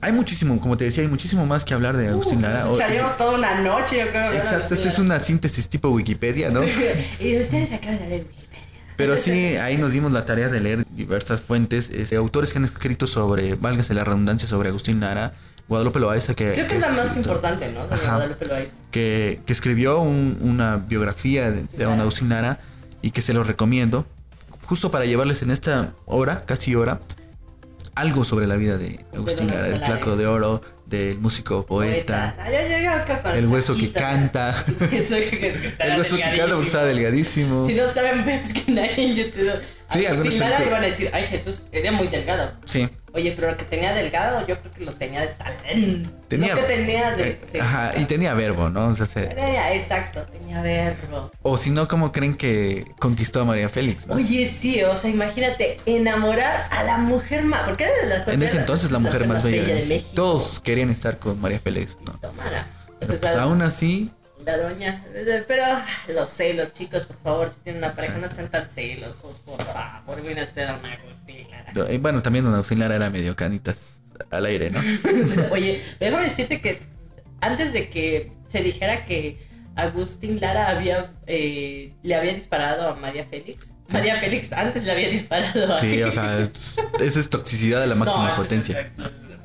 hay 0.00 0.12
muchísimo, 0.12 0.58
como 0.60 0.76
te 0.76 0.84
decía, 0.84 1.02
hay 1.02 1.08
muchísimo 1.08 1.44
más 1.46 1.64
que 1.64 1.74
hablar 1.74 1.96
de 1.96 2.08
Agustín 2.08 2.38
Uh, 2.38 2.42
Lara. 2.42 2.70
O- 2.70 2.74
echaríamos 2.74 3.16
toda 3.18 3.32
una 3.32 3.60
noche, 3.60 3.98
yo 3.98 4.08
creo. 4.08 4.32
Exacto, 4.32 4.74
esto 4.74 4.88
es 4.88 4.98
una 4.98 5.20
síntesis 5.20 5.68
tipo 5.68 5.88
Wikipedia, 5.90 6.50
¿no? 6.50 6.62
y 7.20 7.38
ustedes 7.38 7.72
acaban 7.72 7.98
de 7.98 8.08
leer 8.08 8.22
Wikipedia. 8.26 8.49
Pero 9.00 9.16
sí, 9.18 9.56
ahí 9.56 9.76
nos 9.78 9.92
dimos 9.92 10.12
la 10.12 10.24
tarea 10.24 10.48
de 10.48 10.60
leer 10.60 10.86
diversas 10.94 11.40
fuentes, 11.40 11.88
este, 11.90 12.16
autores 12.16 12.52
que 12.52 12.58
han 12.58 12.64
escrito 12.64 13.06
sobre, 13.06 13.54
válgase 13.54 13.94
la 13.94 14.04
redundancia, 14.04 14.46
sobre 14.48 14.68
Agustín 14.68 15.00
Lara, 15.00 15.32
Guadalupe 15.68 16.00
Loaiza, 16.00 16.34
que, 16.34 16.52
Creo 16.52 16.66
que 16.66 16.74
es 16.74 16.80
la 16.80 16.90
más 16.90 17.06
escrito- 17.06 17.28
importante, 17.28 17.72
¿no? 17.72 17.86
De 17.86 17.94
Ajá. 17.94 18.14
Guadalupe 18.16 18.46
Loaiza. 18.46 18.72
que, 18.90 19.40
que 19.46 19.52
escribió 19.52 20.00
un- 20.00 20.38
una 20.42 20.76
biografía 20.76 21.50
de, 21.50 21.62
de 21.76 21.84
don. 21.84 22.00
Agustín 22.00 22.28
Lara 22.28 22.58
y 23.02 23.12
que 23.12 23.22
se 23.22 23.32
lo 23.32 23.42
recomiendo, 23.44 24.04
justo 24.66 24.90
para 24.90 25.04
llevarles 25.06 25.42
en 25.42 25.50
esta 25.50 25.92
hora, 26.06 26.44
casi 26.44 26.74
hora, 26.74 27.00
algo 27.94 28.24
sobre 28.24 28.46
la 28.46 28.56
vida 28.56 28.78
de 28.78 29.04
Agustín 29.14 29.46
Lara, 29.48 29.64
Agustín 29.64 29.86
flaco 29.86 30.16
de 30.16 30.26
oro, 30.26 30.60
del 30.90 31.18
músico 31.18 31.64
poeta, 31.64 32.34
Ay, 32.38 32.52
con 33.22 33.36
el 33.36 33.46
hueso 33.46 33.76
que 33.76 33.92
canta, 33.92 34.50
Eso 34.92 35.14
que 35.16 35.54
el 35.78 35.98
hueso 35.98 36.16
que 36.16 36.22
canta 36.22 36.54
porque 36.56 36.70
delgadísimo. 36.84 37.66
Si 37.66 37.74
no 37.74 37.88
saben, 37.88 38.24
ves 38.24 38.52
que 38.52 38.72
nadie 38.72 38.94
en 39.04 39.14
YouTube. 39.14 39.52
Sí, 39.92 40.06
algunos 40.06 40.34
que- 40.34 40.38
iban 40.38 40.82
a 40.82 40.86
decir, 40.86 41.10
ay 41.12 41.24
Jesús, 41.26 41.66
era 41.72 41.90
muy 41.92 42.08
delgado. 42.08 42.52
Sí, 42.64 42.88
Oye, 43.12 43.32
pero 43.36 43.50
lo 43.50 43.56
que 43.56 43.64
tenía 43.64 43.92
delgado, 43.92 44.46
yo 44.46 44.58
creo 44.60 44.72
que 44.72 44.84
lo 44.84 44.92
tenía 44.94 45.22
de 45.22 45.28
talento. 45.28 46.10
tenía, 46.28 46.54
Lo 46.54 46.60
que 46.60 46.74
tenía 46.74 47.10
de. 47.16 47.30
eh, 47.30 47.40
sí. 47.46 47.58
ajá, 47.58 47.92
y 47.98 48.04
tenía 48.04 48.34
verbo, 48.34 48.68
¿no? 48.70 48.86
O, 48.86 48.94
sea, 48.96 49.06
se- 49.06 49.26
Tenía- 49.26 49.74
exacto, 49.74 50.22
tenía 50.32 50.62
verbo. 50.62 51.30
o 51.42 51.56
si 51.58 51.70
no, 51.70 51.88
¿cómo 51.88 52.12
creen 52.12 52.34
que 52.34 52.84
conquistó 53.00 53.40
a 53.40 53.44
María 53.44 53.68
Félix? 53.68 54.06
no? 54.06 54.14
Oye, 54.14 54.48
sí, 54.48 54.82
o 54.84 54.94
sea, 54.96 55.10
imagínate, 55.10 55.80
enamorar 55.86 56.68
a 56.70 56.84
la 56.84 56.98
mujer 56.98 57.42
más. 57.44 57.62
Porque 57.62 57.84
era 57.84 57.92
de 58.02 58.06
las 58.06 58.28
En 58.28 58.42
ese 58.42 58.58
entonces 58.58 58.90
la 58.92 58.98
mujer 59.00 59.26
más 59.26 59.42
bella. 59.42 59.62
de 59.64 59.74
de- 59.74 59.86
México. 59.86 60.10
Todos 60.14 60.60
querían 60.60 60.90
estar 60.90 61.18
con 61.18 61.40
María 61.40 61.58
Félix, 61.58 61.96
¿no? 62.06 62.12
Tomara. 62.20 62.66
Pero 63.00 63.08
Pues 63.08 63.20
pues 63.20 63.34
aún 63.36 63.62
así, 63.62 64.12
La 64.44 64.56
doña. 64.56 65.04
Pero 65.46 65.64
los 66.08 66.28
celos, 66.28 66.72
chicos, 66.72 67.06
por 67.06 67.16
favor, 67.22 67.50
si 67.50 67.60
tienen 67.60 67.84
una 67.84 67.94
pareja, 67.94 68.18
no 68.18 68.28
sean 68.28 68.48
tan 68.48 68.68
celosos, 68.68 69.38
por 69.40 69.62
favor. 69.62 70.22
Mira 70.22 70.42
usted 70.44 70.66
a 70.68 70.76
una 70.76 70.92
Agustín 70.94 71.46
Lara. 71.50 71.92
y 71.92 71.98
bueno, 71.98 72.22
también 72.22 72.44
don 72.44 72.54
Agustín 72.54 72.78
Lara 72.78 72.96
era 72.96 73.10
medio 73.10 73.36
canitas 73.36 74.00
al 74.30 74.46
aire, 74.46 74.70
¿no? 74.70 74.80
Oye, 75.50 75.82
déjame 75.98 76.24
decirte 76.24 76.60
que 76.60 76.80
antes 77.40 77.72
de 77.72 77.88
que 77.90 78.32
se 78.48 78.62
dijera 78.62 79.04
que 79.06 79.38
Agustín 79.76 80.40
Lara 80.40 80.68
había 80.68 81.12
eh, 81.26 81.94
le 82.02 82.14
había 82.14 82.34
disparado 82.34 82.88
a 82.88 82.94
María 82.96 83.26
Félix. 83.26 83.74
María 83.88 84.18
Félix 84.20 84.52
antes 84.52 84.84
le 84.84 84.92
había 84.92 85.08
disparado 85.08 85.74
a 85.74 85.78
Sí, 85.78 86.02
o 86.02 86.10
sea, 86.12 86.40
es- 86.40 86.78
esa 87.00 87.20
es 87.20 87.28
toxicidad 87.28 87.80
de 87.80 87.86
la 87.88 87.94
máxima 87.94 88.26
No, 88.26 88.32
es- 88.32 88.38
potencia. 88.38 88.90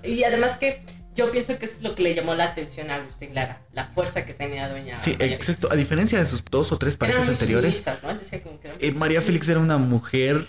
Y 0.03 0.23
además 0.23 0.57
que 0.57 0.81
yo 1.15 1.31
pienso 1.31 1.57
que 1.57 1.65
eso 1.65 1.77
es 1.77 1.81
lo 1.83 1.95
que 1.95 2.03
le 2.03 2.13
llamó 2.15 2.35
la 2.35 2.45
atención 2.45 2.91
a 2.91 2.95
Agustín 2.95 3.33
Lara, 3.33 3.61
la 3.71 3.85
fuerza 3.87 4.25
que 4.25 4.33
tenía 4.33 4.67
Doña 4.69 4.99
Sí, 4.99 5.15
María 5.19 5.35
exacto. 5.35 5.71
A 5.71 5.75
diferencia 5.75 6.19
de 6.19 6.25
sus 6.25 6.43
dos 6.45 6.71
o 6.71 6.77
tres 6.77 6.97
parejas 6.97 7.27
anteriores, 7.29 7.75
sumisas, 7.75 8.03
¿no? 8.03 8.11
Él 8.11 8.19
decía 8.19 8.43
como 8.43 8.59
que 8.59 8.67
eran 8.67 8.79
eh, 8.81 8.91
María 8.91 9.21
Félix 9.21 9.47
era 9.49 9.59
una 9.59 9.77
mujer 9.77 10.45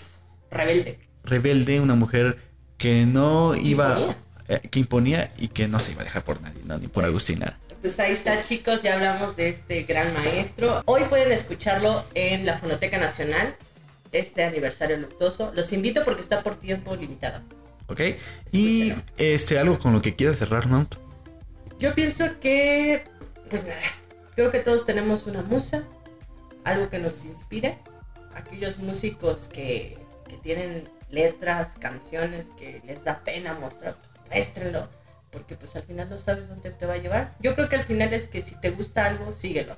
rebelde. 0.51 0.99
rebelde, 1.23 1.79
una 1.79 1.95
mujer 1.95 2.37
que 2.77 3.05
no 3.05 3.55
iba, 3.55 3.89
imponía. 3.99 4.17
eh, 4.49 4.59
que 4.69 4.79
imponía 4.79 5.31
y 5.37 5.47
que 5.47 5.67
no 5.67 5.79
se 5.79 5.93
iba 5.93 6.01
a 6.01 6.03
dejar 6.05 6.23
por 6.23 6.41
nadie, 6.41 6.61
¿no? 6.65 6.77
ni 6.77 6.87
por 6.87 7.05
Agustín 7.05 7.39
Lara. 7.39 7.57
Pues 7.81 7.99
ahí 7.99 8.11
está, 8.13 8.43
chicos, 8.43 8.81
ya 8.83 8.95
hablamos 8.95 9.35
de 9.35 9.49
este 9.49 9.83
gran 9.83 10.13
maestro. 10.13 10.81
Hoy 10.85 11.03
pueden 11.09 11.31
escucharlo 11.31 12.05
en 12.15 12.45
la 12.45 12.57
Fonoteca 12.57 12.97
Nacional, 12.97 13.55
este 14.11 14.43
aniversario 14.43 14.97
luctuoso. 14.97 15.51
Los 15.55 15.71
invito 15.73 16.03
porque 16.03 16.21
está 16.21 16.41
por 16.43 16.55
tiempo 16.55 16.95
limitado. 16.95 17.41
¿Ok? 17.87 18.01
Y 18.51 18.93
este, 19.17 19.59
algo 19.59 19.79
con 19.79 19.93
lo 19.93 20.01
que 20.01 20.15
quieras 20.15 20.37
cerrar, 20.37 20.67
¿no? 20.67 20.87
Yo 21.79 21.93
pienso 21.93 22.39
que, 22.39 23.03
pues 23.49 23.65
nada, 23.65 23.81
creo 24.35 24.51
que 24.51 24.59
todos 24.59 24.85
tenemos 24.85 25.25
una 25.27 25.41
musa, 25.43 25.87
algo 26.63 26.89
que 26.89 26.99
nos 26.99 27.25
inspire. 27.25 27.77
Aquellos 28.35 28.77
músicos 28.77 29.47
que, 29.47 29.97
que 30.27 30.37
tienen 30.37 30.87
letras, 31.09 31.75
canciones 31.79 32.47
que 32.57 32.81
les 32.85 33.03
da 33.03 33.23
pena 33.23 33.53
mostrar, 33.55 33.95
muéstrenlo, 34.29 34.87
porque 35.31 35.55
pues 35.55 35.75
al 35.75 35.83
final 35.83 36.09
no 36.09 36.19
sabes 36.19 36.49
dónde 36.49 36.71
te 36.71 36.85
va 36.85 36.93
a 36.93 36.97
llevar. 36.97 37.35
Yo 37.39 37.55
creo 37.55 37.69
que 37.69 37.77
al 37.77 37.83
final 37.83 38.13
es 38.13 38.27
que 38.27 38.41
si 38.41 38.59
te 38.59 38.71
gusta 38.71 39.05
algo, 39.05 39.33
síguelo. 39.33 39.75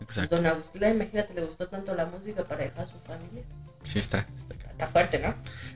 Exacto. 0.00 0.36
Don 0.36 0.46
Agustín, 0.46 0.82
imagínate, 0.84 1.34
le 1.34 1.44
gustó 1.44 1.68
tanto 1.68 1.94
la 1.94 2.06
música 2.06 2.44
para 2.44 2.64
dejar 2.64 2.84
a 2.84 2.86
su 2.86 2.98
familia. 3.00 3.44
Sí, 3.82 3.98
está. 3.98 4.26
está. 4.36 4.54
Está 4.70 4.86
fuerte, 4.86 5.18
¿no? 5.18 5.34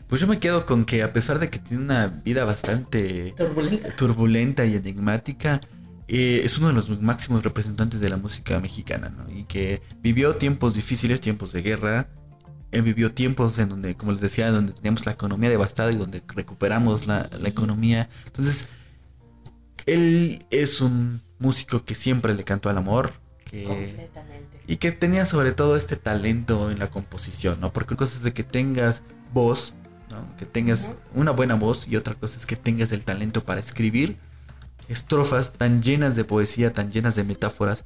Pues 0.09 0.21
yo 0.21 0.27
me 0.27 0.39
quedo 0.39 0.67
con 0.67 0.85
que 0.85 1.03
a 1.03 1.13
pesar 1.13 1.39
de 1.39 1.51
que 1.51 1.59
tiene 1.59 1.83
una 1.83 2.07
vida 2.07 2.45
bastante 2.45 3.33
Turbulenta. 3.37 3.97
turbulenta 3.97 4.65
y 4.65 4.77
enigmática, 4.77 5.61
eh, 6.09 6.43
es 6.45 6.59
uno 6.59 6.69
de 6.69 6.75
los 6.75 7.01
máximos 7.03 7.43
representantes 7.43 7.99
de 8.01 8.09
la 8.09 8.17
música 8.17 8.61
mexicana, 8.61 9.09
¿no? 9.09 9.29
Y 9.31 9.45
que 9.45 9.83
vivió 10.01 10.35
tiempos 10.35 10.75
difíciles, 10.75 11.21
tiempos 11.21 11.53
de 11.53 11.63
guerra, 11.63 12.09
eh, 12.71 12.81
vivió 12.81 13.13
tiempos 13.13 13.59
en 13.59 13.69
donde, 13.69 13.97
como 13.97 14.13
les 14.13 14.21
decía, 14.21 14.51
donde 14.53 14.73
teníamos 14.73 15.05
la 15.07 15.13
economía 15.13 15.51
devastada 15.51 15.91
y 15.91 15.97
donde 15.97 16.23
recuperamos 16.29 17.07
la, 17.09 17.29
la 17.39 17.49
economía. 17.49 18.09
Entonces, 18.27 18.69
él 19.87 20.45
es 20.51 20.81
un 20.81 21.23
músico 21.39 21.85
que 21.85 21.95
siempre 21.95 22.35
le 22.35 22.45
cantó 22.45 22.69
al 22.69 22.79
amor, 22.79 23.15
que... 23.45 23.65
Completamente. 23.65 24.46
Y 24.67 24.77
que 24.77 24.93
tenía 24.93 25.27
sobre 25.27 25.53
todo 25.53 25.77
este 25.77 25.97
talento 25.97 26.71
en 26.71 26.79
la 26.79 26.91
composición, 26.91 27.61
¿no? 27.61 27.73
Porque 27.73 27.95
una 27.95 27.99
cosa 27.99 28.17
es 28.17 28.23
de 28.23 28.33
que 28.33 28.43
tengas 28.43 29.03
voz, 29.33 29.75
¿no? 30.11 30.37
Que 30.37 30.47
tengas 30.47 30.97
una 31.15 31.31
buena 31.31 31.55
voz 31.55 31.87
y 31.87 31.97
otra 31.97 32.15
cosa 32.15 32.39
es 32.39 32.47
que 32.47 32.57
tengas 32.57 32.93
el 32.93 33.05
talento 33.05 33.45
para 33.45 33.61
escribir 33.61 34.17
estrofas 34.89 35.53
tan 35.53 35.83
llenas 35.83 36.17
de 36.17 36.25
poesía, 36.25 36.73
tan 36.73 36.91
llenas 36.91 37.15
de 37.15 37.25
metáforas. 37.25 37.85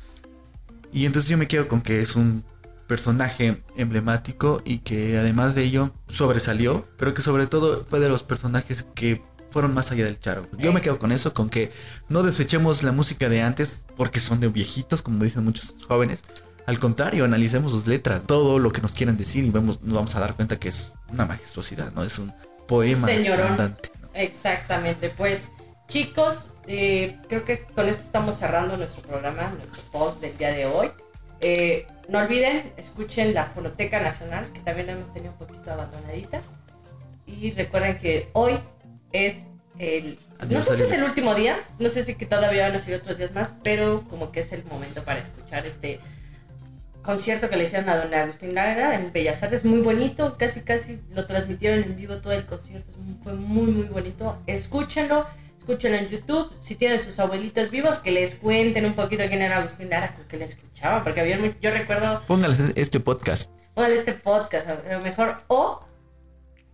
Y 0.92 1.06
entonces 1.06 1.30
yo 1.30 1.38
me 1.38 1.48
quedo 1.48 1.68
con 1.68 1.80
que 1.80 2.02
es 2.02 2.16
un 2.16 2.44
personaje 2.86 3.62
emblemático 3.76 4.62
y 4.64 4.78
que 4.78 5.16
además 5.18 5.54
de 5.54 5.62
ello 5.62 5.94
sobresalió, 6.08 6.88
pero 6.96 7.14
que 7.14 7.22
sobre 7.22 7.46
todo 7.46 7.84
fue 7.88 8.00
de 8.00 8.08
los 8.08 8.22
personajes 8.22 8.82
que 8.94 9.22
fueron 9.50 9.74
más 9.74 9.90
allá 9.92 10.04
del 10.04 10.18
charo. 10.18 10.48
Yo 10.58 10.72
me 10.72 10.80
quedo 10.80 10.98
con 10.98 11.12
eso, 11.12 11.32
con 11.32 11.48
que 11.50 11.70
no 12.08 12.22
desechemos 12.22 12.82
la 12.82 12.92
música 12.92 13.28
de 13.28 13.42
antes 13.42 13.84
porque 13.96 14.20
son 14.20 14.40
de 14.40 14.48
viejitos, 14.48 15.02
como 15.02 15.22
dicen 15.22 15.44
muchos 15.44 15.76
jóvenes. 15.86 16.22
Al 16.70 16.78
contrario, 16.78 17.24
analicemos 17.24 17.72
sus 17.72 17.88
letras, 17.88 18.22
todo 18.28 18.60
lo 18.60 18.70
que 18.70 18.80
nos 18.80 18.92
quieran 18.92 19.16
decir 19.16 19.44
y 19.44 19.50
vemos, 19.50 19.82
nos 19.82 19.92
vamos 19.92 20.14
a 20.14 20.20
dar 20.20 20.36
cuenta 20.36 20.60
que 20.60 20.68
es 20.68 20.92
una 21.08 21.26
majestuosidad, 21.26 21.90
¿no? 21.94 22.04
Es 22.04 22.20
un 22.20 22.32
poema 22.68 23.08
Señorón. 23.08 23.56
¿no? 23.56 23.76
Exactamente, 24.14 25.10
pues 25.10 25.50
chicos, 25.88 26.52
eh, 26.68 27.18
creo 27.28 27.44
que 27.44 27.58
con 27.58 27.88
esto 27.88 28.04
estamos 28.04 28.36
cerrando 28.36 28.76
nuestro 28.76 29.02
programa, 29.02 29.52
nuestro 29.58 29.82
post 29.90 30.20
del 30.20 30.38
día 30.38 30.52
de 30.52 30.66
hoy. 30.66 30.92
Eh, 31.40 31.88
no 32.08 32.20
olviden, 32.20 32.72
escuchen 32.76 33.34
la 33.34 33.46
Fonoteca 33.46 34.00
Nacional, 34.00 34.52
que 34.52 34.60
también 34.60 34.86
la 34.86 34.92
hemos 34.92 35.12
tenido 35.12 35.32
un 35.32 35.44
poquito 35.44 35.72
abandonadita. 35.72 36.40
Y 37.26 37.50
recuerden 37.50 37.98
que 37.98 38.30
hoy 38.32 38.52
es 39.10 39.38
el... 39.80 40.20
No 40.48 40.60
sé 40.60 40.76
si 40.76 40.84
es 40.84 40.92
el 40.92 41.02
último 41.02 41.34
día, 41.34 41.56
no 41.80 41.88
sé 41.88 42.04
si 42.04 42.14
que 42.14 42.26
todavía 42.26 42.68
van 42.68 42.76
a 42.76 42.78
ser 42.78 42.94
otros 42.94 43.18
días 43.18 43.32
más, 43.32 43.54
pero 43.64 44.04
como 44.08 44.30
que 44.30 44.38
es 44.38 44.52
el 44.52 44.64
momento 44.66 45.02
para 45.02 45.18
escuchar 45.18 45.66
este 45.66 45.98
concierto 47.02 47.48
que 47.48 47.56
le 47.56 47.64
hicieron 47.64 47.88
a 47.88 47.96
don 47.96 48.12
Agustín 48.14 48.54
Lara 48.54 48.94
en 48.94 49.12
Bellas 49.12 49.42
Artes, 49.42 49.64
muy 49.64 49.80
bonito, 49.80 50.36
casi 50.38 50.60
casi 50.62 51.00
lo 51.10 51.26
transmitieron 51.26 51.82
en 51.82 51.96
vivo 51.96 52.16
todo 52.18 52.32
el 52.32 52.46
concierto, 52.46 52.92
fue 53.22 53.32
muy 53.34 53.70
muy 53.70 53.84
bonito, 53.86 54.38
escúchenlo, 54.46 55.26
escúchenlo 55.58 55.98
en 55.98 56.08
YouTube, 56.08 56.52
si 56.62 56.76
tienen 56.76 57.00
sus 57.00 57.18
abuelitas 57.18 57.70
vivos, 57.70 57.98
que 57.98 58.10
les 58.10 58.34
cuenten 58.36 58.84
un 58.84 58.94
poquito 58.94 59.22
quién 59.28 59.42
era 59.42 59.58
Agustín 59.58 59.88
Lara, 59.90 60.14
que 60.28 60.36
le 60.36 60.44
escuchaban, 60.44 61.02
porque 61.04 61.20
había, 61.20 61.38
yo 61.60 61.70
recuerdo, 61.70 62.22
Póngales 62.26 62.72
este 62.76 63.00
podcast. 63.00 63.50
pónganle 63.74 63.96
este 63.96 64.12
podcast, 64.12 64.68
a 64.68 64.92
lo 64.92 65.00
mejor, 65.00 65.42
o 65.48 65.82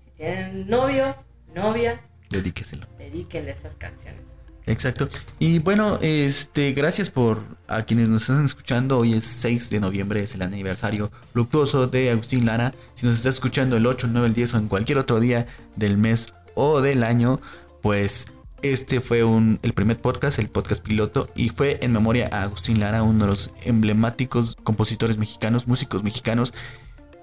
si 0.05 0.11
tienen 0.13 0.67
novio, 0.69 1.15
novia, 1.55 2.01
Dedíqueselo. 2.31 2.87
dedíquenle 2.99 3.53
esas 3.53 3.77
canciones. 3.77 4.23
Exacto. 4.67 5.09
Y 5.39 5.61
bueno, 5.61 5.99
este, 6.03 6.73
gracias 6.73 7.09
por 7.09 7.41
a 7.69 7.85
quienes 7.85 8.09
nos 8.09 8.23
están 8.23 8.45
escuchando. 8.45 8.99
Hoy 8.99 9.15
es 9.15 9.25
6 9.25 9.71
de 9.71 9.79
noviembre, 9.79 10.25
es 10.25 10.35
el 10.35 10.43
aniversario 10.43 11.13
luctuoso 11.35 11.87
de 11.87 12.11
Agustín 12.11 12.45
Lara. 12.45 12.75
Si 12.95 13.07
nos 13.07 13.17
estás 13.17 13.37
escuchando 13.37 13.77
el 13.77 13.87
8, 13.87 14.09
el 14.09 14.13
9, 14.13 14.29
el 14.29 14.35
10 14.35 14.55
o 14.55 14.59
en 14.59 14.69
cualquier 14.69 14.99
otro 14.99 15.21
día 15.21 15.47
del 15.77 15.99
mes 15.99 16.35
o 16.57 16.81
del 16.81 17.05
año, 17.05 17.41
pues 17.81 18.27
este 18.63 19.01
fue 19.01 19.23
un, 19.23 19.61
el 19.63 19.73
primer 19.73 20.01
podcast, 20.01 20.41
el 20.41 20.49
podcast 20.49 20.83
piloto, 20.83 21.29
y 21.37 21.51
fue 21.51 21.79
en 21.83 21.93
memoria 21.93 22.29
a 22.33 22.43
Agustín 22.43 22.81
Lara, 22.81 23.05
uno 23.05 23.25
de 23.25 23.31
los 23.31 23.53
emblemáticos 23.65 24.57
compositores 24.65 25.19
mexicanos, 25.19 25.69
músicos 25.69 26.03
mexicanos, 26.03 26.53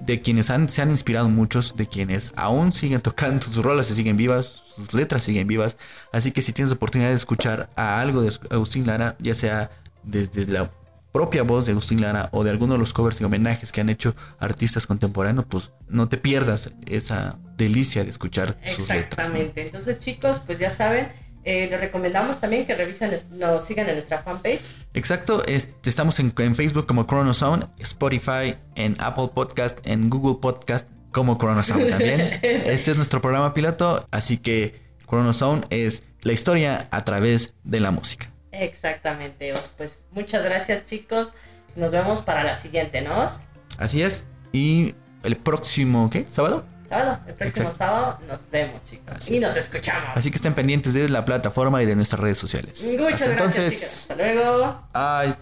de 0.03 0.21
quienes 0.21 0.49
han, 0.49 0.69
se 0.69 0.81
han 0.81 0.89
inspirado 0.89 1.29
muchos, 1.29 1.75
de 1.75 1.87
quienes 1.87 2.33
aún 2.35 2.73
siguen 2.73 3.01
tocando, 3.01 3.45
sus 3.45 3.57
rolas 3.57 3.87
se 3.87 3.95
siguen 3.95 4.17
vivas, 4.17 4.63
sus 4.75 4.93
letras 4.93 5.23
siguen 5.23 5.47
vivas. 5.47 5.77
Así 6.11 6.31
que 6.31 6.41
si 6.41 6.53
tienes 6.53 6.71
oportunidad 6.71 7.09
de 7.09 7.15
escuchar 7.15 7.69
a 7.75 7.99
algo 7.99 8.21
de 8.21 8.33
Agustín 8.49 8.85
Lara, 8.87 9.15
ya 9.19 9.35
sea 9.35 9.71
desde 10.03 10.45
la 10.47 10.71
propia 11.11 11.43
voz 11.43 11.65
de 11.65 11.71
Agustín 11.71 12.01
Lara 12.01 12.29
o 12.31 12.43
de 12.43 12.49
alguno 12.49 12.73
de 12.73 12.79
los 12.79 12.91
covers 12.91 13.21
y 13.21 13.23
homenajes 13.23 13.71
que 13.71 13.81
han 13.81 13.89
hecho 13.89 14.15
artistas 14.39 14.87
contemporáneos, 14.87 15.45
pues 15.47 15.71
no 15.87 16.09
te 16.09 16.17
pierdas 16.17 16.71
esa 16.87 17.37
delicia 17.55 18.03
de 18.03 18.09
escuchar 18.09 18.57
sus 18.75 18.89
letras. 18.89 19.29
Exactamente. 19.29 19.61
Entonces, 19.61 19.99
chicos, 19.99 20.41
pues 20.45 20.57
ya 20.59 20.71
saben, 20.71 21.07
eh, 21.45 21.67
les 21.69 21.79
recomendamos 21.79 22.39
también 22.39 22.65
que 22.65 22.75
revisen, 22.75 23.11
nos 23.31 23.63
sigan 23.65 23.87
en 23.89 23.95
nuestra 23.95 24.19
fanpage. 24.19 24.61
Exacto, 24.93 25.43
este, 25.45 25.89
estamos 25.89 26.19
en, 26.19 26.33
en 26.37 26.55
Facebook 26.55 26.85
como 26.87 27.05
Chronosound, 27.05 27.67
Spotify, 27.79 28.55
en 28.75 28.95
Apple 28.99 29.29
Podcast, 29.33 29.79
en 29.85 30.09
Google 30.09 30.39
Podcast 30.41 30.87
como 31.11 31.37
Chronosound 31.37 31.89
también. 31.89 32.21
Este 32.43 32.91
es 32.91 32.97
nuestro 32.97 33.21
programa 33.21 33.53
piloto, 33.53 34.07
así 34.11 34.37
que 34.37 34.81
Chronosound 35.07 35.65
es 35.69 36.03
la 36.21 36.33
historia 36.33 36.87
a 36.91 37.03
través 37.05 37.53
de 37.63 37.79
la 37.79 37.91
música. 37.91 38.31
Exactamente. 38.51 39.53
Os- 39.53 39.73
Pues 39.77 40.05
muchas 40.11 40.43
gracias, 40.43 40.85
chicos. 40.85 41.29
Nos 41.75 41.91
vemos 41.91 42.21
para 42.21 42.43
la 42.43 42.55
siguiente, 42.55 43.01
¿no? 43.01 43.25
Así 43.77 44.03
es, 44.03 44.27
y 44.51 44.93
el 45.23 45.37
próximo, 45.37 46.09
¿qué? 46.09 46.25
¿Sábado? 46.29 46.65
Sábado, 46.89 47.19
el 47.27 47.33
próximo 47.33 47.69
Exacto. 47.69 47.77
sábado 47.77 48.19
nos 48.27 48.49
vemos, 48.51 48.83
chicos. 48.85 49.15
Así 49.17 49.33
y 49.33 49.35
es. 49.37 49.41
nos 49.41 49.55
escuchamos. 49.55 50.09
Así 50.15 50.29
que 50.29 50.35
estén 50.35 50.53
pendientes 50.53 50.93
de 50.93 51.09
la 51.09 51.25
plataforma 51.25 51.81
y 51.81 51.85
de 51.85 51.95
nuestras 51.95 52.19
redes 52.19 52.37
sociales. 52.37 52.95
Muchas 52.99 53.21
Hasta 53.21 53.25
gracias, 53.25 53.29
entonces, 53.31 53.79
chicos. 53.79 54.11
Hasta 54.11 54.15
luego. 54.15 54.83
ay. 54.93 55.35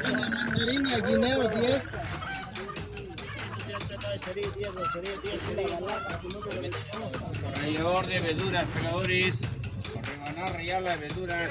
Mandarina, 0.00 0.98
guineo 1.06 1.48
10. 1.48 1.82
Rallador 7.56 8.06
de 8.06 8.18
verduras, 8.20 8.64
peladores. 8.74 9.40
Rebanar, 10.02 10.54
rallar 10.54 10.82
las 10.82 11.00
verduras. 11.00 11.50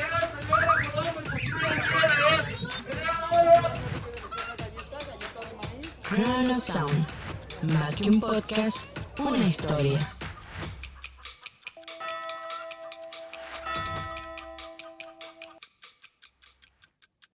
Chrono 6.03 6.59
Sound. 6.59 7.07
Más 7.73 7.95
que 7.97 8.09
un 8.09 8.19
podcast, 8.19 8.85
una 9.19 9.37
historia. 9.37 10.18